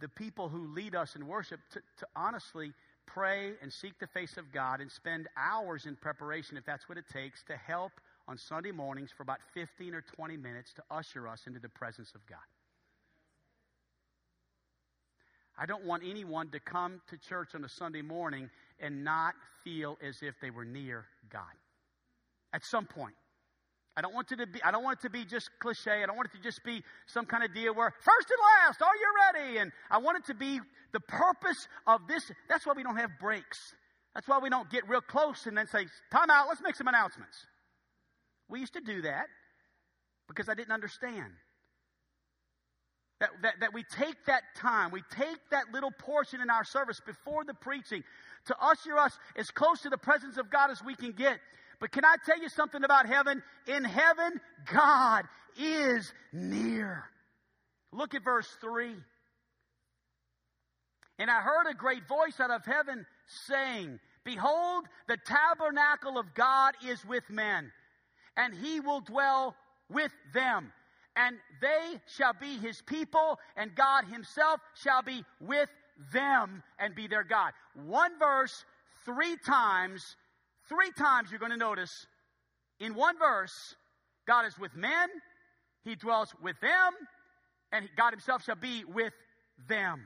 the 0.00 0.08
people 0.08 0.48
who 0.48 0.72
lead 0.72 0.94
us 0.94 1.14
in 1.14 1.26
worship 1.26 1.60
to, 1.72 1.80
to 1.98 2.06
honestly 2.16 2.72
pray 3.04 3.52
and 3.60 3.70
seek 3.70 3.98
the 3.98 4.06
face 4.06 4.38
of 4.38 4.50
God 4.50 4.80
and 4.80 4.90
spend 4.90 5.28
hours 5.36 5.84
in 5.84 5.94
preparation, 5.96 6.56
if 6.56 6.64
that's 6.64 6.88
what 6.88 6.96
it 6.96 7.04
takes, 7.12 7.42
to 7.42 7.56
help 7.56 7.92
on 8.30 8.38
Sunday 8.38 8.70
mornings 8.70 9.10
for 9.14 9.24
about 9.24 9.40
15 9.54 9.92
or 9.92 10.02
20 10.02 10.36
minutes 10.36 10.72
to 10.74 10.82
usher 10.88 11.26
us 11.26 11.42
into 11.48 11.58
the 11.58 11.68
presence 11.68 12.12
of 12.14 12.24
God. 12.26 12.38
I 15.58 15.66
don't 15.66 15.84
want 15.84 16.04
anyone 16.08 16.48
to 16.50 16.60
come 16.60 17.02
to 17.10 17.18
church 17.18 17.56
on 17.56 17.64
a 17.64 17.68
Sunday 17.68 18.02
morning 18.02 18.48
and 18.78 19.02
not 19.02 19.34
feel 19.64 19.98
as 20.00 20.22
if 20.22 20.36
they 20.40 20.50
were 20.50 20.64
near 20.64 21.06
God. 21.28 21.42
At 22.52 22.64
some 22.64 22.86
point. 22.86 23.14
I 23.96 24.00
don't 24.00 24.14
want 24.14 24.30
it 24.30 24.36
to 24.36 24.46
be 24.46 24.62
I 24.62 24.70
don't 24.70 24.84
want 24.84 25.00
it 25.00 25.02
to 25.02 25.10
be 25.10 25.24
just 25.24 25.50
cliche. 25.58 26.02
I 26.02 26.06
don't 26.06 26.16
want 26.16 26.28
it 26.32 26.36
to 26.36 26.42
just 26.42 26.62
be 26.64 26.82
some 27.06 27.26
kind 27.26 27.42
of 27.42 27.52
deal 27.52 27.74
where 27.74 27.92
first 28.00 28.30
and 28.30 28.38
last, 28.64 28.80
are 28.80 28.94
you 28.94 29.40
ready? 29.42 29.58
And 29.58 29.72
I 29.90 29.98
want 29.98 30.18
it 30.18 30.26
to 30.26 30.34
be 30.34 30.60
the 30.92 31.00
purpose 31.00 31.66
of 31.86 32.06
this. 32.08 32.30
That's 32.48 32.64
why 32.64 32.74
we 32.76 32.84
don't 32.84 32.96
have 32.96 33.10
breaks. 33.20 33.58
That's 34.14 34.28
why 34.28 34.38
we 34.38 34.48
don't 34.48 34.70
get 34.70 34.88
real 34.88 35.00
close 35.00 35.46
and 35.46 35.58
then 35.58 35.66
say, 35.66 35.86
time 36.12 36.30
out, 36.30 36.46
let's 36.48 36.62
make 36.62 36.76
some 36.76 36.86
announcements. 36.86 37.36
We 38.50 38.60
used 38.60 38.74
to 38.74 38.80
do 38.80 39.02
that 39.02 39.26
because 40.28 40.48
I 40.48 40.54
didn't 40.54 40.72
understand. 40.72 41.32
That, 43.20 43.30
that, 43.42 43.54
that 43.60 43.74
we 43.74 43.82
take 43.82 44.16
that 44.26 44.42
time, 44.56 44.90
we 44.90 45.02
take 45.10 45.38
that 45.50 45.64
little 45.72 45.90
portion 45.90 46.40
in 46.40 46.48
our 46.48 46.64
service 46.64 47.00
before 47.04 47.44
the 47.44 47.52
preaching 47.52 48.02
to 48.46 48.56
usher 48.58 48.96
us 48.96 49.18
as 49.36 49.50
close 49.50 49.82
to 49.82 49.90
the 49.90 49.98
presence 49.98 50.38
of 50.38 50.50
God 50.50 50.70
as 50.70 50.82
we 50.82 50.94
can 50.94 51.12
get. 51.12 51.38
But 51.80 51.92
can 51.92 52.04
I 52.04 52.16
tell 52.24 52.40
you 52.40 52.48
something 52.48 52.82
about 52.82 53.06
heaven? 53.06 53.42
In 53.66 53.84
heaven, 53.84 54.40
God 54.72 55.24
is 55.58 56.12
near. 56.32 57.04
Look 57.92 58.14
at 58.14 58.24
verse 58.24 58.48
3. 58.60 58.94
And 61.18 61.30
I 61.30 61.40
heard 61.40 61.66
a 61.70 61.74
great 61.74 62.08
voice 62.08 62.40
out 62.40 62.50
of 62.50 62.64
heaven 62.64 63.04
saying, 63.46 63.98
Behold, 64.24 64.84
the 65.08 65.18
tabernacle 65.26 66.18
of 66.18 66.34
God 66.34 66.74
is 66.86 67.04
with 67.04 67.28
men, 67.28 67.70
and 68.36 68.54
he 68.54 68.80
will 68.80 69.00
dwell 69.00 69.54
with 69.88 70.12
them 70.32 70.72
and 71.16 71.36
they 71.60 72.00
shall 72.06 72.32
be 72.32 72.56
his 72.58 72.80
people, 72.82 73.38
and 73.56 73.74
God 73.74 74.04
himself 74.04 74.60
shall 74.74 75.02
be 75.02 75.24
with 75.40 75.68
them 76.12 76.62
and 76.78 76.94
be 76.94 77.08
their 77.08 77.24
God. 77.24 77.52
One 77.74 78.18
verse, 78.18 78.64
three 79.04 79.36
times, 79.44 80.16
three 80.68 80.90
times 80.96 81.30
you're 81.30 81.40
going 81.40 81.52
to 81.52 81.58
notice 81.58 82.06
in 82.78 82.94
one 82.94 83.18
verse, 83.18 83.74
God 84.26 84.46
is 84.46 84.58
with 84.58 84.74
men, 84.74 85.08
he 85.84 85.94
dwells 85.94 86.34
with 86.42 86.58
them, 86.60 86.92
and 87.72 87.88
God 87.96 88.12
himself 88.12 88.44
shall 88.44 88.56
be 88.56 88.84
with 88.84 89.12
them. 89.68 90.02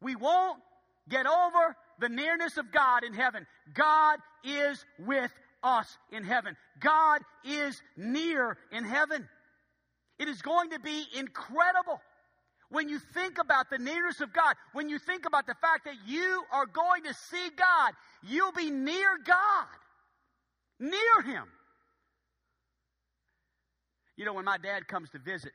We 0.00 0.14
won't 0.14 0.60
get 1.08 1.26
over 1.26 1.76
the 1.98 2.08
nearness 2.08 2.56
of 2.56 2.70
God 2.70 3.04
in 3.04 3.14
heaven. 3.14 3.46
God 3.72 4.18
is 4.44 4.84
with 4.98 5.32
us 5.64 5.96
in 6.12 6.22
heaven. 6.22 6.56
God 6.78 7.22
is 7.44 7.80
near 7.96 8.56
in 8.70 8.84
heaven. 8.84 9.28
It 10.18 10.28
is 10.28 10.42
going 10.42 10.70
to 10.70 10.78
be 10.78 11.04
incredible. 11.16 12.00
When 12.68 12.88
you 12.88 12.98
think 12.98 13.38
about 13.38 13.70
the 13.70 13.78
nearness 13.78 14.20
of 14.20 14.32
God, 14.32 14.54
when 14.72 14.88
you 14.88 14.98
think 14.98 15.26
about 15.26 15.46
the 15.46 15.54
fact 15.54 15.84
that 15.86 15.96
you 16.06 16.42
are 16.52 16.66
going 16.66 17.04
to 17.04 17.14
see 17.14 17.50
God, 17.56 17.92
you'll 18.22 18.52
be 18.52 18.70
near 18.70 19.18
God, 19.24 19.66
near 20.78 21.22
Him. 21.24 21.44
You 24.16 24.24
know, 24.24 24.32
when 24.34 24.44
my 24.44 24.58
dad 24.58 24.86
comes 24.86 25.10
to 25.10 25.18
visit 25.18 25.52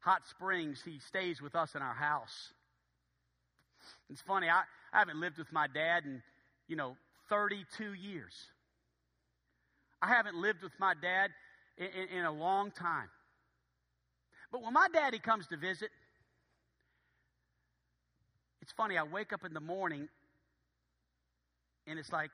Hot 0.00 0.22
Springs, 0.26 0.82
he 0.84 0.98
stays 1.00 1.42
with 1.42 1.54
us 1.54 1.74
in 1.74 1.82
our 1.82 1.94
house. 1.94 2.52
It's 4.08 4.22
funny, 4.22 4.48
I, 4.48 4.62
I 4.92 4.98
haven't 4.98 5.20
lived 5.20 5.38
with 5.38 5.52
my 5.52 5.66
dad 5.66 6.04
in, 6.04 6.22
you 6.68 6.76
know, 6.76 6.96
32 7.28 7.92
years. 7.94 8.32
I 10.02 10.08
haven't 10.08 10.36
lived 10.36 10.62
with 10.62 10.72
my 10.78 10.94
dad 11.00 11.30
in, 11.78 11.86
in, 11.86 12.18
in 12.18 12.24
a 12.24 12.32
long 12.32 12.70
time. 12.70 13.08
But 14.52 14.62
when 14.62 14.72
my 14.72 14.88
daddy 14.92 15.18
comes 15.18 15.46
to 15.48 15.56
visit, 15.56 15.90
it's 18.62 18.72
funny, 18.72 18.96
I 18.96 19.02
wake 19.02 19.32
up 19.32 19.44
in 19.44 19.52
the 19.52 19.60
morning 19.60 20.08
and 21.86 21.98
it's 21.98 22.12
like, 22.12 22.30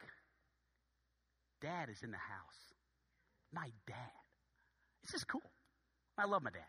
Dad 1.63 1.89
is 1.89 2.03
in 2.03 2.11
the 2.11 2.17
house. 2.17 2.75
My 3.53 3.71
dad. 3.87 3.97
This 5.05 5.15
is 5.15 5.25
cool. 5.25 5.43
I 6.19 6.27
love 6.27 6.43
my 6.43 6.51
dad. 6.51 6.61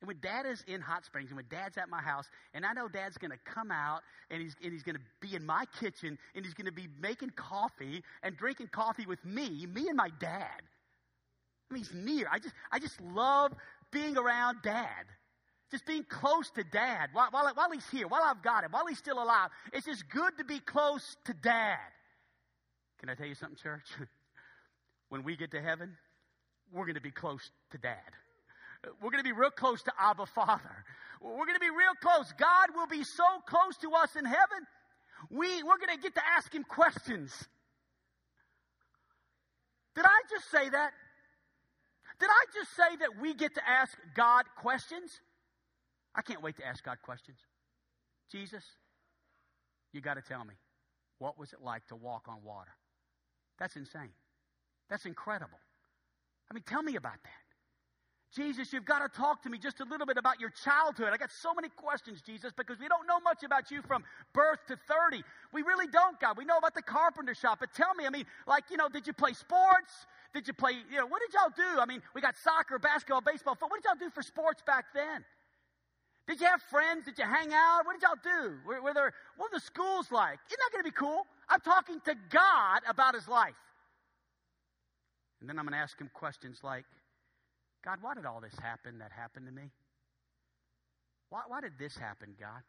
And 0.00 0.08
when 0.08 0.18
dad 0.20 0.46
is 0.46 0.64
in 0.66 0.80
Hot 0.80 1.04
Springs 1.04 1.28
and 1.28 1.36
when 1.36 1.44
dad's 1.50 1.76
at 1.76 1.90
my 1.90 2.00
house, 2.00 2.24
and 2.54 2.64
I 2.64 2.72
know 2.72 2.88
dad's 2.88 3.18
going 3.18 3.32
to 3.32 3.38
come 3.44 3.70
out 3.70 4.00
and 4.30 4.40
he's, 4.40 4.56
and 4.62 4.72
he's 4.72 4.82
going 4.82 4.96
to 4.96 5.02
be 5.20 5.36
in 5.36 5.44
my 5.44 5.66
kitchen 5.78 6.18
and 6.34 6.44
he's 6.44 6.54
going 6.54 6.66
to 6.66 6.72
be 6.72 6.88
making 7.00 7.30
coffee 7.36 8.02
and 8.22 8.36
drinking 8.36 8.68
coffee 8.68 9.04
with 9.06 9.22
me, 9.24 9.66
me 9.66 9.88
and 9.88 9.96
my 9.96 10.10
dad. 10.18 10.62
I 11.70 11.74
mean, 11.74 11.84
he's 11.84 11.92
near. 11.92 12.26
I 12.32 12.38
just, 12.38 12.54
I 12.72 12.78
just 12.78 12.98
love 13.00 13.52
being 13.90 14.16
around 14.16 14.58
dad. 14.62 15.04
Just 15.70 15.86
being 15.86 16.04
close 16.08 16.50
to 16.52 16.64
dad 16.64 17.10
while, 17.12 17.28
while, 17.30 17.48
while 17.54 17.70
he's 17.70 17.88
here, 17.90 18.08
while 18.08 18.22
I've 18.24 18.42
got 18.42 18.64
him, 18.64 18.72
while 18.72 18.86
he's 18.86 18.98
still 18.98 19.22
alive. 19.22 19.50
It's 19.72 19.86
just 19.86 20.08
good 20.08 20.36
to 20.38 20.44
be 20.44 20.58
close 20.58 21.16
to 21.26 21.34
dad. 21.34 21.78
Can 22.98 23.08
I 23.08 23.14
tell 23.14 23.26
you 23.26 23.36
something, 23.36 23.56
church? 23.56 23.86
when 25.10 25.22
we 25.22 25.36
get 25.36 25.52
to 25.52 25.60
heaven, 25.60 25.96
we're 26.72 26.86
going 26.86 26.96
to 26.96 27.00
be 27.00 27.12
close 27.12 27.50
to 27.70 27.78
dad. 27.78 27.98
We're 28.84 29.10
going 29.10 29.22
to 29.22 29.28
be 29.28 29.32
real 29.32 29.50
close 29.50 29.82
to 29.82 29.92
Abba 29.98 30.26
Father. 30.26 30.84
We're 31.20 31.46
going 31.46 31.54
to 31.54 31.60
be 31.60 31.70
real 31.70 31.94
close. 32.00 32.32
God 32.38 32.68
will 32.74 32.86
be 32.86 33.04
so 33.04 33.24
close 33.46 33.76
to 33.78 33.90
us 33.92 34.16
in 34.16 34.24
heaven. 34.24 34.66
We, 35.28 35.62
we're 35.62 35.76
going 35.76 35.94
to 35.94 36.02
get 36.02 36.14
to 36.14 36.22
ask 36.36 36.54
him 36.54 36.64
questions. 36.64 37.30
Did 39.94 40.04
I 40.06 40.20
just 40.30 40.50
say 40.50 40.68
that? 40.70 40.92
Did 42.18 42.28
I 42.30 42.44
just 42.54 42.74
say 42.76 42.96
that 43.00 43.20
we 43.20 43.34
get 43.34 43.54
to 43.54 43.68
ask 43.68 43.96
God 44.14 44.44
questions? 44.56 45.10
I 46.14 46.22
can't 46.22 46.42
wait 46.42 46.56
to 46.56 46.66
ask 46.66 46.82
God 46.82 46.98
questions. 47.02 47.38
Jesus, 48.32 48.64
you 49.92 50.00
got 50.00 50.14
to 50.14 50.22
tell 50.22 50.44
me, 50.44 50.54
what 51.18 51.38
was 51.38 51.52
it 51.52 51.60
like 51.62 51.86
to 51.88 51.96
walk 51.96 52.28
on 52.28 52.42
water? 52.44 52.72
That's 53.58 53.76
insane. 53.76 54.12
That's 54.88 55.04
incredible. 55.04 55.58
I 56.50 56.54
mean, 56.54 56.64
tell 56.66 56.82
me 56.82 56.96
about 56.96 57.22
that. 57.22 57.39
Jesus, 58.34 58.72
you've 58.72 58.84
got 58.84 59.00
to 59.00 59.08
talk 59.08 59.42
to 59.42 59.50
me 59.50 59.58
just 59.58 59.80
a 59.80 59.84
little 59.84 60.06
bit 60.06 60.16
about 60.16 60.38
your 60.38 60.50
childhood. 60.50 61.08
I 61.12 61.16
got 61.16 61.32
so 61.32 61.52
many 61.52 61.68
questions, 61.68 62.22
Jesus, 62.22 62.52
because 62.56 62.78
we 62.78 62.86
don't 62.86 63.06
know 63.06 63.18
much 63.18 63.42
about 63.42 63.72
you 63.72 63.82
from 63.82 64.04
birth 64.32 64.60
to 64.68 64.76
30. 64.76 65.24
We 65.52 65.62
really 65.62 65.88
don't, 65.88 66.18
God. 66.20 66.36
We 66.38 66.44
know 66.44 66.56
about 66.56 66.74
the 66.74 66.82
carpenter 66.82 67.34
shop, 67.34 67.58
but 67.58 67.74
tell 67.74 67.92
me, 67.94 68.06
I 68.06 68.10
mean, 68.10 68.24
like, 68.46 68.64
you 68.70 68.76
know, 68.76 68.88
did 68.88 69.08
you 69.08 69.12
play 69.12 69.32
sports? 69.32 70.06
Did 70.32 70.46
you 70.46 70.54
play, 70.54 70.72
you 70.90 70.98
know, 70.98 71.06
what 71.06 71.20
did 71.20 71.34
y'all 71.34 71.50
do? 71.56 71.80
I 71.80 71.86
mean, 71.86 72.02
we 72.14 72.20
got 72.20 72.36
soccer, 72.36 72.78
basketball, 72.78 73.20
baseball, 73.20 73.54
football. 73.54 73.70
What 73.70 73.82
did 73.82 73.88
y'all 73.88 73.98
do 73.98 74.10
for 74.10 74.22
sports 74.22 74.62
back 74.64 74.86
then? 74.94 75.24
Did 76.28 76.40
you 76.40 76.46
have 76.46 76.62
friends? 76.62 77.06
Did 77.06 77.18
you 77.18 77.24
hang 77.24 77.52
out? 77.52 77.82
What 77.84 77.98
did 77.98 78.02
y'all 78.02 78.22
do? 78.22 78.54
Were, 78.64 78.80
were 78.80 78.94
there, 78.94 79.12
what 79.36 79.50
were 79.50 79.58
the 79.58 79.64
schools 79.64 80.12
like? 80.12 80.38
Isn't 80.46 80.60
that 80.60 80.70
going 80.72 80.84
to 80.84 80.90
be 80.90 80.94
cool? 80.94 81.26
I'm 81.48 81.60
talking 81.60 81.98
to 82.04 82.14
God 82.30 82.82
about 82.88 83.16
his 83.16 83.26
life. 83.26 83.58
And 85.40 85.48
then 85.48 85.58
I'm 85.58 85.64
going 85.64 85.72
to 85.72 85.78
ask 85.78 85.98
him 86.00 86.10
questions 86.14 86.60
like, 86.62 86.84
God, 87.84 87.98
why 88.00 88.14
did 88.14 88.26
all 88.26 88.40
this 88.40 88.58
happen 88.60 88.98
that 88.98 89.12
happened 89.12 89.46
to 89.46 89.52
me? 89.52 89.70
Why, 91.30 91.42
why 91.46 91.60
did 91.60 91.78
this 91.78 91.96
happen, 91.96 92.34
God? 92.38 92.62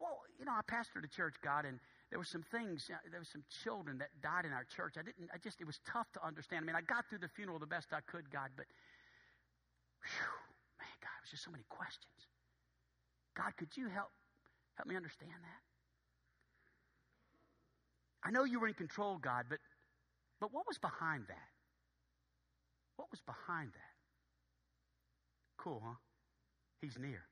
Well, 0.00 0.20
you 0.38 0.44
know, 0.44 0.52
I 0.52 0.60
pastored 0.70 1.04
a 1.04 1.08
church, 1.08 1.34
God, 1.42 1.64
and 1.64 1.80
there 2.10 2.18
were 2.18 2.24
some 2.24 2.44
things, 2.52 2.88
there 3.10 3.20
were 3.20 3.24
some 3.24 3.44
children 3.64 3.98
that 3.98 4.10
died 4.22 4.44
in 4.44 4.52
our 4.52 4.64
church. 4.64 4.94
I 4.98 5.02
didn't, 5.02 5.30
I 5.32 5.38
just, 5.38 5.60
it 5.60 5.66
was 5.66 5.80
tough 5.90 6.06
to 6.12 6.24
understand. 6.24 6.62
I 6.62 6.66
mean, 6.66 6.76
I 6.76 6.82
got 6.82 7.08
through 7.08 7.18
the 7.18 7.28
funeral 7.28 7.58
the 7.58 7.66
best 7.66 7.88
I 7.92 8.00
could, 8.00 8.30
God, 8.30 8.50
but, 8.56 8.66
whew, 10.04 10.36
man, 10.78 10.96
God, 11.00 11.16
it 11.18 11.22
was 11.24 11.30
just 11.30 11.44
so 11.44 11.50
many 11.50 11.64
questions. 11.68 12.28
God, 13.34 13.56
could 13.56 13.76
you 13.76 13.88
help, 13.88 14.12
help 14.76 14.88
me 14.88 14.96
understand 14.96 15.32
that? 15.32 15.62
I 18.22 18.30
know 18.30 18.44
you 18.44 18.60
were 18.60 18.68
in 18.68 18.74
control, 18.74 19.18
God, 19.18 19.46
but, 19.48 19.58
but 20.40 20.52
what 20.52 20.66
was 20.66 20.78
behind 20.78 21.24
that? 21.28 21.55
What 22.96 23.10
was 23.10 23.20
behind 23.20 23.70
that? 23.72 23.94
Cool, 25.58 25.82
huh? 25.84 25.94
He's 26.80 26.98
near. 26.98 27.22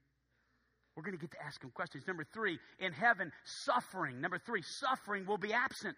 We're 0.97 1.03
going 1.03 1.17
to 1.17 1.21
get 1.21 1.33
to 1.33 1.45
ask 1.45 1.63
him 1.63 1.71
questions. 1.71 2.05
Number 2.07 2.25
three, 2.33 2.59
in 2.79 2.93
heaven, 2.93 3.33
suffering. 3.45 4.21
Number 4.21 4.39
three, 4.39 4.63
suffering 4.63 5.27
will 5.27 5.39
be 5.39 5.53
absent. 5.53 5.97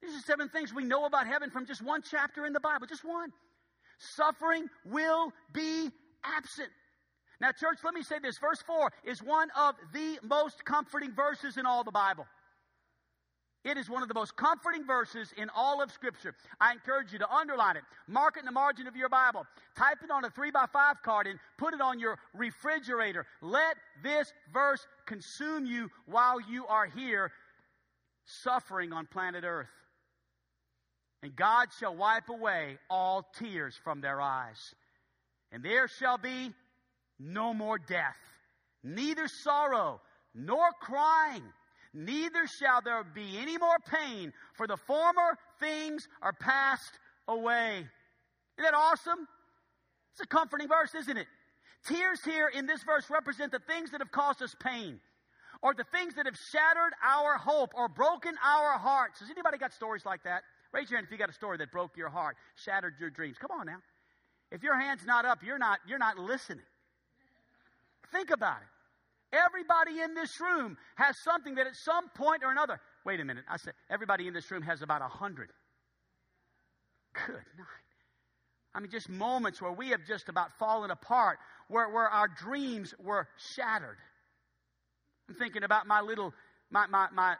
These 0.00 0.14
are 0.16 0.22
seven 0.26 0.48
things 0.48 0.74
we 0.74 0.84
know 0.84 1.04
about 1.04 1.26
heaven 1.26 1.50
from 1.50 1.66
just 1.66 1.82
one 1.82 2.02
chapter 2.02 2.46
in 2.46 2.52
the 2.52 2.60
Bible, 2.60 2.86
just 2.86 3.04
one. 3.04 3.30
Suffering 3.98 4.66
will 4.84 5.32
be 5.52 5.90
absent. 6.24 6.70
Now, 7.40 7.50
church, 7.50 7.78
let 7.84 7.94
me 7.94 8.02
say 8.02 8.18
this. 8.22 8.38
Verse 8.38 8.62
4 8.66 8.92
is 9.04 9.22
one 9.22 9.48
of 9.56 9.74
the 9.92 10.18
most 10.22 10.64
comforting 10.64 11.12
verses 11.12 11.56
in 11.56 11.66
all 11.66 11.84
the 11.84 11.92
Bible. 11.92 12.26
It 13.64 13.76
is 13.76 13.88
one 13.88 14.02
of 14.02 14.08
the 14.08 14.14
most 14.14 14.36
comforting 14.36 14.84
verses 14.84 15.32
in 15.36 15.48
all 15.54 15.80
of 15.80 15.92
Scripture. 15.92 16.34
I 16.60 16.72
encourage 16.72 17.12
you 17.12 17.20
to 17.20 17.30
underline 17.30 17.76
it, 17.76 17.84
mark 18.08 18.36
it 18.36 18.40
in 18.40 18.46
the 18.46 18.52
margin 18.52 18.88
of 18.88 18.96
your 18.96 19.08
Bible, 19.08 19.46
type 19.76 19.98
it 20.02 20.10
on 20.10 20.24
a 20.24 20.30
three 20.30 20.50
by 20.50 20.66
five 20.72 21.00
card, 21.02 21.28
and 21.28 21.38
put 21.58 21.72
it 21.72 21.80
on 21.80 22.00
your 22.00 22.18
refrigerator. 22.34 23.24
Let 23.40 23.76
this 24.02 24.32
verse 24.52 24.84
consume 25.06 25.64
you 25.64 25.90
while 26.06 26.40
you 26.40 26.66
are 26.66 26.86
here 26.86 27.30
suffering 28.24 28.92
on 28.92 29.06
planet 29.06 29.44
Earth. 29.44 29.68
And 31.22 31.36
God 31.36 31.68
shall 31.78 31.94
wipe 31.94 32.30
away 32.30 32.78
all 32.90 33.24
tears 33.38 33.78
from 33.84 34.00
their 34.00 34.20
eyes. 34.20 34.74
And 35.52 35.62
there 35.62 35.86
shall 35.86 36.18
be 36.18 36.52
no 37.20 37.54
more 37.54 37.78
death, 37.78 38.16
neither 38.82 39.28
sorrow, 39.28 40.00
nor 40.34 40.72
crying 40.80 41.44
neither 41.94 42.46
shall 42.46 42.82
there 42.82 43.04
be 43.04 43.38
any 43.38 43.58
more 43.58 43.78
pain, 43.90 44.32
for 44.54 44.66
the 44.66 44.76
former 44.76 45.36
things 45.60 46.06
are 46.20 46.32
passed 46.32 46.98
away. 47.28 47.86
Isn't 48.58 48.64
that 48.64 48.74
awesome? 48.74 49.26
It's 50.12 50.20
a 50.20 50.26
comforting 50.26 50.68
verse, 50.68 50.94
isn't 50.94 51.16
it? 51.16 51.26
Tears 51.86 52.20
here 52.24 52.48
in 52.48 52.66
this 52.66 52.82
verse 52.84 53.04
represent 53.10 53.50
the 53.50 53.58
things 53.58 53.90
that 53.90 54.00
have 54.00 54.12
caused 54.12 54.42
us 54.42 54.54
pain, 54.60 55.00
or 55.62 55.74
the 55.74 55.84
things 55.92 56.14
that 56.14 56.26
have 56.26 56.36
shattered 56.52 56.92
our 57.02 57.38
hope 57.38 57.72
or 57.74 57.88
broken 57.88 58.34
our 58.44 58.78
hearts. 58.78 59.20
Has 59.20 59.30
anybody 59.30 59.58
got 59.58 59.72
stories 59.72 60.04
like 60.04 60.22
that? 60.24 60.42
Raise 60.72 60.90
your 60.90 60.98
hand 60.98 61.06
if 61.06 61.12
you 61.12 61.18
got 61.18 61.30
a 61.30 61.34
story 61.34 61.58
that 61.58 61.70
broke 61.70 61.96
your 61.96 62.08
heart, 62.08 62.36
shattered 62.56 62.94
your 62.98 63.10
dreams. 63.10 63.36
Come 63.38 63.50
on 63.50 63.66
now. 63.66 63.78
If 64.50 64.62
your 64.62 64.78
hand's 64.78 65.04
not 65.04 65.24
up, 65.24 65.42
you're 65.42 65.58
not 65.58 65.78
you're 65.86 65.98
not 65.98 66.18
listening. 66.18 66.64
Think 68.12 68.30
about 68.30 68.58
it. 68.58 68.68
Everybody 69.32 70.00
in 70.00 70.14
this 70.14 70.40
room 70.40 70.76
has 70.96 71.16
something 71.18 71.54
that 71.54 71.66
at 71.66 71.74
some 71.74 72.08
point 72.10 72.42
or 72.44 72.50
another, 72.50 72.80
wait 73.04 73.18
a 73.20 73.24
minute, 73.24 73.44
I 73.48 73.56
said, 73.56 73.72
everybody 73.88 74.28
in 74.28 74.34
this 74.34 74.50
room 74.50 74.62
has 74.62 74.82
about 74.82 75.00
a 75.00 75.08
hundred. 75.08 75.50
Good 77.14 77.34
night. 77.34 77.66
I 78.74 78.80
mean, 78.80 78.90
just 78.90 79.08
moments 79.08 79.60
where 79.60 79.72
we 79.72 79.90
have 79.90 80.00
just 80.06 80.28
about 80.28 80.52
fallen 80.58 80.90
apart, 80.90 81.38
where, 81.68 81.88
where 81.90 82.08
our 82.08 82.28
dreams 82.28 82.94
were 83.02 83.28
shattered. 83.54 83.98
I'm 85.28 85.34
thinking 85.34 85.62
about 85.62 85.86
my 85.86 86.00
little, 86.00 86.32
my, 86.70 86.86
my, 86.86 87.08
my, 87.12 87.36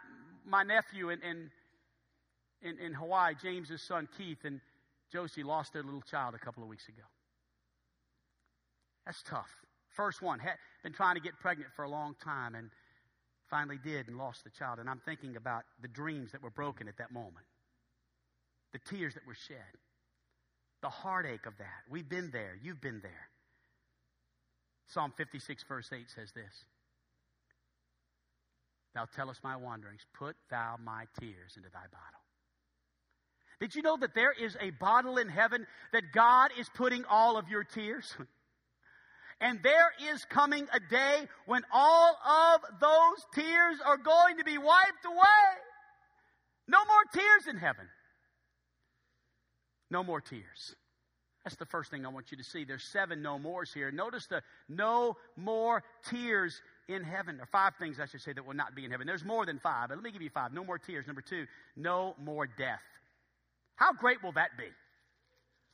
my 0.46 0.62
nephew 0.62 1.11
in, 1.11 1.20
in, 1.22 1.50
in, 2.62 2.78
in 2.78 2.92
Hawaii, 2.94 3.35
James's 3.42 3.83
son 3.83 4.09
Keith, 4.16 4.44
and 4.44 4.61
Josie 5.11 5.42
lost 5.42 5.72
their 5.72 5.83
little 5.83 6.02
child 6.02 6.35
a 6.35 6.38
couple 6.38 6.62
of 6.62 6.68
weeks 6.68 6.88
ago. 6.88 7.02
That's 9.05 9.22
tough. 9.22 9.50
First 9.94 10.22
one, 10.22 10.38
had 10.38 10.55
been 10.83 10.92
trying 10.92 11.16
to 11.16 11.20
get 11.20 11.38
pregnant 11.40 11.70
for 11.74 11.85
a 11.85 11.88
long 11.88 12.14
time 12.22 12.55
and 12.55 12.70
finally 13.48 13.78
did 13.83 14.09
and 14.09 14.16
lost 14.16 14.44
the 14.44 14.50
child. 14.50 14.78
And 14.78 14.88
I'm 14.88 15.00
thinking 15.05 15.37
about 15.37 15.64
the 15.81 15.88
dreams 15.88 16.33
that 16.33 16.42
were 16.42 16.50
broken 16.50 16.88
at 16.88 16.96
that 16.98 17.12
moment, 17.12 17.46
the 18.72 18.78
tears 18.78 19.14
that 19.14 19.26
were 19.26 19.35
shed, 19.35 19.76
the 20.81 20.88
heartache 20.88 21.46
of 21.46 21.57
that. 21.59 21.85
We've 21.90 22.09
been 22.09 22.31
there. 22.31 22.59
You've 22.62 22.81
been 22.81 23.00
there. 23.02 23.28
Psalm 24.88 25.12
56, 25.16 25.64
verse 25.68 25.90
8 25.92 26.11
says 26.14 26.33
this 26.33 26.64
Thou 28.94 29.07
tellest 29.14 29.44
my 29.44 29.57
wanderings, 29.57 30.02
put 30.14 30.37
thou 30.50 30.76
my 30.83 31.07
tears 31.20 31.55
into 31.57 31.70
thy 31.70 31.87
bottle. 31.90 32.20
Did 33.61 33.74
you 33.74 33.83
know 33.83 33.96
that 33.98 34.14
there 34.14 34.33
is 34.33 34.57
a 34.61 34.70
bottle 34.70 35.18
in 35.18 35.28
heaven 35.28 35.66
that 35.92 36.12
God 36.12 36.50
is 36.59 36.68
putting 36.74 37.05
all 37.05 37.37
of 37.37 37.48
your 37.48 37.64
tears? 37.64 38.16
And 39.42 39.59
there 39.62 39.92
is 40.14 40.24
coming 40.24 40.68
a 40.72 40.78
day 40.78 41.26
when 41.46 41.62
all 41.72 42.16
of 42.24 42.61
those 42.81 43.26
tears 43.35 43.78
are 43.85 43.96
going 43.96 44.38
to 44.38 44.44
be 44.44 44.57
wiped 44.57 45.05
away. 45.05 45.50
No 46.68 46.78
more 46.78 47.05
tears 47.12 47.48
in 47.48 47.57
heaven. 47.57 47.87
No 49.90 50.05
more 50.05 50.20
tears. 50.20 50.76
That's 51.44 51.57
the 51.57 51.66
first 51.66 51.90
thing 51.90 52.07
I 52.07 52.09
want 52.09 52.31
you 52.31 52.37
to 52.37 52.44
see. 52.44 52.64
There's 52.64 52.85
seven 52.85 53.20
no 53.20 53.37
mores 53.37 53.72
here. 53.74 53.90
Notice 53.90 54.26
the 54.26 54.42
no 54.68 55.16
more 55.37 55.83
tears 56.09 56.62
in 56.88 57.02
heaven. 57.02 57.37
There 57.37 57.42
are 57.42 57.46
five 57.46 57.72
things 57.81 57.98
I 57.98 58.07
should 58.07 58.22
say 58.22 58.33
that 58.33 58.46
will 58.46 58.55
not 58.55 58.76
be 58.76 58.85
in 58.85 58.92
heaven. 58.92 59.09
There's 59.09 59.24
more 59.24 59.44
than 59.44 59.59
five, 59.59 59.88
but 59.88 59.96
let 59.96 60.05
me 60.05 60.12
give 60.12 60.22
you 60.22 60.31
five. 60.31 60.52
No 60.52 60.64
more 60.64 60.78
tears. 60.78 61.09
Number 61.09 61.20
two, 61.20 61.46
no 61.74 62.14
more 62.22 62.46
death. 62.46 62.81
How 63.74 63.92
great 63.92 64.22
will 64.22 64.33
that 64.33 64.50
be? 64.57 64.68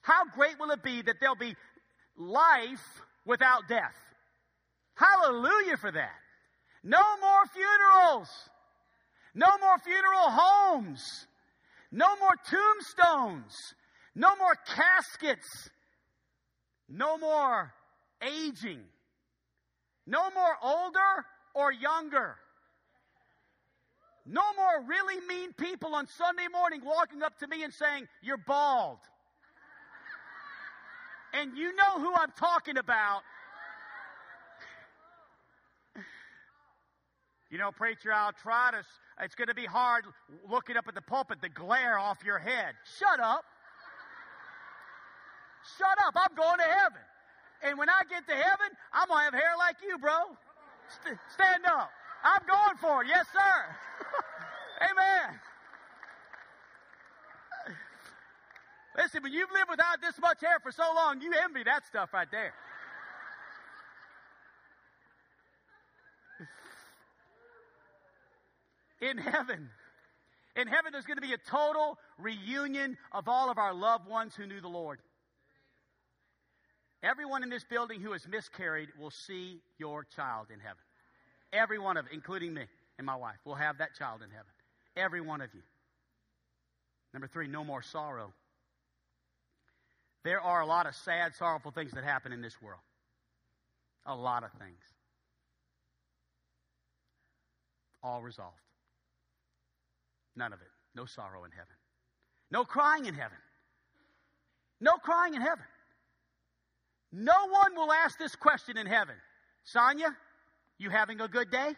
How 0.00 0.24
great 0.34 0.58
will 0.58 0.70
it 0.70 0.82
be 0.82 1.02
that 1.02 1.16
there'll 1.20 1.36
be 1.36 1.54
life 2.16 3.02
without 3.28 3.68
death. 3.68 3.94
Hallelujah 4.94 5.76
for 5.76 5.92
that. 5.92 6.16
No 6.82 7.02
more 7.20 7.46
funerals. 7.52 8.28
No 9.34 9.46
more 9.58 9.78
funeral 9.84 10.30
homes. 10.30 11.26
No 11.92 12.06
more 12.16 12.34
tombstones. 12.50 13.54
No 14.14 14.34
more 14.36 14.56
caskets. 14.66 15.70
No 16.88 17.18
more 17.18 17.72
aging. 18.22 18.80
No 20.06 20.30
more 20.30 20.56
older 20.62 21.26
or 21.54 21.70
younger. 21.70 22.36
No 24.24 24.42
more 24.56 24.88
really 24.88 25.24
mean 25.26 25.52
people 25.52 25.94
on 25.94 26.06
Sunday 26.06 26.48
morning 26.50 26.80
walking 26.84 27.22
up 27.22 27.38
to 27.38 27.46
me 27.46 27.62
and 27.62 27.72
saying, 27.72 28.08
You're 28.22 28.42
bald. 28.46 28.98
And 31.34 31.56
you 31.56 31.74
know 31.74 32.00
who 32.00 32.14
I'm 32.14 32.32
talking 32.36 32.78
about. 32.78 33.22
You 37.50 37.56
know, 37.56 37.72
preacher, 37.72 38.12
I'll 38.12 38.32
try 38.32 38.70
to, 38.72 38.84
it's 39.24 39.34
going 39.34 39.48
to 39.48 39.54
be 39.54 39.64
hard 39.64 40.04
looking 40.50 40.76
up 40.76 40.86
at 40.86 40.94
the 40.94 41.00
pulpit, 41.00 41.40
the 41.40 41.48
glare 41.48 41.98
off 41.98 42.18
your 42.24 42.38
head. 42.38 42.74
Shut 42.98 43.20
up. 43.20 43.44
Shut 45.78 45.96
up. 46.06 46.14
I'm 46.14 46.36
going 46.36 46.58
to 46.58 46.64
heaven. 46.64 47.00
And 47.62 47.78
when 47.78 47.88
I 47.88 48.02
get 48.08 48.26
to 48.28 48.34
heaven, 48.34 48.68
I'm 48.92 49.08
going 49.08 49.18
to 49.18 49.24
have 49.24 49.34
hair 49.34 49.52
like 49.58 49.76
you, 49.82 49.98
bro. 49.98 50.36
St- 50.88 51.18
stand 51.32 51.64
up. 51.66 51.90
I'm 52.22 52.42
going 52.46 52.76
for 52.76 53.02
it. 53.02 53.08
Yes, 53.08 53.26
sir. 53.32 53.56
Amen. 54.90 55.40
Listen, 58.98 59.22
when 59.22 59.32
you've 59.32 59.52
lived 59.52 59.70
without 59.70 60.00
this 60.00 60.18
much 60.20 60.40
hair 60.40 60.58
for 60.60 60.72
so 60.72 60.82
long, 60.94 61.20
you 61.22 61.32
envy 61.44 61.62
that 61.62 61.86
stuff 61.86 62.12
right 62.12 62.26
there. 62.32 62.52
In 69.00 69.16
heaven, 69.16 69.70
in 70.56 70.66
heaven, 70.66 70.90
there's 70.90 71.04
going 71.04 71.18
to 71.18 71.22
be 71.22 71.32
a 71.32 71.38
total 71.38 71.96
reunion 72.18 72.98
of 73.12 73.28
all 73.28 73.48
of 73.48 73.58
our 73.58 73.72
loved 73.72 74.08
ones 74.08 74.34
who 74.34 74.44
knew 74.44 74.60
the 74.60 74.66
Lord. 74.66 74.98
Everyone 77.04 77.44
in 77.44 77.48
this 77.48 77.62
building 77.62 78.00
who 78.00 78.10
has 78.10 78.26
miscarried 78.26 78.88
will 78.98 79.12
see 79.12 79.60
your 79.78 80.04
child 80.16 80.48
in 80.52 80.58
heaven. 80.58 80.82
Every 81.52 81.78
one 81.78 81.96
of 81.96 82.06
it, 82.06 82.12
including 82.12 82.52
me 82.52 82.64
and 82.98 83.06
my 83.06 83.14
wife, 83.14 83.36
will 83.44 83.54
have 83.54 83.78
that 83.78 83.94
child 83.96 84.22
in 84.24 84.30
heaven. 84.30 84.50
Every 84.96 85.20
one 85.20 85.40
of 85.40 85.54
you. 85.54 85.62
Number 87.14 87.28
three, 87.28 87.46
no 87.46 87.62
more 87.62 87.82
sorrow. 87.82 88.34
There 90.24 90.40
are 90.40 90.60
a 90.60 90.66
lot 90.66 90.86
of 90.86 90.94
sad, 90.94 91.34
sorrowful 91.34 91.70
things 91.70 91.92
that 91.92 92.04
happen 92.04 92.32
in 92.32 92.42
this 92.42 92.60
world. 92.60 92.80
A 94.06 94.14
lot 94.14 94.44
of 94.44 94.50
things. 94.52 94.80
All 98.02 98.22
resolved. 98.22 98.56
None 100.36 100.52
of 100.52 100.60
it. 100.60 100.68
No 100.94 101.04
sorrow 101.04 101.44
in 101.44 101.50
heaven. 101.50 101.74
No 102.50 102.64
crying 102.64 103.06
in 103.06 103.14
heaven. 103.14 103.36
No 104.80 104.96
crying 104.96 105.34
in 105.34 105.42
heaven. 105.42 105.64
No 107.12 107.48
one 107.48 107.74
will 107.74 107.92
ask 107.92 108.18
this 108.18 108.36
question 108.36 108.76
in 108.76 108.86
heaven. 108.86 109.14
Sonia, 109.64 110.16
you 110.78 110.90
having 110.90 111.20
a 111.20 111.28
good 111.28 111.50
day? 111.50 111.74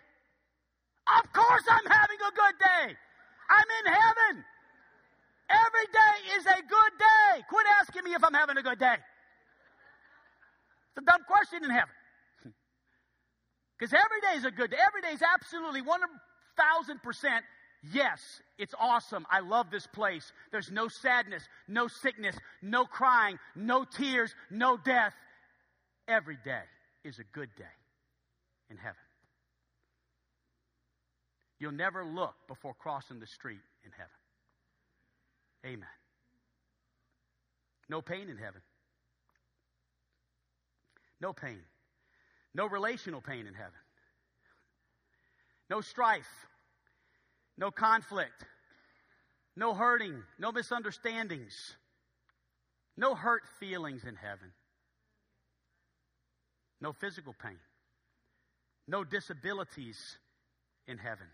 Of 1.19 1.33
course 1.33 1.63
I'm 1.69 1.91
having 1.91 2.19
a 2.19 2.35
good 2.35 2.59
day. 2.59 2.97
I'm 3.51 3.87
in 3.87 3.93
heaven. 3.93 4.45
Every 5.51 5.87
day 5.93 6.17
is 6.39 6.47
a 6.47 6.63
good 6.63 6.93
day. 6.99 7.43
Quit 7.49 7.67
asking 7.81 8.05
me 8.05 8.15
if 8.15 8.23
I'm 8.23 8.35
having 8.35 8.57
a 8.57 8.63
good 8.63 8.79
day. 8.79 8.97
It's 10.95 10.99
a 10.99 11.05
dumb 11.05 11.23
question 11.27 11.65
in 11.65 11.71
heaven. 11.71 11.95
Because 13.79 13.95
every 13.95 14.21
day 14.21 14.37
is 14.37 14.45
a 14.45 14.51
good 14.51 14.71
day. 14.71 14.77
Every 14.77 15.01
day 15.01 15.15
is 15.15 15.23
absolutely 15.23 15.81
1,000% 15.81 17.41
yes, 17.93 18.21
it's 18.59 18.75
awesome. 18.79 19.27
I 19.31 19.41
love 19.41 19.71
this 19.71 19.87
place. 19.87 20.33
There's 20.53 20.71
no 20.71 20.89
sadness, 20.89 21.43
no 21.69 21.89
sickness, 21.89 22.37
no 22.63 22.85
crying, 22.85 23.39
no 23.55 23.85
tears, 23.85 24.35
no 24.51 24.77
death. 24.77 25.15
Every 26.09 26.39
day 26.45 26.63
is 27.05 27.19
a 27.19 27.25
good 27.33 27.51
day 27.57 27.65
in 28.71 28.77
heaven. 28.77 28.97
You'll 31.59 31.73
never 31.73 32.05
look 32.05 32.35
before 32.49 32.75
crossing 32.75 33.21
the 33.21 33.27
street 33.27 33.61
in 33.85 33.93
heaven. 33.93 34.11
Amen. 35.65 35.89
No 37.89 38.03
pain 38.03 38.29
in 38.29 38.37
heaven. 38.39 38.63
No 41.21 41.33
pain. 41.33 41.61
No 42.55 42.67
relational 42.67 43.21
pain 43.21 43.47
in 43.47 43.55
heaven. 43.55 43.79
No 45.69 45.81
strife. 45.81 46.29
No 47.59 47.71
conflict. 47.71 48.45
no 49.57 49.75
hurting, 49.75 50.23
no 50.39 50.53
misunderstandings, 50.53 51.77
no 52.97 53.15
hurt 53.15 53.43
feelings 53.59 54.05
in 54.05 54.17
heaven, 54.17 54.53
no 56.81 56.93
physical 56.93 57.35
pain, 57.43 57.59
no 58.89 59.05
disabilities 59.05 60.19
in 60.87 60.99
heaven. 60.99 61.27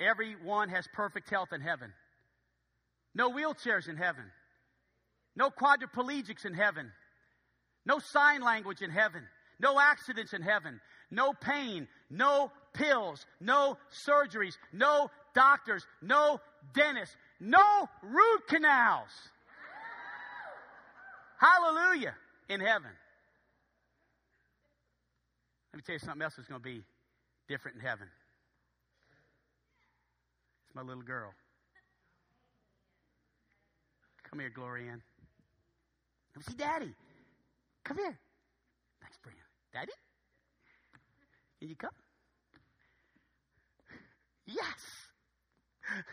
Everyone 0.00 0.68
has 0.68 0.86
perfect 0.92 1.30
health 1.30 1.52
in 1.52 1.60
heaven. 1.60 1.92
No 3.14 3.30
wheelchairs 3.30 3.88
in 3.88 3.96
heaven. 3.96 4.24
No 5.36 5.50
quadriplegics 5.50 6.44
in 6.44 6.54
heaven. 6.54 6.90
No 7.84 7.98
sign 7.98 8.42
language 8.42 8.82
in 8.82 8.90
heaven. 8.90 9.22
No 9.60 9.78
accidents 9.78 10.32
in 10.32 10.42
heaven. 10.42 10.80
No 11.10 11.32
pain. 11.32 11.88
No 12.10 12.50
pills. 12.72 13.26
No 13.40 13.76
surgeries. 14.06 14.56
No 14.72 15.10
doctors. 15.34 15.86
No 16.00 16.40
dentists. 16.74 17.16
No 17.40 17.88
root 18.02 18.48
canals. 18.48 19.10
Hallelujah 21.38 22.14
in 22.48 22.60
heaven. 22.60 22.90
Let 25.72 25.76
me 25.76 25.82
tell 25.84 25.94
you 25.94 25.98
something 25.98 26.22
else 26.22 26.34
that's 26.36 26.48
going 26.48 26.60
to 26.60 26.64
be 26.64 26.82
different 27.48 27.78
in 27.78 27.82
heaven. 27.82 28.06
It's 30.66 30.74
my 30.74 30.82
little 30.82 31.02
girl. 31.02 31.32
Come 34.32 34.40
here, 34.40 34.50
Gloria. 34.54 34.96
Come 36.32 36.42
see 36.42 36.54
Daddy. 36.54 36.94
Come 37.84 37.98
here. 37.98 38.18
Thanks, 39.02 39.18
Brian. 39.22 39.36
Daddy? 39.74 39.92
Can 41.60 41.68
you 41.68 41.76
come? 41.76 41.90
Yes. 44.46 44.64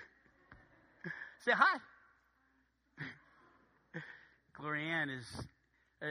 Say 1.45 1.53
hi. 1.55 1.79
Gloria 4.53 5.05
is, 5.17 5.47
uh, 6.01 6.07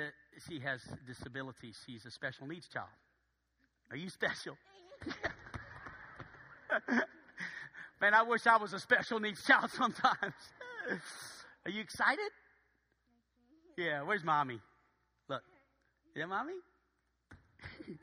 she 0.49 0.61
has 0.61 0.81
disabilities. 1.07 1.77
She's 1.87 2.07
a 2.07 2.11
special 2.11 2.47
needs 2.47 2.69
child. 2.69 2.89
Are 3.91 3.99
you 3.99 4.09
special? 4.09 4.57
Man, 8.01 8.15
I 8.15 8.23
wish 8.23 8.47
I 8.47 8.57
was 8.57 8.73
a 8.73 8.81
special 8.81 9.21
needs 9.21 9.45
child 9.45 9.71
sometimes. 9.73 10.33
Are 11.69 11.71
you 11.71 11.83
excited? 11.83 12.31
Yeah, 13.77 14.01
where's 14.01 14.25
mommy? 14.25 14.59
Look. 15.29 15.43
Yeah, 16.17 16.25
mommy? 16.25 16.55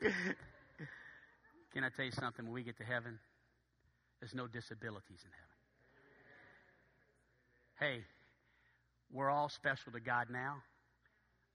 Can 1.74 1.82
I 1.82 1.88
tell 1.88 2.04
you 2.04 2.12
something? 2.12 2.44
When 2.44 2.54
we 2.54 2.62
get 2.62 2.78
to 2.78 2.84
heaven, 2.84 3.18
there's 4.20 4.36
no 4.36 4.46
disabilities 4.46 5.18
in 5.24 5.32
heaven. 7.80 7.96
Hey, 7.96 8.04
we're 9.12 9.30
all 9.30 9.48
special 9.48 9.90
to 9.94 10.00
God 10.00 10.28
now, 10.30 10.58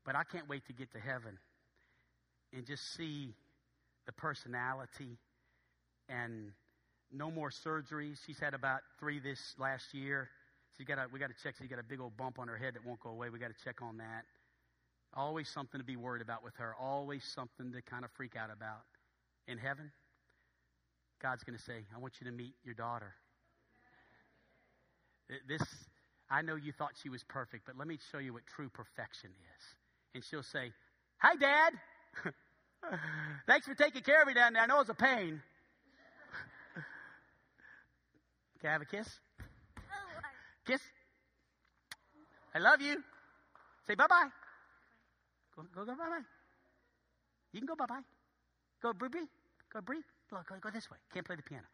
but 0.05 0.13
I 0.13 0.25
can't 0.25 0.49
wait 0.49 0.67
to 0.67 0.73
get 0.73 0.91
to 0.91 0.99
heaven 0.99 1.37
and 2.51 2.65
just 2.65 2.93
see 2.93 3.33
the 4.05 4.11
personality 4.11 5.17
and 6.09 6.51
no 7.09 7.31
more 7.31 7.51
surgeries. 7.51 8.17
She's 8.27 8.39
had 8.39 8.53
about 8.53 8.81
three 8.99 9.21
this 9.21 9.55
last 9.57 9.93
year. 9.93 10.27
She's 10.81 10.87
got 10.87 11.11
we 11.13 11.19
got 11.19 11.27
to 11.27 11.35
check. 11.43 11.53
She's 11.59 11.69
got 11.69 11.77
a 11.77 11.83
big 11.83 11.99
old 12.01 12.17
bump 12.17 12.39
on 12.39 12.47
her 12.47 12.57
head 12.57 12.73
that 12.73 12.83
won't 12.83 12.99
go 13.01 13.11
away. 13.11 13.29
We 13.29 13.37
got 13.37 13.55
to 13.55 13.63
check 13.63 13.83
on 13.83 13.97
that. 13.97 14.25
Always 15.13 15.47
something 15.47 15.79
to 15.79 15.85
be 15.85 15.95
worried 15.95 16.23
about 16.23 16.43
with 16.43 16.55
her. 16.55 16.73
Always 16.81 17.23
something 17.23 17.71
to 17.71 17.83
kind 17.83 18.03
of 18.03 18.09
freak 18.17 18.35
out 18.35 18.49
about. 18.51 18.81
In 19.47 19.59
heaven, 19.59 19.91
God's 21.21 21.43
going 21.43 21.55
to 21.55 21.63
say, 21.63 21.85
I 21.95 21.99
want 21.99 22.13
you 22.19 22.25
to 22.25 22.35
meet 22.35 22.55
your 22.63 22.73
daughter. 22.73 23.13
This, 25.47 25.61
I 26.31 26.41
know 26.41 26.55
you 26.55 26.71
thought 26.71 26.93
she 27.03 27.09
was 27.09 27.23
perfect, 27.29 27.67
but 27.67 27.77
let 27.77 27.87
me 27.87 27.99
show 28.11 28.17
you 28.17 28.33
what 28.33 28.41
true 28.47 28.69
perfection 28.69 29.29
is. 29.29 29.63
And 30.15 30.23
she'll 30.23 30.41
say, 30.41 30.73
Hi, 31.19 31.35
Dad. 31.35 31.73
Thanks 33.45 33.67
for 33.67 33.75
taking 33.75 34.01
care 34.01 34.19
of 34.19 34.27
me 34.27 34.33
down 34.33 34.53
there. 34.53 34.63
I 34.63 34.65
know 34.65 34.79
it's 34.79 34.89
a 34.89 34.95
pain. 34.95 35.43
Can 38.61 38.69
I 38.69 38.73
have 38.73 38.81
a 38.81 38.85
kiss? 38.85 39.07
Kiss. 40.71 40.81
I 42.55 42.59
love 42.59 42.79
you. 42.79 43.03
Say 43.85 43.95
bye 43.95 44.07
bye. 44.07 44.29
Go, 45.53 45.63
go, 45.75 45.83
go 45.83 45.91
bye 45.97 46.07
bye. 46.07 46.23
You 47.51 47.59
can 47.59 47.67
go 47.67 47.75
bye 47.75 47.87
bye. 47.87 47.99
Go, 48.81 48.93
Bree, 48.93 49.09
Bree. 49.09 49.27
Go, 49.73 49.81
Bree. 49.81 50.01
Look, 50.31 50.47
go, 50.47 50.55
go 50.61 50.69
this 50.69 50.89
way. 50.89 50.97
Can't 51.13 51.25
play 51.25 51.35
the 51.35 51.43
piano. 51.43 51.65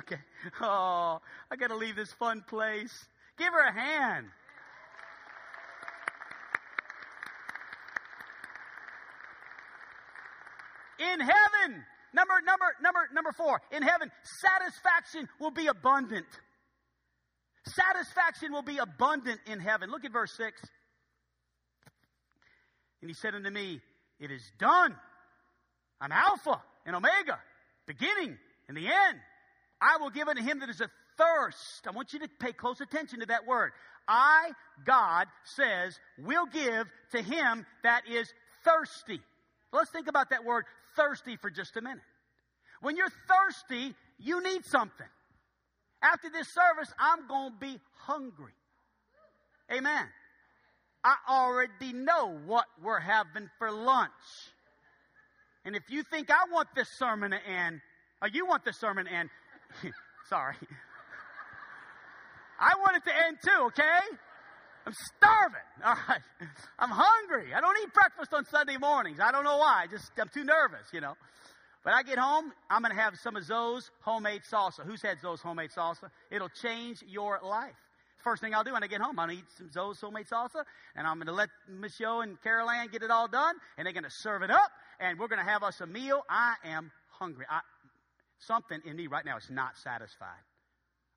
Okay. 0.00 0.18
Oh, 0.60 1.20
I 1.50 1.56
got 1.56 1.68
to 1.68 1.76
leave 1.76 1.96
this 1.96 2.12
fun 2.12 2.44
place. 2.46 2.92
Give 3.38 3.52
her 3.54 3.66
a 3.66 3.72
hand. 3.72 4.26
In 10.98 11.20
heaven, 11.20 11.82
number 12.12 12.34
number 12.44 12.66
number 12.82 13.00
number 13.14 13.32
4. 13.32 13.62
In 13.72 13.82
heaven, 13.82 14.10
satisfaction 14.42 15.26
will 15.40 15.50
be 15.50 15.68
abundant. 15.68 16.26
Satisfaction 17.66 18.52
will 18.52 18.62
be 18.62 18.78
abundant 18.78 19.40
in 19.46 19.60
heaven. 19.60 19.90
Look 19.90 20.04
at 20.04 20.12
verse 20.12 20.32
6. 20.36 20.60
And 23.02 23.10
he 23.10 23.14
said 23.14 23.34
unto 23.34 23.50
me, 23.50 23.80
It 24.18 24.30
is 24.30 24.42
done. 24.58 24.94
I'm 26.00 26.12
Alpha 26.12 26.62
and 26.86 26.96
Omega, 26.96 27.38
beginning 27.86 28.38
and 28.68 28.76
the 28.76 28.86
end. 28.86 29.18
I 29.80 29.98
will 29.98 30.10
give 30.10 30.28
unto 30.28 30.42
him 30.42 30.60
that 30.60 30.70
is 30.70 30.80
a 30.80 30.90
thirst. 31.18 31.86
I 31.86 31.90
want 31.90 32.12
you 32.12 32.20
to 32.20 32.28
pay 32.28 32.52
close 32.52 32.80
attention 32.80 33.20
to 33.20 33.26
that 33.26 33.46
word. 33.46 33.72
I, 34.08 34.52
God, 34.84 35.26
says, 35.44 35.98
will 36.18 36.46
give 36.46 36.86
to 37.12 37.22
him 37.22 37.66
that 37.82 38.02
is 38.08 38.32
thirsty. 38.64 39.20
Let's 39.72 39.90
think 39.90 40.08
about 40.08 40.30
that 40.30 40.44
word 40.44 40.64
thirsty 40.96 41.36
for 41.36 41.50
just 41.50 41.76
a 41.76 41.80
minute. 41.80 42.02
When 42.80 42.96
you're 42.96 43.12
thirsty, 43.28 43.94
you 44.18 44.42
need 44.42 44.64
something. 44.64 45.06
After 46.02 46.30
this 46.30 46.48
service, 46.48 46.92
I'm 46.98 47.26
going 47.26 47.52
to 47.52 47.58
be 47.58 47.80
hungry. 47.98 48.52
Amen. 49.72 50.06
I 51.04 51.14
already 51.28 51.92
know 51.92 52.38
what 52.46 52.66
we're 52.82 53.00
having 53.00 53.48
for 53.58 53.70
lunch. 53.70 54.10
And 55.64 55.76
if 55.76 55.82
you 55.88 56.02
think 56.02 56.30
I 56.30 56.50
want 56.50 56.68
this 56.74 56.88
sermon 56.98 57.32
to 57.32 57.46
end, 57.46 57.80
or 58.22 58.28
you 58.28 58.46
want 58.46 58.64
this 58.64 58.78
sermon 58.78 59.06
to 59.06 59.12
end, 59.12 59.30
sorry. 60.28 60.56
I 62.58 62.74
want 62.76 62.96
it 62.96 63.04
to 63.04 63.26
end 63.26 63.38
too, 63.42 63.64
okay? 63.66 64.16
I'm 64.86 64.94
starving. 65.16 65.58
All 65.84 65.96
right. 66.08 66.20
I'm 66.78 66.90
hungry. 66.90 67.54
I 67.54 67.60
don't 67.60 67.76
eat 67.82 67.92
breakfast 67.92 68.32
on 68.34 68.44
Sunday 68.46 68.76
mornings. 68.76 69.18
I 69.20 69.32
don't 69.32 69.44
know 69.44 69.58
why. 69.58 69.82
I 69.84 69.86
just 69.86 70.10
I'm 70.18 70.28
too 70.28 70.44
nervous, 70.44 70.86
you 70.92 71.00
know. 71.00 71.14
When 71.82 71.94
I 71.94 72.02
get 72.02 72.18
home, 72.18 72.52
I'm 72.68 72.82
going 72.82 72.94
to 72.94 73.00
have 73.00 73.16
some 73.18 73.36
of 73.36 73.44
Zoe's 73.44 73.90
homemade 74.00 74.42
salsa. 74.50 74.84
Who's 74.84 75.00
had 75.00 75.20
Zoe's 75.20 75.40
homemade 75.40 75.70
salsa? 75.70 76.10
It'll 76.30 76.50
change 76.50 77.02
your 77.08 77.40
life. 77.42 77.74
First 78.18 78.42
thing 78.42 78.54
I'll 78.54 78.64
do 78.64 78.74
when 78.74 78.84
I 78.84 78.86
get 78.86 79.00
home, 79.00 79.18
I'm 79.18 79.28
going 79.28 79.38
to 79.38 79.42
eat 79.42 79.50
some 79.56 79.70
Zoe's 79.72 79.98
homemade 79.98 80.26
salsa, 80.26 80.64
and 80.94 81.06
I'm 81.06 81.16
going 81.16 81.28
to 81.28 81.32
let 81.32 81.48
Michelle 81.68 82.20
and 82.20 82.40
Carol 82.42 82.68
Ann 82.68 82.88
get 82.88 83.02
it 83.02 83.10
all 83.10 83.28
done, 83.28 83.54
and 83.78 83.86
they're 83.86 83.94
going 83.94 84.04
to 84.04 84.10
serve 84.10 84.42
it 84.42 84.50
up, 84.50 84.70
and 85.00 85.18
we're 85.18 85.28
going 85.28 85.42
to 85.42 85.50
have 85.50 85.62
us 85.62 85.80
a 85.80 85.86
meal. 85.86 86.22
I 86.28 86.54
am 86.64 86.92
hungry. 87.08 87.46
I, 87.48 87.60
something 88.38 88.80
in 88.84 88.96
me 88.96 89.06
right 89.06 89.24
now 89.24 89.38
is 89.38 89.48
not 89.48 89.78
satisfied. 89.78 90.44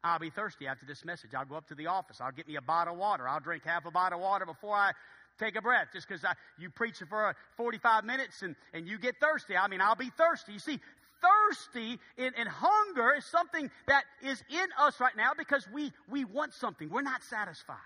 I'll 0.01 0.19
be 0.19 0.29
thirsty 0.29 0.67
after 0.67 0.85
this 0.85 1.03
message. 1.03 1.31
I'll 1.33 1.45
go 1.45 1.55
up 1.55 1.67
to 1.67 1.75
the 1.75 1.87
office. 1.87 2.19
I'll 2.21 2.31
get 2.31 2.47
me 2.47 2.55
a 2.55 2.61
bottle 2.61 2.93
of 2.93 2.99
water. 2.99 3.27
I'll 3.27 3.39
drink 3.39 3.63
half 3.65 3.85
a 3.85 3.91
bottle 3.91 4.19
of 4.19 4.23
water 4.23 4.45
before 4.45 4.75
I 4.75 4.91
take 5.39 5.55
a 5.55 5.61
breath 5.61 5.87
just 5.93 6.07
because 6.07 6.23
you 6.59 6.69
preach 6.69 6.97
for 7.09 7.29
uh, 7.29 7.33
45 7.57 8.03
minutes 8.03 8.41
and, 8.41 8.55
and 8.73 8.87
you 8.87 8.97
get 8.97 9.15
thirsty. 9.19 9.55
I 9.57 9.67
mean, 9.67 9.81
I'll 9.81 9.95
be 9.95 10.11
thirsty. 10.17 10.53
You 10.53 10.59
see, 10.59 10.79
thirsty 11.21 11.99
and, 12.17 12.33
and 12.37 12.47
hunger 12.49 13.13
is 13.17 13.25
something 13.25 13.69
that 13.87 14.03
is 14.23 14.43
in 14.49 14.67
us 14.79 14.99
right 14.99 15.15
now 15.15 15.31
because 15.37 15.67
we, 15.73 15.91
we 16.09 16.25
want 16.25 16.53
something. 16.53 16.89
We're 16.89 17.01
not 17.01 17.23
satisfied. 17.23 17.77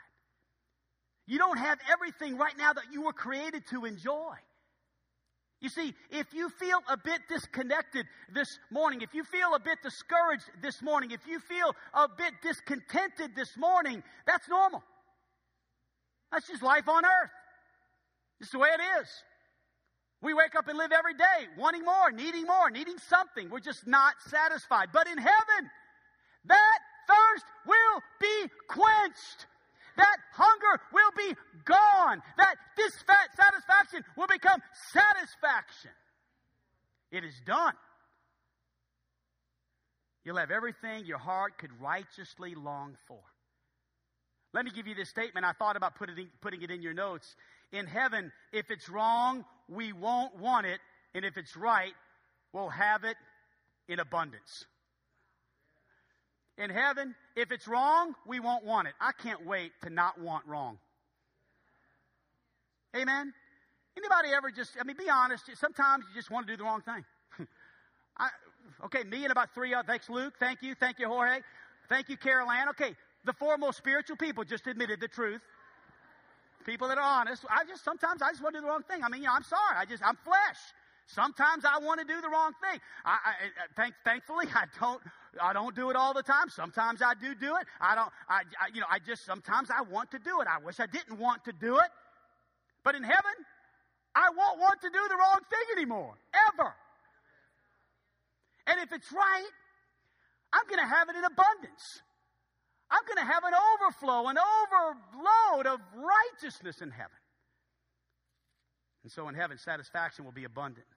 You 1.28 1.38
don't 1.38 1.57
have 1.57 1.78
everything 1.91 2.38
right 2.38 2.57
now 2.57 2.74
that 2.74 2.86
you 2.91 3.03
were 3.03 3.13
created 3.13 3.67
to 3.67 3.86
enjoy. 3.86 4.36
You 5.59 5.69
see, 5.69 5.93
if 6.11 6.34
you 6.34 6.49
feel 6.49 6.80
a 6.88 6.97
bit 6.97 7.21
disconnected 7.28 8.05
this 8.32 8.59
morning, 8.69 9.01
if 9.01 9.13
you 9.13 9.24
feel 9.24 9.55
a 9.55 9.59
bit 9.59 9.80
discouraged 9.82 10.45
this 10.61 10.82
morning, 10.84 11.11
if 11.11 11.26
you 11.28 11.39
feel 11.39 11.76
a 11.93 12.07
bit 12.07 12.34
discontented 12.43 13.36
this 13.36 13.57
morning, 13.57 14.03
that's 14.28 14.47
normal. 14.47 14.84
That's 16.32 16.47
just 16.47 16.61
life 16.61 16.88
on 16.88 17.03
earth. 17.03 17.32
It's 18.39 18.51
the 18.51 18.59
way 18.59 18.69
it 18.69 19.01
is. 19.01 19.07
We 20.21 20.33
wake 20.33 20.55
up 20.55 20.67
and 20.67 20.77
live 20.77 20.91
every 20.91 21.13
day 21.13 21.47
wanting 21.57 21.85
more, 21.85 22.11
needing 22.11 22.45
more, 22.45 22.69
needing 22.71 22.97
something. 22.97 23.49
We're 23.49 23.59
just 23.59 23.85
not 23.85 24.15
satisfied. 24.27 24.89
But 24.91 25.07
in 25.07 25.17
heaven, 25.17 25.69
that 26.45 26.79
thirst 27.07 27.45
will 27.65 28.01
be 28.19 28.49
quenched. 28.67 29.45
That 29.97 30.17
hunger 30.33 30.81
will 30.93 31.11
be 31.17 31.35
gone. 31.65 32.21
That 32.38 32.55
dissatisfaction 32.75 34.03
will 34.15 34.27
become 34.27 34.61
satisfaction. 34.91 35.91
It 37.11 37.23
is 37.23 37.33
done. 37.45 37.73
You'll 40.23 40.38
have 40.38 40.51
everything 40.51 41.05
your 41.05 41.17
heart 41.19 41.57
could 41.57 41.71
righteously 41.79 42.53
long 42.53 42.97
for. 43.07 43.19
Let 44.53 44.65
me 44.65 44.71
give 44.75 44.88
you 44.88 44.95
this 44.95 45.09
statement. 45.09 45.45
I 45.45 45.53
thought 45.53 45.77
about 45.77 45.95
putting, 45.95 46.27
putting 46.41 46.61
it 46.61 46.71
in 46.71 46.81
your 46.81 46.93
notes. 46.93 47.35
In 47.72 47.86
heaven, 47.86 48.32
if 48.53 48.72
it's 48.72 48.89
wrong, 48.89 49.43
we 49.68 49.93
won't 49.93 50.38
want 50.38 50.65
it. 50.65 50.80
And 51.13 51.26
if 51.26 51.38
it's 51.38 51.55
right, 51.57 51.93
we'll 52.53 52.70
have 52.70 53.03
it 53.03 53.18
in 53.88 53.99
abundance. 53.99 54.65
In 56.57 56.70
heaven, 56.70 57.13
if 57.36 57.51
it's 57.51 57.68
wrong, 57.68 58.15
we 58.26 58.39
won't 58.39 58.65
want 58.65 58.88
it. 58.88 58.93
I 58.99 59.11
can't 59.11 59.45
wait 59.45 59.72
to 59.84 59.89
not 59.89 60.20
want 60.20 60.45
wrong. 60.47 60.80
Amen? 62.95 63.34
Anybody 63.95 64.30
ever 64.36 64.51
just, 64.51 64.72
I 64.80 64.84
mean, 64.84 64.95
be 64.97 65.09
honest, 65.09 65.49
sometimes 65.55 66.05
you 66.09 66.15
just 66.15 66.32
want 66.32 66.47
to 66.47 66.53
do 66.53 66.57
the 66.57 66.63
wrong 66.63 66.82
thing. 66.82 67.03
I, 68.18 68.30
okay, 68.86 69.03
me 69.03 69.24
and 69.24 69.32
about 69.32 69.53
three 69.53 69.74
other, 69.74 69.86
thanks 69.88 70.09
Luke, 70.09 70.36
thank 70.39 70.61
you, 70.61 70.76
thank 70.76 70.99
you 70.99 71.07
Jorge, 71.07 71.41
thank 71.89 72.09
you 72.09 72.18
Carol 72.18 72.49
Ann. 72.49 72.70
Okay, 72.70 72.95
the 73.26 73.34
four 73.34 73.57
most 73.57 73.78
spiritual 73.78 74.18
people 74.18 74.43
just 74.43 74.68
admitted 74.68 74.99
the 74.99 75.07
truth. 75.07 75.41
People 76.68 76.89
that 76.89 76.97
are 76.97 77.22
honest. 77.22 77.45
I 77.49 77.63
just, 77.63 77.86
sometimes 77.86 78.22
I 78.22 78.32
just 78.32 78.43
want 78.43 78.53
to 78.55 78.59
do 78.59 78.65
the 78.65 78.70
wrong 78.70 78.84
thing. 78.84 79.01
I 79.01 79.07
mean, 79.07 79.22
you 79.22 79.28
know, 79.28 79.34
I'm 79.34 79.43
sorry. 79.43 79.80
I 79.80 79.86
just, 79.86 80.03
I'm 80.05 80.18
flesh. 80.18 80.59
Sometimes 81.07 81.63
I 81.63 81.80
want 81.80 82.01
to 82.01 82.05
do 82.05 82.20
the 82.20 82.28
wrong 82.28 82.51
thing. 82.59 82.82
I, 83.05 83.15
I, 83.24 83.32
thank, 83.78 83.95
thankfully, 84.03 84.47
I 84.53 84.65
don't. 84.78 85.01
I 85.41 85.53
don't 85.53 85.76
do 85.76 85.91
it 85.91 85.95
all 85.95 86.13
the 86.13 86.24
time. 86.24 86.49
Sometimes 86.49 87.01
I 87.01 87.13
do 87.13 87.34
do 87.36 87.55
it. 87.55 87.68
I 87.80 87.95
don't. 87.95 88.09
I, 88.28 88.41
I, 88.59 88.68
you 88.74 88.82
know, 88.82 88.88
I 88.91 88.99
just 88.99 89.24
sometimes 89.24 89.70
I 89.72 89.82
want 89.89 90.11
to 90.11 90.20
do 90.20 90.41
it. 90.41 90.47
I 90.49 90.59
wish 90.65 90.80
I 90.82 90.88
didn't 90.88 91.18
want 91.18 91.45
to 91.45 91.53
do 91.53 91.78
it. 91.78 91.91
But 92.84 92.95
in 92.95 93.03
heaven, 93.03 93.38
I 94.13 94.30
won't 94.36 94.59
want 94.59 94.82
to 94.82 94.89
do 94.89 94.99
the 95.07 95.15
wrong 95.15 95.39
thing 95.49 95.78
anymore, 95.78 96.15
ever. 96.51 96.74
And 98.65 98.82
if 98.82 98.91
it's 98.91 99.11
right, 99.13 99.51
I'm 100.51 100.68
going 100.68 100.82
to 100.84 100.95
have 100.95 101.07
it 101.07 101.15
in 101.15 101.24
abundance. 101.24 102.01
I'm 102.89 103.03
going 103.05 103.17
to 103.25 103.33
have 103.33 103.43
an 103.43 103.53
overflow, 103.53 104.27
an 104.27 104.38
overload 104.38 105.67
of 105.67 105.79
righteousness 105.95 106.81
in 106.81 106.89
heaven. 106.89 107.17
And 109.03 109.11
so 109.11 109.27
in 109.29 109.35
heaven, 109.35 109.57
satisfaction 109.57 110.25
will 110.25 110.31
be 110.31 110.45
abundant. 110.45 110.88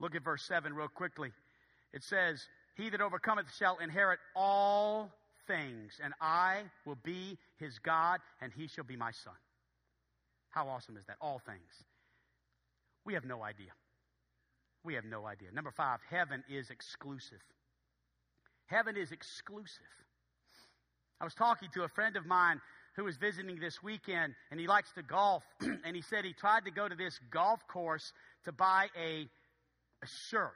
Look 0.00 0.14
at 0.14 0.24
verse 0.24 0.42
7 0.44 0.74
real 0.74 0.88
quickly. 0.88 1.32
It 1.92 2.02
says, 2.02 2.46
He 2.74 2.90
that 2.90 3.00
overcometh 3.00 3.46
shall 3.56 3.78
inherit 3.78 4.18
all 4.34 5.12
things, 5.46 6.00
and 6.02 6.14
I 6.20 6.62
will 6.84 6.98
be 7.02 7.38
his 7.58 7.78
God, 7.78 8.20
and 8.40 8.52
he 8.52 8.66
shall 8.66 8.84
be 8.84 8.96
my 8.96 9.12
son. 9.12 9.34
How 10.50 10.68
awesome 10.68 10.96
is 10.96 11.04
that? 11.06 11.16
All 11.20 11.40
things. 11.44 11.84
We 13.04 13.14
have 13.14 13.24
no 13.24 13.42
idea. 13.42 13.70
We 14.84 14.94
have 14.94 15.04
no 15.04 15.26
idea. 15.26 15.48
Number 15.52 15.70
five, 15.70 16.00
heaven 16.08 16.44
is 16.48 16.70
exclusive. 16.70 17.42
Heaven 18.66 18.96
is 18.96 19.12
exclusive. 19.12 19.82
I 21.24 21.26
was 21.26 21.32
talking 21.32 21.70
to 21.72 21.84
a 21.84 21.88
friend 21.88 22.18
of 22.18 22.26
mine 22.26 22.60
who 22.96 23.04
was 23.04 23.16
visiting 23.16 23.58
this 23.58 23.82
weekend, 23.82 24.34
and 24.50 24.60
he 24.60 24.66
likes 24.66 24.92
to 24.92 25.02
golf. 25.02 25.42
and 25.62 25.96
he 25.96 26.02
said 26.02 26.22
he 26.22 26.34
tried 26.34 26.66
to 26.66 26.70
go 26.70 26.86
to 26.86 26.94
this 26.94 27.18
golf 27.30 27.66
course 27.66 28.12
to 28.44 28.52
buy 28.52 28.88
a 28.94 29.26
a 30.02 30.06
shirt. 30.28 30.52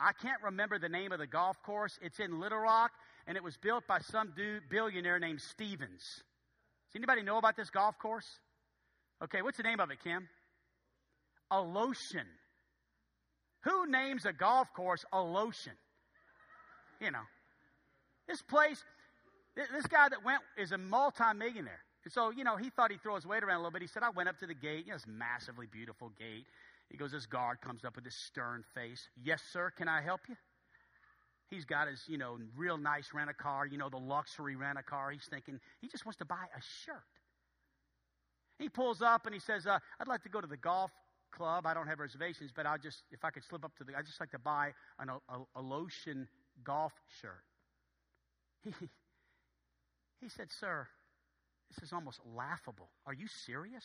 I 0.00 0.10
can't 0.20 0.42
remember 0.42 0.80
the 0.80 0.88
name 0.88 1.12
of 1.12 1.20
the 1.20 1.28
golf 1.28 1.62
course. 1.62 1.96
It's 2.02 2.18
in 2.18 2.40
Little 2.40 2.58
Rock, 2.58 2.90
and 3.28 3.36
it 3.36 3.44
was 3.44 3.56
built 3.58 3.86
by 3.86 4.00
some 4.00 4.32
dude, 4.36 4.68
billionaire 4.68 5.20
named 5.20 5.40
Stephens. 5.40 6.02
Does 6.02 6.96
anybody 6.96 7.22
know 7.22 7.38
about 7.38 7.56
this 7.56 7.70
golf 7.70 7.96
course? 8.00 8.26
Okay, 9.22 9.42
what's 9.42 9.58
the 9.58 9.62
name 9.62 9.78
of 9.78 9.92
it, 9.92 10.02
Kim? 10.02 10.28
Alotian. 11.52 12.26
Who 13.62 13.88
names 13.88 14.26
a 14.26 14.32
golf 14.32 14.66
course 14.74 15.04
Alotian? 15.12 15.78
You 17.00 17.12
know, 17.12 17.22
this 18.26 18.42
place, 18.42 18.82
this 19.72 19.86
guy 19.86 20.08
that 20.08 20.24
went 20.24 20.40
is 20.56 20.72
a 20.72 20.78
multimillionaire. 20.78 21.80
And 22.04 22.12
so, 22.12 22.30
you 22.30 22.44
know, 22.44 22.56
he 22.56 22.70
thought 22.70 22.90
he'd 22.90 23.02
throw 23.02 23.16
his 23.16 23.26
weight 23.26 23.42
around 23.42 23.56
a 23.56 23.58
little 23.58 23.72
bit. 23.72 23.82
He 23.82 23.88
said, 23.88 24.02
I 24.02 24.10
went 24.10 24.28
up 24.28 24.38
to 24.38 24.46
the 24.46 24.54
gate, 24.54 24.86
you 24.86 24.92
know, 24.92 24.96
this 24.96 25.06
massively 25.06 25.66
beautiful 25.66 26.10
gate. 26.18 26.46
He 26.90 26.96
goes, 26.96 27.12
this 27.12 27.26
guard 27.26 27.60
comes 27.60 27.84
up 27.84 27.96
with 27.96 28.04
this 28.04 28.14
stern 28.14 28.64
face. 28.74 29.08
Yes, 29.22 29.42
sir, 29.52 29.70
can 29.76 29.88
I 29.88 30.00
help 30.00 30.20
you? 30.28 30.36
He's 31.50 31.64
got 31.64 31.88
his, 31.88 32.02
you 32.06 32.18
know, 32.18 32.38
real 32.56 32.78
nice 32.78 33.10
rent 33.12 33.30
a 33.30 33.34
car, 33.34 33.66
you 33.66 33.78
know, 33.78 33.88
the 33.88 33.98
luxury 33.98 34.54
rent 34.54 34.78
a 34.78 34.82
car. 34.82 35.10
He's 35.10 35.26
thinking 35.28 35.60
he 35.80 35.88
just 35.88 36.06
wants 36.06 36.18
to 36.18 36.24
buy 36.24 36.46
a 36.56 36.60
shirt. 36.84 37.02
He 38.58 38.68
pulls 38.68 39.02
up 39.02 39.26
and 39.26 39.34
he 39.34 39.40
says, 39.40 39.66
uh, 39.66 39.78
I'd 40.00 40.08
like 40.08 40.22
to 40.22 40.28
go 40.28 40.40
to 40.40 40.46
the 40.46 40.56
golf 40.56 40.90
club. 41.30 41.66
I 41.66 41.74
don't 41.74 41.86
have 41.86 42.00
reservations, 42.00 42.50
but 42.54 42.66
I'll 42.66 42.78
just, 42.78 43.02
if 43.10 43.24
I 43.24 43.30
could 43.30 43.44
slip 43.44 43.64
up 43.64 43.76
to 43.78 43.84
the, 43.84 43.96
I'd 43.96 44.06
just 44.06 44.20
like 44.20 44.30
to 44.32 44.38
buy 44.38 44.72
an, 44.98 45.08
a, 45.10 45.60
Alotian 45.60 46.26
golf 46.64 46.92
shirt. 47.20 47.42
He, 48.80 48.88
he 50.20 50.28
said, 50.28 50.50
Sir, 50.50 50.86
this 51.74 51.82
is 51.84 51.92
almost 51.92 52.20
laughable. 52.36 52.90
Are 53.06 53.14
you 53.14 53.26
serious? 53.26 53.84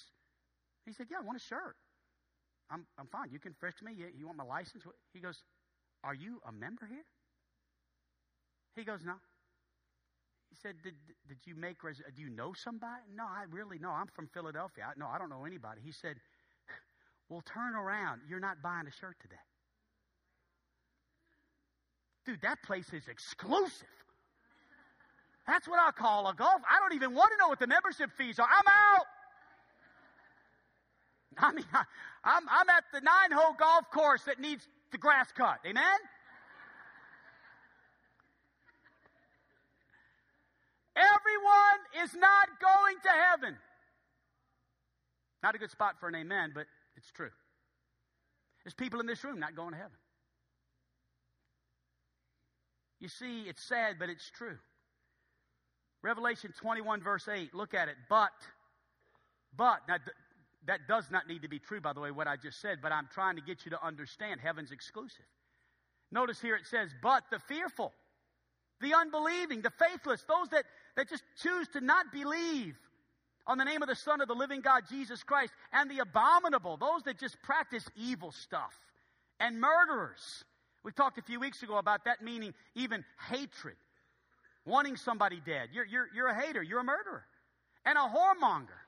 He 0.85 0.93
said, 0.93 1.07
Yeah, 1.09 1.17
I 1.21 1.25
want 1.25 1.37
a 1.37 1.43
shirt. 1.43 1.75
I'm, 2.69 2.85
I'm 2.97 3.07
fine. 3.07 3.29
You 3.31 3.39
can 3.39 3.53
frisk 3.59 3.83
me. 3.83 3.93
You, 3.95 4.07
you 4.17 4.25
want 4.25 4.37
my 4.37 4.43
license? 4.45 4.83
He 5.13 5.19
goes, 5.19 5.43
Are 6.03 6.13
you 6.15 6.41
a 6.47 6.51
member 6.51 6.85
here? 6.85 7.05
He 8.75 8.83
goes, 8.83 9.01
No. 9.05 9.13
He 10.49 10.55
said, 10.61 10.75
Did, 10.83 10.95
did 11.27 11.37
you 11.45 11.55
make, 11.55 11.83
res- 11.83 12.01
do 12.15 12.21
you 12.21 12.29
know 12.29 12.53
somebody? 12.53 13.03
No, 13.15 13.23
I 13.23 13.45
really, 13.51 13.79
no, 13.79 13.89
I'm 13.91 14.07
from 14.07 14.27
Philadelphia. 14.27 14.85
I, 14.89 14.99
no, 14.99 15.07
I 15.07 15.17
don't 15.17 15.29
know 15.29 15.45
anybody. 15.45 15.81
He 15.83 15.91
said, 15.91 16.17
Well, 17.29 17.43
turn 17.45 17.75
around. 17.75 18.21
You're 18.29 18.39
not 18.39 18.61
buying 18.63 18.87
a 18.87 18.91
shirt 18.91 19.15
today. 19.21 19.35
Dude, 22.25 22.41
that 22.41 22.63
place 22.63 22.87
is 22.93 23.07
exclusive. 23.09 23.87
That's 25.45 25.67
what 25.67 25.79
I 25.79 25.91
call 25.91 26.27
a 26.27 26.33
golf. 26.33 26.61
I 26.69 26.79
don't 26.79 26.93
even 26.95 27.13
want 27.13 27.31
to 27.31 27.37
know 27.37 27.49
what 27.49 27.59
the 27.59 27.67
membership 27.67 28.11
fees 28.17 28.39
are. 28.39 28.47
I'm 28.47 28.67
out. 28.67 29.05
I 31.37 31.53
mean, 31.53 31.65
I, 31.73 31.83
I'm, 32.23 32.43
I'm 32.49 32.69
at 32.69 32.83
the 32.93 33.01
nine 33.01 33.31
hole 33.31 33.55
golf 33.57 33.89
course 33.91 34.23
that 34.23 34.39
needs 34.39 34.67
the 34.91 34.97
grass 34.97 35.27
cut. 35.35 35.59
Amen? 35.65 35.83
Everyone 40.95 42.03
is 42.05 42.13
not 42.13 42.47
going 42.61 42.95
to 43.03 43.09
heaven. 43.09 43.57
Not 45.41 45.55
a 45.55 45.57
good 45.57 45.71
spot 45.71 45.99
for 45.99 46.07
an 46.07 46.15
amen, 46.15 46.51
but 46.53 46.67
it's 46.95 47.11
true. 47.11 47.31
There's 48.63 48.75
people 48.75 48.99
in 49.01 49.07
this 49.07 49.23
room 49.23 49.39
not 49.39 49.55
going 49.55 49.71
to 49.71 49.77
heaven. 49.77 49.97
You 52.99 53.09
see, 53.09 53.41
it's 53.41 53.61
sad, 53.61 53.95
but 53.99 54.07
it's 54.09 54.29
true. 54.29 54.57
Revelation 56.03 56.53
21, 56.59 57.01
verse 57.01 57.27
8, 57.27 57.55
look 57.55 57.73
at 57.73 57.87
it. 57.87 57.95
But, 58.09 58.31
but, 59.57 59.79
now 59.87 59.97
that 60.65 60.81
does 60.87 61.05
not 61.09 61.27
need 61.27 61.41
to 61.41 61.49
be 61.49 61.59
true, 61.59 61.81
by 61.81 61.93
the 61.93 61.99
way, 61.99 62.11
what 62.11 62.27
I 62.27 62.35
just 62.35 62.61
said, 62.61 62.79
but 62.81 62.91
I'm 62.91 63.07
trying 63.13 63.35
to 63.35 63.41
get 63.41 63.65
you 63.65 63.71
to 63.71 63.85
understand 63.85 64.39
heaven's 64.41 64.71
exclusive. 64.71 65.25
Notice 66.11 66.39
here 66.39 66.55
it 66.55 66.67
says, 66.67 66.89
but 67.01 67.23
the 67.31 67.39
fearful, 67.39 67.91
the 68.81 68.93
unbelieving, 68.93 69.61
the 69.61 69.71
faithless, 69.71 70.23
those 70.27 70.49
that, 70.49 70.65
that 70.95 71.09
just 71.09 71.23
choose 71.41 71.67
to 71.69 71.81
not 71.81 72.11
believe 72.11 72.77
on 73.45 73.57
the 73.57 73.65
name 73.65 73.81
of 73.81 73.89
the 73.89 73.95
Son 73.95 74.21
of 74.21 74.27
the 74.27 74.35
living 74.35 74.61
God, 74.61 74.83
Jesus 74.89 75.23
Christ, 75.23 75.51
and 75.73 75.89
the 75.89 75.99
abominable, 75.99 76.77
those 76.77 77.03
that 77.03 77.19
just 77.19 77.41
practice 77.41 77.85
evil 77.95 78.31
stuff, 78.31 78.73
and 79.39 79.59
murderers. 79.59 80.45
We 80.83 80.91
talked 80.91 81.17
a 81.17 81.21
few 81.21 81.39
weeks 81.39 81.63
ago 81.63 81.77
about 81.77 82.05
that 82.05 82.21
meaning 82.21 82.53
even 82.75 83.03
hatred, 83.29 83.75
wanting 84.65 84.95
somebody 84.95 85.41
dead. 85.45 85.69
You're, 85.71 85.85
you're, 85.85 86.07
you're 86.15 86.27
a 86.27 86.39
hater, 86.39 86.61
you're 86.61 86.79
a 86.79 86.83
murderer, 86.83 87.25
and 87.85 87.97
a 87.97 88.01
whoremonger. 88.01 88.79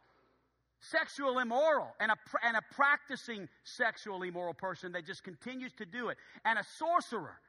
Sexual 0.79 1.39
immoral. 1.39 1.87
And 1.99 2.11
a, 2.11 2.15
and 2.45 2.57
a 2.57 2.61
practicing 2.75 3.49
sexual 3.63 4.23
immoral 4.23 4.53
person 4.53 4.91
that 4.91 5.05
just 5.05 5.23
continues 5.23 5.73
to 5.73 5.85
do 5.85 6.09
it, 6.09 6.17
and 6.43 6.59
a 6.59 6.63
sorcerer. 6.77 7.39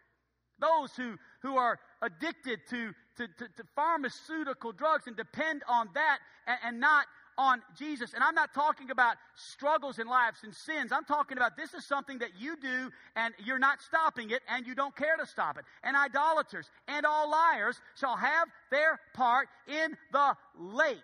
Those 0.58 0.94
who, 0.96 1.16
who 1.42 1.58
are 1.58 1.78
addicted 2.00 2.60
to, 2.70 2.92
to, 3.18 3.28
to, 3.28 3.44
to 3.44 3.64
pharmaceutical 3.74 4.72
drugs 4.72 5.06
and 5.06 5.14
depend 5.14 5.62
on 5.68 5.90
that 5.94 6.18
and, 6.46 6.58
and 6.64 6.80
not 6.80 7.06
on 7.38 7.62
Jesus. 7.76 8.14
And 8.14 8.22
I'm 8.22 8.34
not 8.34 8.54
talking 8.54 8.90
about 8.90 9.16
struggles 9.34 9.98
in 9.98 10.06
lives 10.06 10.38
and 10.42 10.54
sins. 10.54 10.92
I'm 10.92 11.04
talking 11.04 11.36
about 11.36 11.56
this 11.56 11.74
is 11.74 11.84
something 11.84 12.18
that 12.18 12.30
you 12.38 12.56
do 12.56 12.90
and 13.14 13.34
you're 13.44 13.58
not 13.58 13.82
stopping 13.82 14.30
it 14.30 14.42
and 14.48 14.66
you 14.66 14.74
don't 14.74 14.94
care 14.96 15.16
to 15.16 15.26
stop 15.26 15.58
it. 15.58 15.64
And 15.82 15.96
idolaters 15.96 16.70
and 16.88 17.04
all 17.04 17.30
liars 17.30 17.80
shall 17.94 18.16
have 18.16 18.48
their 18.70 19.00
part 19.14 19.48
in 19.66 19.96
the 20.12 20.36
lake. 20.58 20.96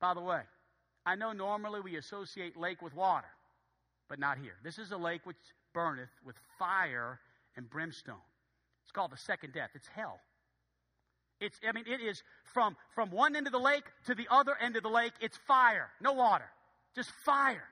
By 0.00 0.14
the 0.14 0.20
way, 0.20 0.42
I 1.04 1.14
know 1.14 1.32
normally 1.32 1.80
we 1.80 1.96
associate 1.96 2.56
lake 2.56 2.82
with 2.82 2.94
water, 2.94 3.28
but 4.08 4.18
not 4.18 4.38
here. 4.38 4.54
This 4.64 4.78
is 4.78 4.92
a 4.92 4.96
lake 4.96 5.22
which 5.24 5.36
burneth 5.72 6.10
with 6.24 6.36
fire 6.58 7.20
and 7.56 7.68
brimstone. 7.68 8.16
It's 8.84 8.92
called 8.92 9.12
the 9.12 9.18
second 9.18 9.52
death. 9.52 9.70
It's 9.74 9.86
hell. 9.86 10.20
It's, 11.40 11.58
I 11.66 11.72
mean, 11.72 11.84
it 11.86 12.00
is 12.00 12.22
from, 12.52 12.76
from 12.94 13.10
one 13.10 13.34
end 13.34 13.46
of 13.46 13.52
the 13.52 13.58
lake 13.58 13.84
to 14.06 14.14
the 14.14 14.26
other 14.30 14.54
end 14.60 14.76
of 14.76 14.82
the 14.82 14.88
lake. 14.88 15.12
It's 15.20 15.36
fire, 15.46 15.88
no 16.00 16.12
water, 16.12 16.50
just 16.94 17.10
fire. 17.24 17.64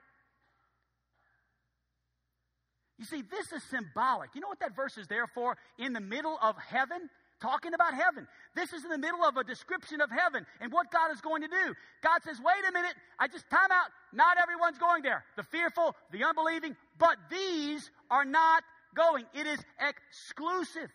You 2.97 3.05
see, 3.05 3.21
this 3.21 3.51
is 3.53 3.63
symbolic. 3.63 4.31
You 4.35 4.41
know 4.41 4.49
what 4.49 4.59
that 4.59 4.75
verse 4.75 4.97
is 4.97 5.07
there 5.07 5.27
for? 5.27 5.55
In 5.77 5.93
the 5.93 6.01
middle 6.01 6.37
of 6.41 6.57
heaven, 6.57 7.09
talking 7.39 7.73
about 7.73 7.93
heaven. 7.93 8.27
This 8.55 8.73
is 8.73 8.83
in 8.83 8.89
the 8.89 8.97
middle 8.97 9.23
of 9.23 9.37
a 9.37 9.43
description 9.43 10.01
of 10.01 10.11
heaven 10.11 10.45
and 10.59 10.71
what 10.71 10.91
God 10.91 11.11
is 11.13 11.21
going 11.21 11.41
to 11.41 11.47
do. 11.47 11.73
God 12.03 12.19
says, 12.25 12.37
wait 12.43 12.67
a 12.67 12.71
minute, 12.73 12.95
I 13.17 13.27
just 13.27 13.49
time 13.49 13.71
out. 13.71 13.87
Not 14.11 14.37
everyone's 14.37 14.77
going 14.77 15.03
there. 15.03 15.23
The 15.37 15.43
fearful, 15.43 15.95
the 16.11 16.25
unbelieving, 16.25 16.75
but 16.97 17.15
these 17.29 17.89
are 18.11 18.25
not 18.25 18.63
going. 18.95 19.25
It 19.33 19.47
is 19.47 19.59
exclusive. 19.79 20.89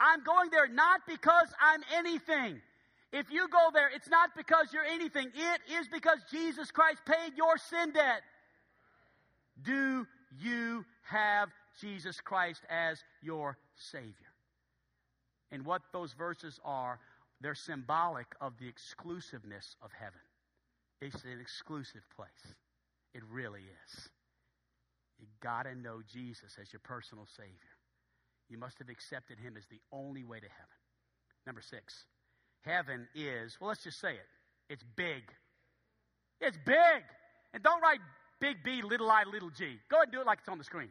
I'm 0.00 0.24
going 0.24 0.50
there 0.50 0.66
not 0.66 1.02
because 1.06 1.48
I'm 1.60 1.82
anything. 1.94 2.60
If 3.12 3.30
you 3.30 3.48
go 3.48 3.70
there, 3.72 3.90
it's 3.94 4.08
not 4.08 4.30
because 4.36 4.72
you're 4.72 4.84
anything. 4.84 5.30
It 5.34 5.60
is 5.78 5.88
because 5.88 6.18
Jesus 6.30 6.70
Christ 6.70 7.00
paid 7.04 7.36
your 7.36 7.58
sin 7.58 7.92
debt. 7.92 8.22
Do 9.62 10.06
you 10.40 10.84
have 11.02 11.50
Jesus 11.80 12.20
Christ 12.20 12.62
as 12.70 13.02
your 13.20 13.58
Savior? 13.76 14.14
And 15.52 15.66
what 15.66 15.82
those 15.92 16.12
verses 16.12 16.60
are, 16.64 17.00
they're 17.40 17.54
symbolic 17.54 18.26
of 18.40 18.52
the 18.60 18.68
exclusiveness 18.68 19.76
of 19.82 19.90
heaven. 19.92 20.20
It's 21.00 21.24
an 21.24 21.40
exclusive 21.40 22.02
place. 22.14 22.54
It 23.12 23.22
really 23.30 23.60
is. 23.60 24.08
You 25.18 25.26
got 25.42 25.64
to 25.64 25.74
know 25.74 26.00
Jesus 26.12 26.56
as 26.60 26.72
your 26.72 26.80
personal 26.80 27.26
Savior. 27.36 27.79
You 28.50 28.58
must 28.58 28.78
have 28.80 28.88
accepted 28.88 29.38
Him 29.38 29.56
as 29.56 29.64
the 29.70 29.80
only 29.92 30.24
way 30.24 30.40
to 30.40 30.50
heaven. 30.50 30.78
Number 31.46 31.62
six, 31.62 32.04
heaven 32.62 33.08
is, 33.14 33.56
well, 33.60 33.68
let's 33.68 33.84
just 33.84 34.00
say 34.00 34.12
it, 34.12 34.28
it's 34.68 34.84
big. 34.96 35.22
It's 36.40 36.58
big. 36.66 37.02
And 37.54 37.62
don't 37.62 37.80
write 37.80 38.00
big 38.40 38.62
B, 38.64 38.82
little 38.82 39.10
I, 39.10 39.24
little 39.24 39.50
G. 39.50 39.78
Go 39.88 39.96
ahead 39.96 40.08
and 40.08 40.12
do 40.12 40.20
it 40.20 40.26
like 40.26 40.40
it's 40.40 40.48
on 40.48 40.58
the 40.58 40.64
screen. 40.64 40.90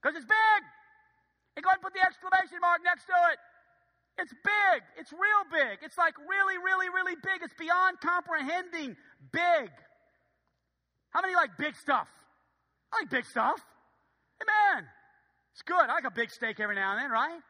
Because 0.00 0.16
it's 0.16 0.26
big. 0.26 0.62
And 1.56 1.64
go 1.64 1.68
ahead 1.68 1.82
and 1.82 1.84
put 1.84 1.94
the 1.94 2.04
exclamation 2.06 2.60
mark 2.60 2.80
next 2.84 3.04
to 3.06 3.16
it. 3.32 3.38
It's 4.18 4.32
big. 4.32 4.82
It's 4.98 5.12
real 5.12 5.44
big. 5.50 5.78
It's 5.82 5.96
like 5.96 6.14
really, 6.18 6.58
really, 6.58 6.88
really 6.90 7.14
big. 7.22 7.42
It's 7.42 7.54
beyond 7.54 8.00
comprehending 8.00 8.96
big. 9.32 9.70
How 11.10 11.22
many 11.22 11.34
like 11.34 11.50
big 11.58 11.76
stuff? 11.76 12.08
I 12.92 13.02
like 13.02 13.10
big 13.10 13.24
stuff. 13.26 13.60
Amen. 14.42 14.86
It's 15.58 15.64
good. 15.64 15.90
I 15.90 15.94
like 15.94 16.04
a 16.04 16.10
big 16.12 16.30
steak 16.30 16.60
every 16.60 16.76
now 16.76 16.92
and 16.92 17.02
then, 17.02 17.10
right? 17.10 17.40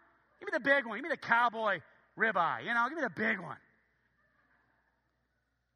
Give 0.40 0.46
me 0.46 0.50
the 0.54 0.60
big 0.60 0.86
one. 0.86 0.96
Give 0.96 1.02
me 1.02 1.10
the 1.10 1.18
cowboy 1.18 1.80
ribeye. 2.18 2.64
You 2.64 2.72
know, 2.72 2.86
give 2.88 2.96
me 2.96 3.04
the 3.04 3.10
big 3.10 3.38
one. 3.38 3.58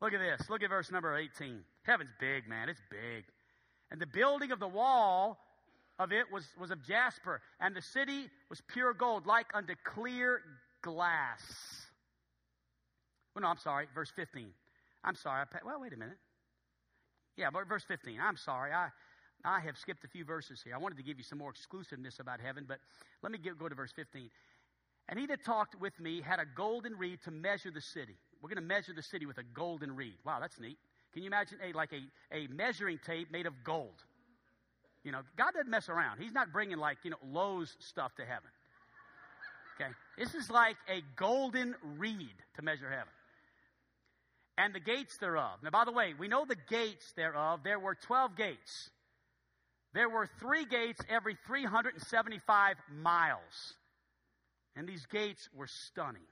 Look 0.01 0.15
at 0.15 0.19
this. 0.19 0.49
Look 0.49 0.63
at 0.63 0.71
verse 0.71 0.91
number 0.91 1.15
18. 1.15 1.61
Heaven's 1.83 2.09
big, 2.19 2.49
man. 2.49 2.71
It's 2.71 2.81
big. 2.91 3.25
And 3.91 4.01
the 4.01 4.07
building 4.07 4.51
of 4.51 4.61
the 4.61 4.67
wall 4.67 5.41
of 5.99 6.11
it 6.11 6.25
was, 6.33 6.47
was 6.59 6.71
of 6.71 6.83
jasper, 6.83 7.43
and 7.61 7.77
the 7.77 7.83
city 7.83 8.31
was 8.49 8.63
pure 8.67 8.95
gold, 8.95 9.27
like 9.27 9.49
unto 9.53 9.75
clear 9.85 10.41
glass. 10.81 11.43
Well, 13.35 13.43
no, 13.43 13.49
I'm 13.49 13.59
sorry. 13.59 13.89
Verse 13.95 14.11
15. 14.17 14.49
I'm 15.05 15.17
sorry. 15.17 15.43
I, 15.43 15.59
well, 15.67 15.83
wait 15.83 15.93
a 15.93 15.99
minute. 15.99 16.17
Yeah, 17.37 17.51
verse 17.69 17.85
15. 17.87 18.19
I'm 18.23 18.39
sorry. 18.39 18.73
I, 18.73 18.89
I 19.45 19.61
have 19.61 19.77
skipped 19.77 20.05
a 20.05 20.09
few 20.09 20.25
verses 20.25 20.61
here. 20.65 20.75
I 20.75 20.79
wanted 20.79 20.97
to 20.97 21.03
give 21.03 21.19
you 21.19 21.25
some 21.25 21.39
more 21.39 21.51
exclusiveness 21.51 22.21
about 22.21 22.41
heaven, 22.41 22.65
but 22.67 22.79
let 23.23 23.33
me 23.33 23.39
get, 23.39 23.59
go 23.59 23.69
to 23.69 23.75
verse 23.75 23.93
15. 23.95 24.31
And 25.09 25.19
he 25.19 25.27
that 25.27 25.45
talked 25.45 25.81
with 25.81 25.99
me 25.99 26.21
had 26.21 26.39
a 26.39 26.45
golden 26.57 26.97
reed 26.97 27.19
to 27.25 27.31
measure 27.31 27.71
the 27.71 27.81
city. 27.81 28.17
We're 28.41 28.49
going 28.49 28.63
to 28.63 28.69
measure 28.69 28.93
the 28.95 29.03
city 29.03 29.27
with 29.27 29.39
a 29.39 29.43
golden 29.43 29.97
reed. 29.97 30.15
Wow, 30.25 30.39
that's 30.41 30.59
neat. 30.61 30.79
Can 31.13 31.23
you 31.23 31.29
imagine 31.29 31.59
a 31.63 31.77
like 31.77 31.93
a, 31.93 32.35
a 32.37 32.47
measuring 32.49 32.99
tape 33.05 33.31
made 33.31 33.47
of 33.47 33.53
gold? 33.65 34.03
You 35.05 35.13
know, 35.13 35.21
God 35.37 35.53
doesn't 35.55 35.71
mess 35.71 35.89
around. 35.89 36.21
He's 36.21 36.33
not 36.33 36.53
bringing 36.53 36.79
like, 36.79 36.99
you 37.03 37.11
know, 37.11 37.17
Lowe's 37.31 37.77
stuff 37.81 38.15
to 38.17 38.23
heaven. 38.23 38.49
Okay? 39.75 39.91
This 40.17 40.35
is 40.35 40.51
like 40.51 40.77
a 40.89 41.03
golden 41.17 41.75
reed 41.99 42.35
to 42.57 42.63
measure 42.63 42.89
heaven. 42.89 43.13
And 44.57 44.75
the 44.75 44.81
gates 44.81 45.17
thereof. 45.19 45.59
Now, 45.63 45.71
by 45.71 45.85
the 45.85 45.93
way, 45.93 46.15
we 46.19 46.29
know 46.29 46.45
the 46.47 46.57
gates 46.69 47.13
thereof. 47.17 47.61
There 47.65 47.79
were 47.79 47.95
12 47.95 48.37
gates. 48.37 48.91
There 49.95 50.09
were 50.09 50.27
three 50.41 50.65
gates 50.65 51.01
every 51.09 51.37
375 51.47 52.77
miles. 52.91 53.75
And 54.75 54.89
these 54.89 55.05
gates 55.07 55.49
were 55.55 55.67
stunning. 55.67 56.23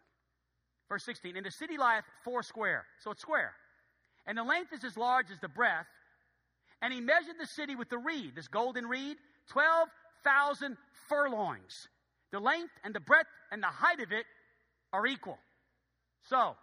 Verse 0.89 1.05
16, 1.05 1.37
and 1.37 1.47
the 1.47 1.51
city 1.51 1.77
lieth 1.77 2.05
four 2.25 2.43
square. 2.43 2.85
So 3.05 3.11
it's 3.11 3.23
square. 3.23 3.53
And 4.27 4.37
the 4.37 4.43
length 4.43 4.73
is 4.73 4.83
as 4.83 4.97
large 4.97 5.31
as 5.31 5.39
the 5.41 5.49
breadth. 5.49 5.87
And 6.83 6.93
he 6.93 7.01
measured 7.01 7.37
the 7.39 7.47
city 7.47 7.77
with 7.77 7.91
the 7.91 7.99
reed, 7.99 8.35
this 8.35 8.49
golden 8.49 8.87
reed, 8.87 9.19
12,000 9.51 10.77
furlongs. 11.09 11.89
The 12.33 12.41
length 12.41 12.73
and 12.83 12.95
the 12.95 13.01
breadth 13.01 13.29
and 13.53 13.63
the 13.63 13.69
height 13.69 14.01
of 14.01 14.13
it 14.13 14.25
are 14.93 15.07
equal. 15.07 15.39
So, 16.29 16.57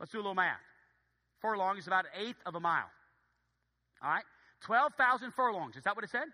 let's 0.00 0.12
do 0.12 0.18
a 0.18 0.20
little 0.20 0.34
math. 0.34 0.56
Furlong 1.40 1.78
is 1.78 1.86
about 1.86 2.06
an 2.06 2.26
eighth 2.26 2.40
of 2.44 2.54
a 2.54 2.60
mile. 2.60 2.90
All 4.02 4.10
right? 4.10 4.24
12,000 4.62 5.32
furlongs. 5.32 5.76
Is 5.76 5.84
that 5.84 5.94
what 5.94 6.04
it 6.04 6.10
said? 6.10 6.28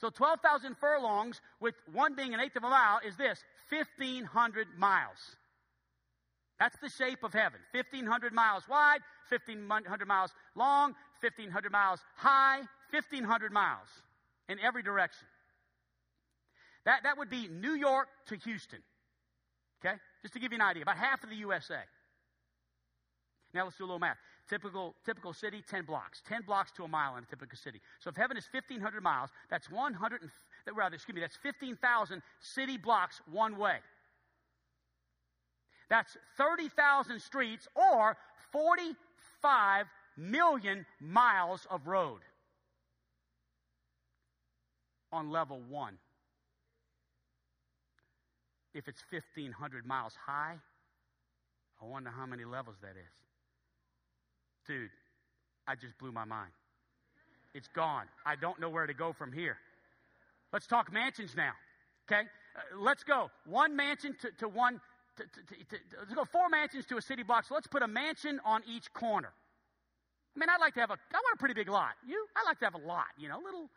So 0.00 0.10
12,000 0.10 0.76
furlongs, 0.78 1.40
with 1.60 1.74
one 1.92 2.14
being 2.14 2.34
an 2.34 2.40
eighth 2.40 2.56
of 2.56 2.64
a 2.64 2.68
mile, 2.68 3.00
is 3.06 3.16
this 3.16 3.42
1,500 3.70 4.66
miles. 4.76 5.36
That's 6.58 6.76
the 6.78 6.88
shape 6.88 7.22
of 7.24 7.32
heaven. 7.32 7.60
1,500 7.72 8.32
miles 8.32 8.68
wide, 8.68 9.00
1,500 9.28 10.06
miles 10.08 10.30
long, 10.54 10.94
1,500 11.20 11.72
miles 11.72 12.00
high, 12.16 12.58
1,500 12.90 13.52
miles 13.52 13.88
in 14.48 14.58
every 14.60 14.82
direction. 14.82 15.26
That, 16.84 17.04
that 17.04 17.16
would 17.16 17.30
be 17.30 17.48
New 17.48 17.74
York 17.74 18.08
to 18.26 18.36
Houston. 18.36 18.80
Okay? 19.84 19.96
Just 20.22 20.34
to 20.34 20.40
give 20.40 20.52
you 20.52 20.56
an 20.58 20.62
idea, 20.62 20.82
about 20.82 20.96
half 20.96 21.22
of 21.22 21.30
the 21.30 21.36
USA. 21.36 21.80
Now 23.54 23.64
let's 23.64 23.76
do 23.76 23.84
a 23.84 23.86
little 23.86 23.98
math. 23.98 24.18
Typical, 24.48 24.94
typical 25.04 25.32
city, 25.32 25.62
10 25.68 25.84
blocks. 25.84 26.22
10 26.28 26.42
blocks 26.46 26.72
to 26.72 26.84
a 26.84 26.88
mile 26.88 27.16
in 27.16 27.24
a 27.24 27.26
typical 27.26 27.56
city. 27.56 27.80
So 28.00 28.10
if 28.10 28.16
heaven 28.16 28.36
is 28.36 28.46
1,500 28.52 29.02
miles, 29.02 29.30
that's 29.50 29.70
100, 29.70 30.20
rather, 30.74 30.94
excuse 30.94 31.14
me, 31.14 31.20
that's 31.20 31.36
15,000 31.36 32.22
city 32.40 32.76
blocks 32.76 33.20
one 33.30 33.56
way. 33.56 33.76
That's 35.88 36.16
30,000 36.36 37.20
streets 37.20 37.68
or 37.74 38.16
45 38.50 39.86
million 40.16 40.86
miles 41.00 41.66
of 41.70 41.86
road 41.86 42.20
on 45.12 45.30
level 45.30 45.60
one 45.68 45.98
if 48.74 48.88
it's 48.88 49.02
1,500 49.10 49.86
miles 49.86 50.14
high, 50.26 50.56
I 51.80 51.84
wonder 51.84 52.10
how 52.10 52.26
many 52.26 52.44
levels 52.44 52.76
that 52.80 52.96
is. 52.96 53.12
Dude, 54.66 54.90
I 55.66 55.74
just 55.74 55.98
blew 55.98 56.12
my 56.12 56.24
mind. 56.24 56.52
It's 57.54 57.68
gone. 57.68 58.06
I 58.24 58.36
don't 58.36 58.58
know 58.60 58.70
where 58.70 58.86
to 58.86 58.94
go 58.94 59.12
from 59.12 59.32
here. 59.32 59.56
Let's 60.52 60.66
talk 60.66 60.92
mansions 60.92 61.34
now. 61.36 61.52
Okay? 62.06 62.22
Uh, 62.22 62.78
let's 62.78 63.04
go. 63.04 63.30
One 63.46 63.76
mansion 63.76 64.16
to, 64.22 64.30
to 64.38 64.48
one, 64.48 64.80
to, 65.16 65.24
to, 65.24 65.76
let's 65.98 66.14
go 66.14 66.24
four 66.24 66.48
mansions 66.48 66.86
to 66.86 66.96
a 66.96 67.02
city 67.02 67.22
block. 67.22 67.44
So 67.46 67.54
let's 67.54 67.66
put 67.66 67.82
a 67.82 67.88
mansion 67.88 68.40
on 68.44 68.62
each 68.66 68.92
corner. 68.92 69.32
I 70.34 70.40
mean, 70.40 70.48
I'd 70.48 70.60
like 70.60 70.74
to 70.74 70.80
have 70.80 70.90
a, 70.90 70.94
I 70.94 71.16
want 71.16 71.34
a 71.34 71.38
pretty 71.38 71.54
big 71.54 71.68
lot. 71.68 71.92
You? 72.06 72.26
I 72.36 72.48
like 72.48 72.58
to 72.60 72.64
have 72.64 72.74
a 72.74 72.86
lot, 72.86 73.12
you 73.18 73.28
know, 73.28 73.38
little, 73.38 73.68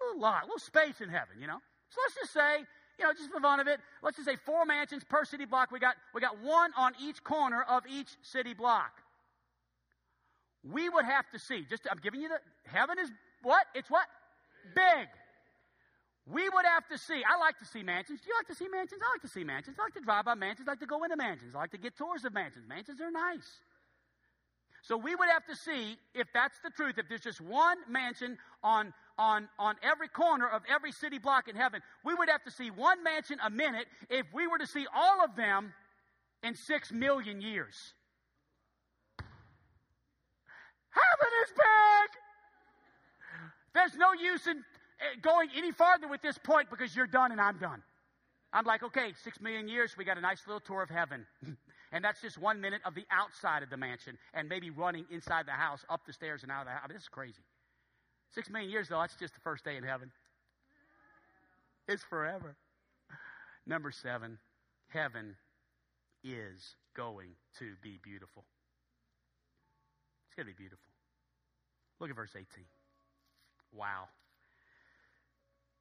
little 0.00 0.20
lot, 0.20 0.42
little 0.44 0.58
space 0.58 1.00
in 1.00 1.08
heaven, 1.08 1.40
you 1.40 1.46
know. 1.46 1.58
So 1.90 2.00
let's 2.04 2.14
just 2.14 2.32
say 2.32 2.66
you 2.98 3.04
know, 3.04 3.12
just 3.12 3.30
for 3.30 3.40
fun 3.40 3.60
of 3.60 3.66
it, 3.66 3.80
let's 4.02 4.16
just 4.16 4.28
say 4.28 4.36
four 4.36 4.64
mansions 4.64 5.02
per 5.04 5.24
city 5.24 5.44
block. 5.44 5.70
We 5.70 5.78
got, 5.78 5.96
we 6.14 6.20
got 6.20 6.40
one 6.40 6.70
on 6.76 6.92
each 7.00 7.24
corner 7.24 7.62
of 7.62 7.84
each 7.88 8.08
city 8.22 8.54
block. 8.54 9.01
We 10.64 10.88
would 10.88 11.04
have 11.04 11.28
to 11.32 11.38
see, 11.38 11.66
just, 11.68 11.86
I'm 11.90 11.98
giving 11.98 12.20
you 12.20 12.28
the, 12.28 12.38
heaven 12.70 12.98
is 12.98 13.10
what? 13.42 13.66
It's 13.74 13.90
what? 13.90 14.06
Big. 14.74 15.08
We 16.26 16.48
would 16.48 16.64
have 16.64 16.86
to 16.88 16.98
see, 16.98 17.22
I 17.24 17.38
like 17.38 17.58
to 17.58 17.64
see 17.64 17.82
mansions. 17.82 18.20
Do 18.20 18.28
you 18.28 18.34
like 18.38 18.46
to 18.46 18.54
see 18.54 18.68
mansions? 18.68 19.00
I 19.04 19.10
like 19.10 19.22
to 19.22 19.28
see 19.28 19.42
mansions. 19.42 19.76
I 19.80 19.82
like 19.84 19.94
to 19.94 20.00
drive 20.00 20.24
by 20.24 20.34
mansions. 20.34 20.68
I 20.68 20.72
like 20.72 20.80
to 20.80 20.86
go 20.86 21.02
into 21.02 21.16
mansions. 21.16 21.56
I 21.56 21.58
like 21.58 21.72
to 21.72 21.78
get 21.78 21.96
tours 21.96 22.24
of 22.24 22.32
mansions. 22.32 22.68
Mansions 22.68 23.00
are 23.00 23.10
nice. 23.10 23.58
So 24.82 24.96
we 24.96 25.14
would 25.14 25.28
have 25.28 25.46
to 25.46 25.56
see 25.56 25.96
if 26.14 26.28
that's 26.32 26.58
the 26.62 26.70
truth, 26.70 26.98
if 26.98 27.08
there's 27.08 27.22
just 27.22 27.40
one 27.40 27.78
mansion 27.88 28.36
on, 28.62 28.92
on, 29.16 29.48
on 29.58 29.76
every 29.82 30.08
corner 30.08 30.48
of 30.48 30.62
every 30.68 30.92
city 30.92 31.18
block 31.18 31.48
in 31.48 31.56
heaven, 31.56 31.80
we 32.04 32.14
would 32.14 32.28
have 32.28 32.42
to 32.44 32.50
see 32.50 32.70
one 32.70 33.02
mansion 33.02 33.38
a 33.44 33.50
minute 33.50 33.86
if 34.10 34.26
we 34.32 34.46
were 34.46 34.58
to 34.58 34.66
see 34.66 34.86
all 34.94 35.24
of 35.24 35.36
them 35.36 35.72
in 36.42 36.54
six 36.54 36.92
million 36.92 37.40
years. 37.40 37.94
Heaven 40.92 41.32
is 41.44 41.50
big! 41.50 42.10
There's 43.74 43.96
no 43.96 44.12
use 44.12 44.46
in 44.46 44.58
eh, 44.58 45.20
going 45.22 45.48
any 45.56 45.72
farther 45.72 46.08
with 46.08 46.22
this 46.22 46.38
point 46.38 46.70
because 46.70 46.94
you're 46.94 47.06
done 47.06 47.32
and 47.32 47.40
I'm 47.40 47.58
done. 47.58 47.82
I'm 48.52 48.66
like, 48.66 48.82
okay, 48.82 49.12
six 49.24 49.40
million 49.40 49.66
years, 49.66 49.96
we 49.96 50.04
got 50.04 50.18
a 50.18 50.20
nice 50.20 50.42
little 50.46 50.60
tour 50.60 50.82
of 50.82 50.90
heaven. 50.90 51.26
And 51.92 52.02
that's 52.02 52.22
just 52.22 52.38
one 52.38 52.58
minute 52.60 52.80
of 52.86 52.94
the 52.94 53.04
outside 53.10 53.62
of 53.62 53.68
the 53.68 53.76
mansion 53.76 54.16
and 54.32 54.48
maybe 54.48 54.70
running 54.70 55.04
inside 55.10 55.46
the 55.46 55.52
house, 55.52 55.84
up 55.90 56.06
the 56.06 56.12
stairs 56.12 56.42
and 56.42 56.50
out 56.50 56.62
of 56.62 56.66
the 56.66 56.70
house. 56.70 56.80
I 56.84 56.88
mean, 56.88 56.96
this 56.96 57.02
is 57.02 57.08
crazy. 57.08 57.42
Six 58.34 58.48
million 58.48 58.70
years, 58.70 58.88
though, 58.88 58.98
that's 58.98 59.14
just 59.14 59.34
the 59.34 59.40
first 59.40 59.62
day 59.62 59.76
in 59.76 59.84
heaven. 59.84 60.10
It's 61.86 62.02
forever. 62.02 62.56
Number 63.66 63.90
seven, 63.90 64.38
heaven 64.88 65.36
is 66.24 66.76
going 66.96 67.28
to 67.58 67.74
be 67.82 68.00
beautiful. 68.02 68.44
It's 70.32 70.36
going 70.38 70.46
to 70.46 70.56
be 70.56 70.62
beautiful. 70.62 70.88
Look 72.00 72.08
at 72.08 72.16
verse 72.16 72.32
18. 72.34 72.46
Wow. 73.76 74.08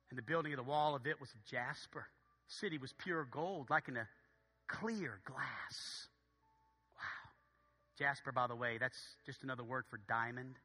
And 0.09 0.17
the 0.17 0.23
building 0.23 0.51
of 0.51 0.57
the 0.57 0.63
wall 0.63 0.93
of 0.93 1.07
it 1.07 1.21
was 1.21 1.29
of 1.29 1.45
jasper. 1.45 2.05
The 2.49 2.53
city 2.53 2.77
was 2.77 2.93
pure 2.97 3.25
gold, 3.31 3.69
like 3.69 3.87
in 3.87 3.95
a 3.95 4.05
clear 4.67 5.21
glass. 5.23 6.09
Wow. 6.97 7.31
Jasper, 7.97 8.33
by 8.33 8.47
the 8.47 8.55
way, 8.57 8.77
that's 8.77 8.99
just 9.25 9.43
another 9.43 9.63
word 9.63 9.85
for 9.89 10.01
diamond. 10.09 10.55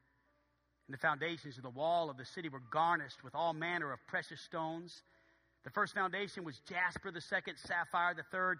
And 0.88 0.92
the 0.92 0.98
foundations 0.98 1.56
of 1.56 1.62
the 1.62 1.70
wall 1.70 2.10
of 2.10 2.16
the 2.16 2.24
city 2.24 2.48
were 2.48 2.62
garnished 2.72 3.22
with 3.22 3.36
all 3.36 3.52
manner 3.52 3.92
of 3.92 4.00
precious 4.08 4.40
stones. 4.40 5.04
The 5.62 5.70
first 5.70 5.94
foundation 5.94 6.42
was 6.42 6.60
jasper, 6.68 7.12
the 7.12 7.20
second 7.20 7.54
sapphire, 7.56 8.14
the 8.14 8.24
third 8.32 8.58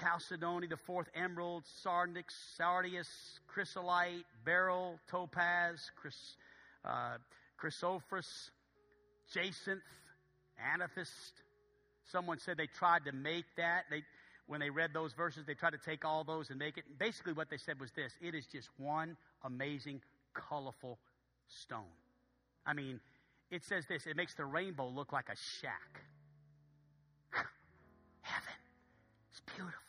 chalcedony, 0.00 0.66
the 0.66 0.76
fourth 0.76 1.08
emerald, 1.14 1.64
sardonyx, 1.82 2.34
sardius, 2.56 3.08
chrysolite, 3.46 4.24
beryl, 4.44 4.98
topaz, 5.08 5.90
chrys, 6.00 6.36
uh, 6.84 7.16
chrysoprase, 7.60 8.50
jacinth, 9.32 9.82
amethyst. 10.74 11.42
Someone 12.10 12.38
said 12.38 12.56
they 12.56 12.66
tried 12.66 13.04
to 13.04 13.12
make 13.12 13.44
that. 13.56 13.84
They, 13.90 14.02
when 14.46 14.60
they 14.60 14.70
read 14.70 14.90
those 14.92 15.12
verses, 15.12 15.44
they 15.46 15.54
tried 15.54 15.72
to 15.72 15.78
take 15.78 16.04
all 16.04 16.24
those 16.24 16.50
and 16.50 16.58
make 16.58 16.78
it. 16.78 16.84
Basically, 16.98 17.32
what 17.32 17.50
they 17.50 17.56
said 17.56 17.80
was 17.80 17.90
this 17.92 18.12
it 18.20 18.34
is 18.34 18.46
just 18.46 18.68
one 18.78 19.16
amazing, 19.44 20.00
colorful 20.34 20.98
stone. 21.48 21.82
I 22.64 22.72
mean, 22.72 23.00
it 23.50 23.64
says 23.64 23.86
this 23.88 24.06
it 24.06 24.16
makes 24.16 24.34
the 24.34 24.44
rainbow 24.44 24.88
look 24.88 25.12
like 25.12 25.28
a 25.28 25.36
shack. 25.60 26.00
Heaven. 28.22 28.54
It's 29.30 29.40
beautiful. 29.54 29.85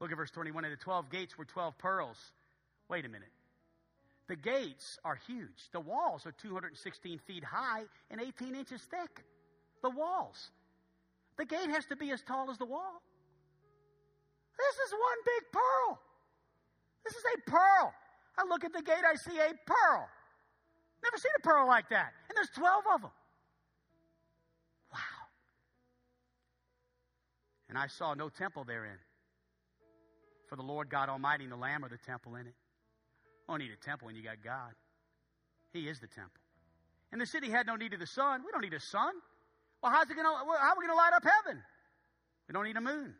Look 0.00 0.10
at 0.10 0.16
verse 0.16 0.30
21. 0.30 0.64
And 0.64 0.72
the 0.72 0.76
12 0.76 1.10
gates 1.10 1.38
were 1.38 1.44
12 1.44 1.78
pearls. 1.78 2.32
Wait 2.88 3.04
a 3.04 3.08
minute. 3.08 3.30
The 4.28 4.36
gates 4.36 4.98
are 5.04 5.18
huge. 5.26 5.70
The 5.72 5.80
walls 5.80 6.26
are 6.26 6.32
216 6.32 7.18
feet 7.20 7.44
high 7.44 7.82
and 8.10 8.20
18 8.20 8.54
inches 8.54 8.82
thick. 8.82 9.24
The 9.82 9.90
walls. 9.90 10.50
The 11.38 11.44
gate 11.44 11.70
has 11.70 11.86
to 11.86 11.96
be 11.96 12.10
as 12.10 12.22
tall 12.22 12.50
as 12.50 12.58
the 12.58 12.64
wall. 12.64 13.02
This 14.58 14.74
is 14.86 14.92
one 14.92 15.18
big 15.24 15.52
pearl. 15.52 16.00
This 17.04 17.14
is 17.14 17.22
a 17.36 17.50
pearl. 17.50 17.92
I 18.38 18.44
look 18.48 18.64
at 18.64 18.72
the 18.72 18.82
gate, 18.82 19.04
I 19.06 19.14
see 19.14 19.38
a 19.38 19.52
pearl. 19.66 20.08
Never 21.02 21.18
seen 21.18 21.32
a 21.38 21.42
pearl 21.42 21.66
like 21.66 21.88
that. 21.90 22.12
And 22.28 22.36
there's 22.36 22.50
12 22.50 22.84
of 22.94 23.02
them. 23.02 23.10
Wow. 24.92 24.98
And 27.68 27.78
I 27.78 27.86
saw 27.86 28.14
no 28.14 28.28
temple 28.28 28.64
therein. 28.64 28.98
For 30.48 30.56
the 30.56 30.62
Lord 30.62 30.88
God 30.88 31.08
Almighty 31.08 31.44
and 31.44 31.52
the 31.52 31.56
Lamb 31.56 31.84
are 31.84 31.88
the 31.88 31.98
temple 31.98 32.36
in 32.36 32.46
it. 32.46 32.54
You 32.54 33.48
don't 33.48 33.58
need 33.58 33.70
a 33.70 33.84
temple 33.84 34.06
when 34.06 34.16
you 34.16 34.22
got 34.22 34.42
God. 34.42 34.72
He 35.72 35.88
is 35.88 36.00
the 36.00 36.06
temple. 36.06 36.40
And 37.12 37.20
the 37.20 37.26
city 37.26 37.50
had 37.50 37.66
no 37.66 37.76
need 37.76 37.92
of 37.92 38.00
the 38.00 38.06
sun. 38.06 38.42
We 38.44 38.52
don't 38.52 38.62
need 38.62 38.74
a 38.74 38.80
sun. 38.80 39.12
Well, 39.82 39.92
how's 39.92 40.10
it 40.10 40.16
gonna, 40.16 40.28
how 40.28 40.44
are 40.44 40.74
we 40.78 40.86
going 40.86 40.96
to 40.96 40.96
light 40.96 41.12
up 41.14 41.22
heaven? 41.22 41.62
We 42.48 42.52
don't 42.52 42.64
need 42.64 42.76
a 42.76 42.80
moon. 42.80 43.14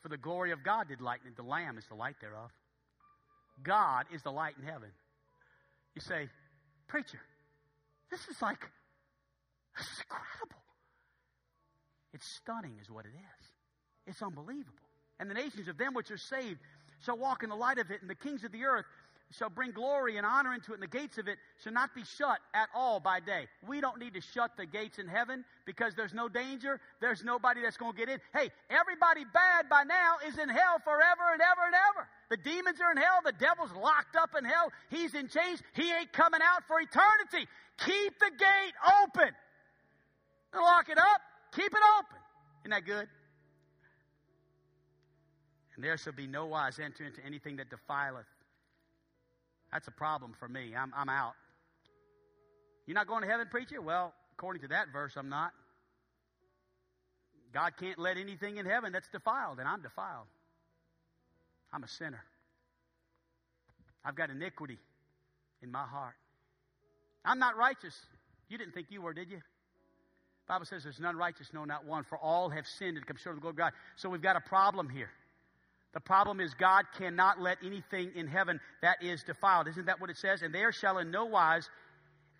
For 0.00 0.08
the 0.08 0.16
glory 0.16 0.50
of 0.50 0.64
God 0.64 0.88
did 0.88 1.00
lighten 1.00 1.28
it. 1.28 1.36
The 1.36 1.42
Lamb 1.42 1.78
is 1.78 1.84
the 1.86 1.94
light 1.94 2.16
thereof. 2.20 2.50
God 3.62 4.06
is 4.12 4.22
the 4.22 4.32
light 4.32 4.54
in 4.60 4.66
heaven. 4.66 4.88
You 5.94 6.00
say, 6.00 6.28
Preacher, 6.88 7.20
this 8.10 8.20
is 8.28 8.40
like, 8.42 8.60
this 9.76 9.86
is 9.86 9.98
incredible. 10.00 10.62
It's 12.12 12.26
stunning, 12.42 12.78
is 12.82 12.90
what 12.90 13.06
it 13.06 13.14
is. 13.14 13.46
It's 14.06 14.22
unbelievable. 14.22 14.91
And 15.22 15.30
the 15.30 15.34
nations 15.34 15.68
of 15.68 15.78
them 15.78 15.94
which 15.94 16.10
are 16.10 16.18
saved 16.18 16.58
shall 17.06 17.16
walk 17.16 17.44
in 17.44 17.48
the 17.48 17.54
light 17.54 17.78
of 17.78 17.92
it, 17.92 18.00
and 18.00 18.10
the 18.10 18.14
kings 18.16 18.42
of 18.42 18.50
the 18.50 18.64
earth 18.64 18.86
shall 19.30 19.48
bring 19.48 19.70
glory 19.70 20.16
and 20.16 20.26
honor 20.26 20.52
into 20.52 20.72
it, 20.72 20.74
and 20.74 20.82
the 20.82 20.98
gates 20.98 21.16
of 21.16 21.28
it 21.28 21.38
shall 21.62 21.72
not 21.72 21.94
be 21.94 22.02
shut 22.18 22.40
at 22.54 22.68
all 22.74 22.98
by 22.98 23.20
day. 23.20 23.46
We 23.64 23.80
don't 23.80 24.00
need 24.00 24.14
to 24.14 24.20
shut 24.20 24.50
the 24.56 24.66
gates 24.66 24.98
in 24.98 25.06
heaven 25.06 25.44
because 25.64 25.94
there's 25.94 26.12
no 26.12 26.28
danger. 26.28 26.80
There's 27.00 27.22
nobody 27.22 27.62
that's 27.62 27.76
going 27.76 27.92
to 27.92 27.98
get 27.98 28.08
in. 28.08 28.18
Hey, 28.34 28.50
everybody 28.68 29.22
bad 29.32 29.68
by 29.70 29.84
now 29.84 30.16
is 30.26 30.36
in 30.38 30.48
hell 30.48 30.80
forever 30.82 31.22
and 31.32 31.40
ever 31.40 31.66
and 31.66 31.74
ever. 31.94 32.08
The 32.28 32.38
demons 32.38 32.80
are 32.80 32.90
in 32.90 32.96
hell. 32.96 33.20
The 33.24 33.30
devil's 33.38 33.70
locked 33.80 34.16
up 34.16 34.30
in 34.36 34.44
hell. 34.44 34.72
He's 34.90 35.14
in 35.14 35.28
chains. 35.28 35.62
He 35.74 35.92
ain't 35.92 36.12
coming 36.12 36.40
out 36.42 36.66
for 36.66 36.80
eternity. 36.80 37.46
Keep 37.78 38.18
the 38.18 38.30
gate 38.36 38.74
open. 39.04 39.30
Lock 40.52 40.88
it 40.88 40.98
up. 40.98 41.20
Keep 41.54 41.72
it 41.72 41.84
open. 42.00 42.18
Isn't 42.64 42.70
that 42.72 42.84
good? 42.84 43.06
And 45.82 45.88
there 45.88 45.98
shall 45.98 46.12
be 46.12 46.28
no 46.28 46.46
wise 46.46 46.78
enter 46.78 47.04
into 47.04 47.18
anything 47.26 47.56
that 47.56 47.68
defileth 47.68 48.28
that's 49.72 49.88
a 49.88 49.90
problem 49.90 50.32
for 50.38 50.46
me. 50.46 50.74
I'm, 50.78 50.92
I'm 50.96 51.08
out. 51.08 51.32
You're 52.86 52.94
not 52.94 53.08
going 53.08 53.22
to 53.22 53.28
heaven, 53.28 53.48
preacher? 53.50 53.82
Well, 53.82 54.12
according 54.34 54.62
to 54.62 54.68
that 54.68 54.92
verse, 54.92 55.14
I'm 55.16 55.28
not. 55.28 55.50
God 57.52 57.72
can't 57.80 57.98
let 57.98 58.16
anything 58.16 58.58
in 58.58 58.66
heaven 58.66 58.92
that's 58.92 59.08
defiled, 59.08 59.58
and 59.58 59.66
I'm 59.66 59.82
defiled. 59.82 60.26
I'm 61.72 61.82
a 61.82 61.88
sinner. 61.88 62.22
I've 64.04 64.14
got 64.14 64.30
iniquity 64.30 64.78
in 65.64 65.72
my 65.72 65.84
heart. 65.84 66.14
I'm 67.24 67.40
not 67.40 67.56
righteous. 67.56 67.98
You 68.48 68.56
didn't 68.56 68.74
think 68.74 68.86
you 68.90 69.02
were, 69.02 69.14
did 69.14 69.30
you? 69.30 69.38
The 69.38 70.48
Bible 70.48 70.66
says 70.66 70.84
there's 70.84 71.00
none 71.00 71.16
righteous, 71.16 71.48
no, 71.52 71.64
not 71.64 71.84
one. 71.84 72.04
For 72.04 72.18
all 72.18 72.50
have 72.50 72.68
sinned 72.68 72.98
and 72.98 73.04
come 73.04 73.16
short 73.16 73.34
of 73.34 73.38
the 73.38 73.40
glory 73.40 73.52
of 73.54 73.56
God. 73.56 73.72
So 73.96 74.08
we've 74.08 74.22
got 74.22 74.36
a 74.36 74.40
problem 74.40 74.88
here. 74.88 75.10
The 75.92 76.00
problem 76.00 76.40
is 76.40 76.54
God 76.54 76.84
cannot 76.96 77.40
let 77.40 77.58
anything 77.64 78.12
in 78.14 78.26
heaven 78.26 78.60
that 78.80 79.02
is 79.02 79.22
defiled. 79.22 79.68
Isn't 79.68 79.86
that 79.86 80.00
what 80.00 80.10
it 80.10 80.16
says? 80.16 80.42
And 80.42 80.54
there 80.54 80.72
shall 80.72 80.98
in 80.98 81.10
no 81.10 81.26
wise 81.26 81.68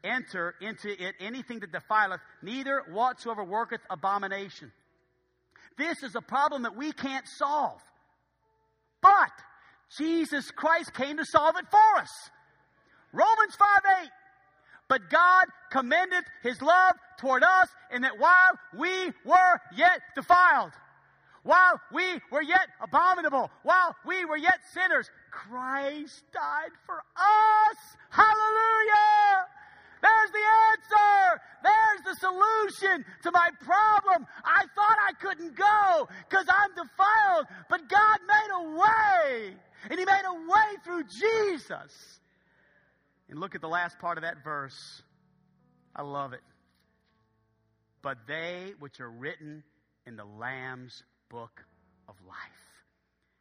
enter 0.02 0.54
into 0.60 0.88
it 0.88 1.14
anything 1.20 1.60
that 1.60 1.70
defileth, 1.70 2.20
neither 2.42 2.82
whatsoever 2.90 3.44
worketh 3.44 3.80
abomination. 3.90 4.72
This 5.76 6.02
is 6.02 6.14
a 6.14 6.20
problem 6.20 6.62
that 6.62 6.76
we 6.76 6.92
can't 6.92 7.26
solve. 7.28 7.80
But 9.00 9.32
Jesus 9.96 10.50
Christ 10.50 10.94
came 10.94 11.18
to 11.18 11.24
solve 11.24 11.56
it 11.58 11.66
for 11.70 12.00
us. 12.00 12.10
Romans 13.12 13.54
5 13.58 13.68
8. 14.02 14.08
But 14.88 15.10
God 15.10 15.46
commendeth 15.70 16.24
his 16.42 16.60
love 16.60 16.94
toward 17.18 17.42
us 17.42 17.68
in 17.90 18.02
that 18.02 18.18
while 18.18 18.52
we 18.76 19.12
were 19.24 19.60
yet 19.74 20.00
defiled, 20.14 20.72
while 21.42 21.80
we 21.92 22.04
were 22.30 22.42
yet 22.42 22.68
abominable, 22.80 23.50
while 23.62 23.96
we 24.06 24.24
were 24.24 24.36
yet 24.36 24.60
sinners, 24.72 25.10
Christ 25.30 26.22
died 26.32 26.70
for 26.86 26.98
us. 27.16 27.78
Hallelujah! 28.10 29.46
There's 30.02 30.30
the 30.30 30.46
answer. 30.72 31.40
There's 31.62 32.02
the 32.04 32.20
solution 32.20 33.04
to 33.22 33.30
my 33.30 33.50
problem. 33.60 34.26
I 34.44 34.64
thought 34.74 34.96
I 35.08 35.12
couldn't 35.20 35.56
go 35.56 36.08
because 36.28 36.46
I'm 36.48 36.70
defiled, 36.70 37.46
but 37.70 37.88
God 37.88 38.18
made 38.26 38.50
a 38.52 38.78
way. 38.78 39.54
And 39.90 39.98
He 39.98 40.04
made 40.04 40.24
a 40.26 40.34
way 40.34 40.76
through 40.84 41.04
Jesus. 41.04 42.20
And 43.28 43.38
look 43.38 43.54
at 43.54 43.60
the 43.60 43.68
last 43.68 43.98
part 43.98 44.18
of 44.18 44.22
that 44.22 44.42
verse. 44.44 45.02
I 45.94 46.02
love 46.02 46.32
it. 46.32 46.42
But 48.02 48.18
they 48.26 48.72
which 48.80 49.00
are 49.00 49.10
written 49.10 49.62
in 50.06 50.16
the 50.16 50.24
Lamb's 50.24 51.04
book 51.32 51.64
of 52.08 52.14
life. 52.28 52.36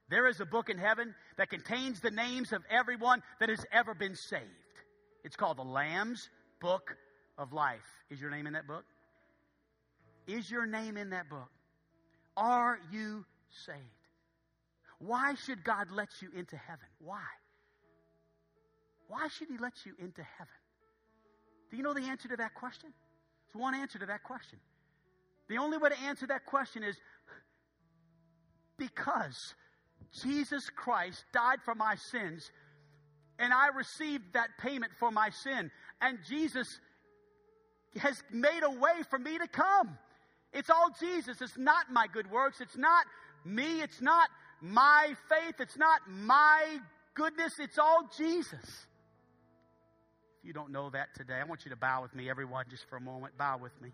There 0.10 0.28
is 0.28 0.40
a 0.40 0.46
book 0.46 0.70
in 0.70 0.78
heaven 0.78 1.14
that 1.38 1.50
contains 1.50 2.00
the 2.00 2.10
names 2.10 2.54
of 2.54 2.64
everyone 2.70 3.22
that 3.40 3.50
has 3.50 3.64
ever 3.72 3.94
been 3.94 4.16
saved. 4.16 4.44
It's 5.24 5.36
called 5.36 5.58
the 5.58 5.64
Lamb's 5.64 6.30
Book 6.60 6.96
of 7.38 7.54
Life. 7.54 7.80
Is 8.10 8.20
your 8.20 8.32
name 8.32 8.48
in 8.48 8.54
that 8.54 8.68
book? 8.68 8.86
Is 10.26 10.50
your 10.50 10.66
name 10.66 10.98
in 10.98 11.10
that 11.12 11.30
book? 11.30 11.50
Are 12.38 12.80
you 12.92 13.26
saved? 13.66 13.78
Why 15.00 15.36
should 15.46 15.64
God 15.64 15.92
let 15.92 16.10
you 16.22 16.30
into 16.36 16.56
heaven? 16.56 16.86
Why? 17.00 17.20
Why 19.08 19.28
should 19.28 19.50
He 19.50 19.58
let 19.58 19.74
you 19.86 19.94
into 20.00 20.24
heaven? 20.38 20.54
Do 21.70 21.78
you 21.78 21.84
know 21.84 21.94
the 21.94 22.04
answer 22.04 22.30
to 22.30 22.38
that 22.38 22.54
question? 22.54 22.94
There's 23.48 23.62
one 23.62 23.76
answer 23.76 24.00
to 24.00 24.06
that 24.06 24.24
question. 24.24 24.60
The 25.52 25.58
only 25.58 25.78
way 25.78 25.90
to 25.90 26.00
answer 26.00 26.28
that 26.28 26.46
question 26.46 26.82
is 26.82 26.96
because 28.82 29.54
Jesus 30.24 30.70
Christ 30.76 31.24
died 31.32 31.60
for 31.64 31.76
my 31.76 31.96
sins 31.96 32.50
and 33.38 33.54
I 33.54 33.68
received 33.76 34.34
that 34.34 34.50
payment 34.60 34.92
for 35.00 35.12
my 35.12 35.30
sin. 35.30 35.72
And 36.02 36.18
Jesus 36.28 36.68
has 37.98 38.22
made 38.32 38.62
a 38.64 38.72
way 38.72 39.04
for 39.10 39.20
me 39.20 39.38
to 39.38 39.48
come. 39.48 39.98
It's 40.54 40.70
all 40.70 40.90
Jesus. 41.00 41.42
It's 41.42 41.58
not 41.58 41.92
my 41.92 42.08
good 42.08 42.30
works. 42.30 42.60
It's 42.60 42.78
not 42.78 43.06
me. 43.46 43.82
It's 43.82 44.02
not 44.02 44.30
my 44.62 45.14
faith. 45.30 45.56
It's 45.60 45.78
not 45.78 46.02
my 46.08 46.80
goodness. 47.14 47.54
It's 47.60 47.78
all 47.78 48.10
Jesus. 48.18 48.86
If 50.40 50.48
you 50.48 50.54
don't 50.54 50.72
know 50.72 50.90
that 50.90 51.16
today, 51.16 51.36
I 51.36 51.44
want 51.44 51.66
you 51.66 51.72
to 51.72 51.78
bow 51.78 52.02
with 52.02 52.16
me, 52.16 52.30
everyone, 52.30 52.66
just 52.70 52.88
for 52.90 52.98
a 52.98 53.02
moment. 53.02 53.38
Bow 53.38 53.60
with 53.62 53.80
me. 53.82 53.92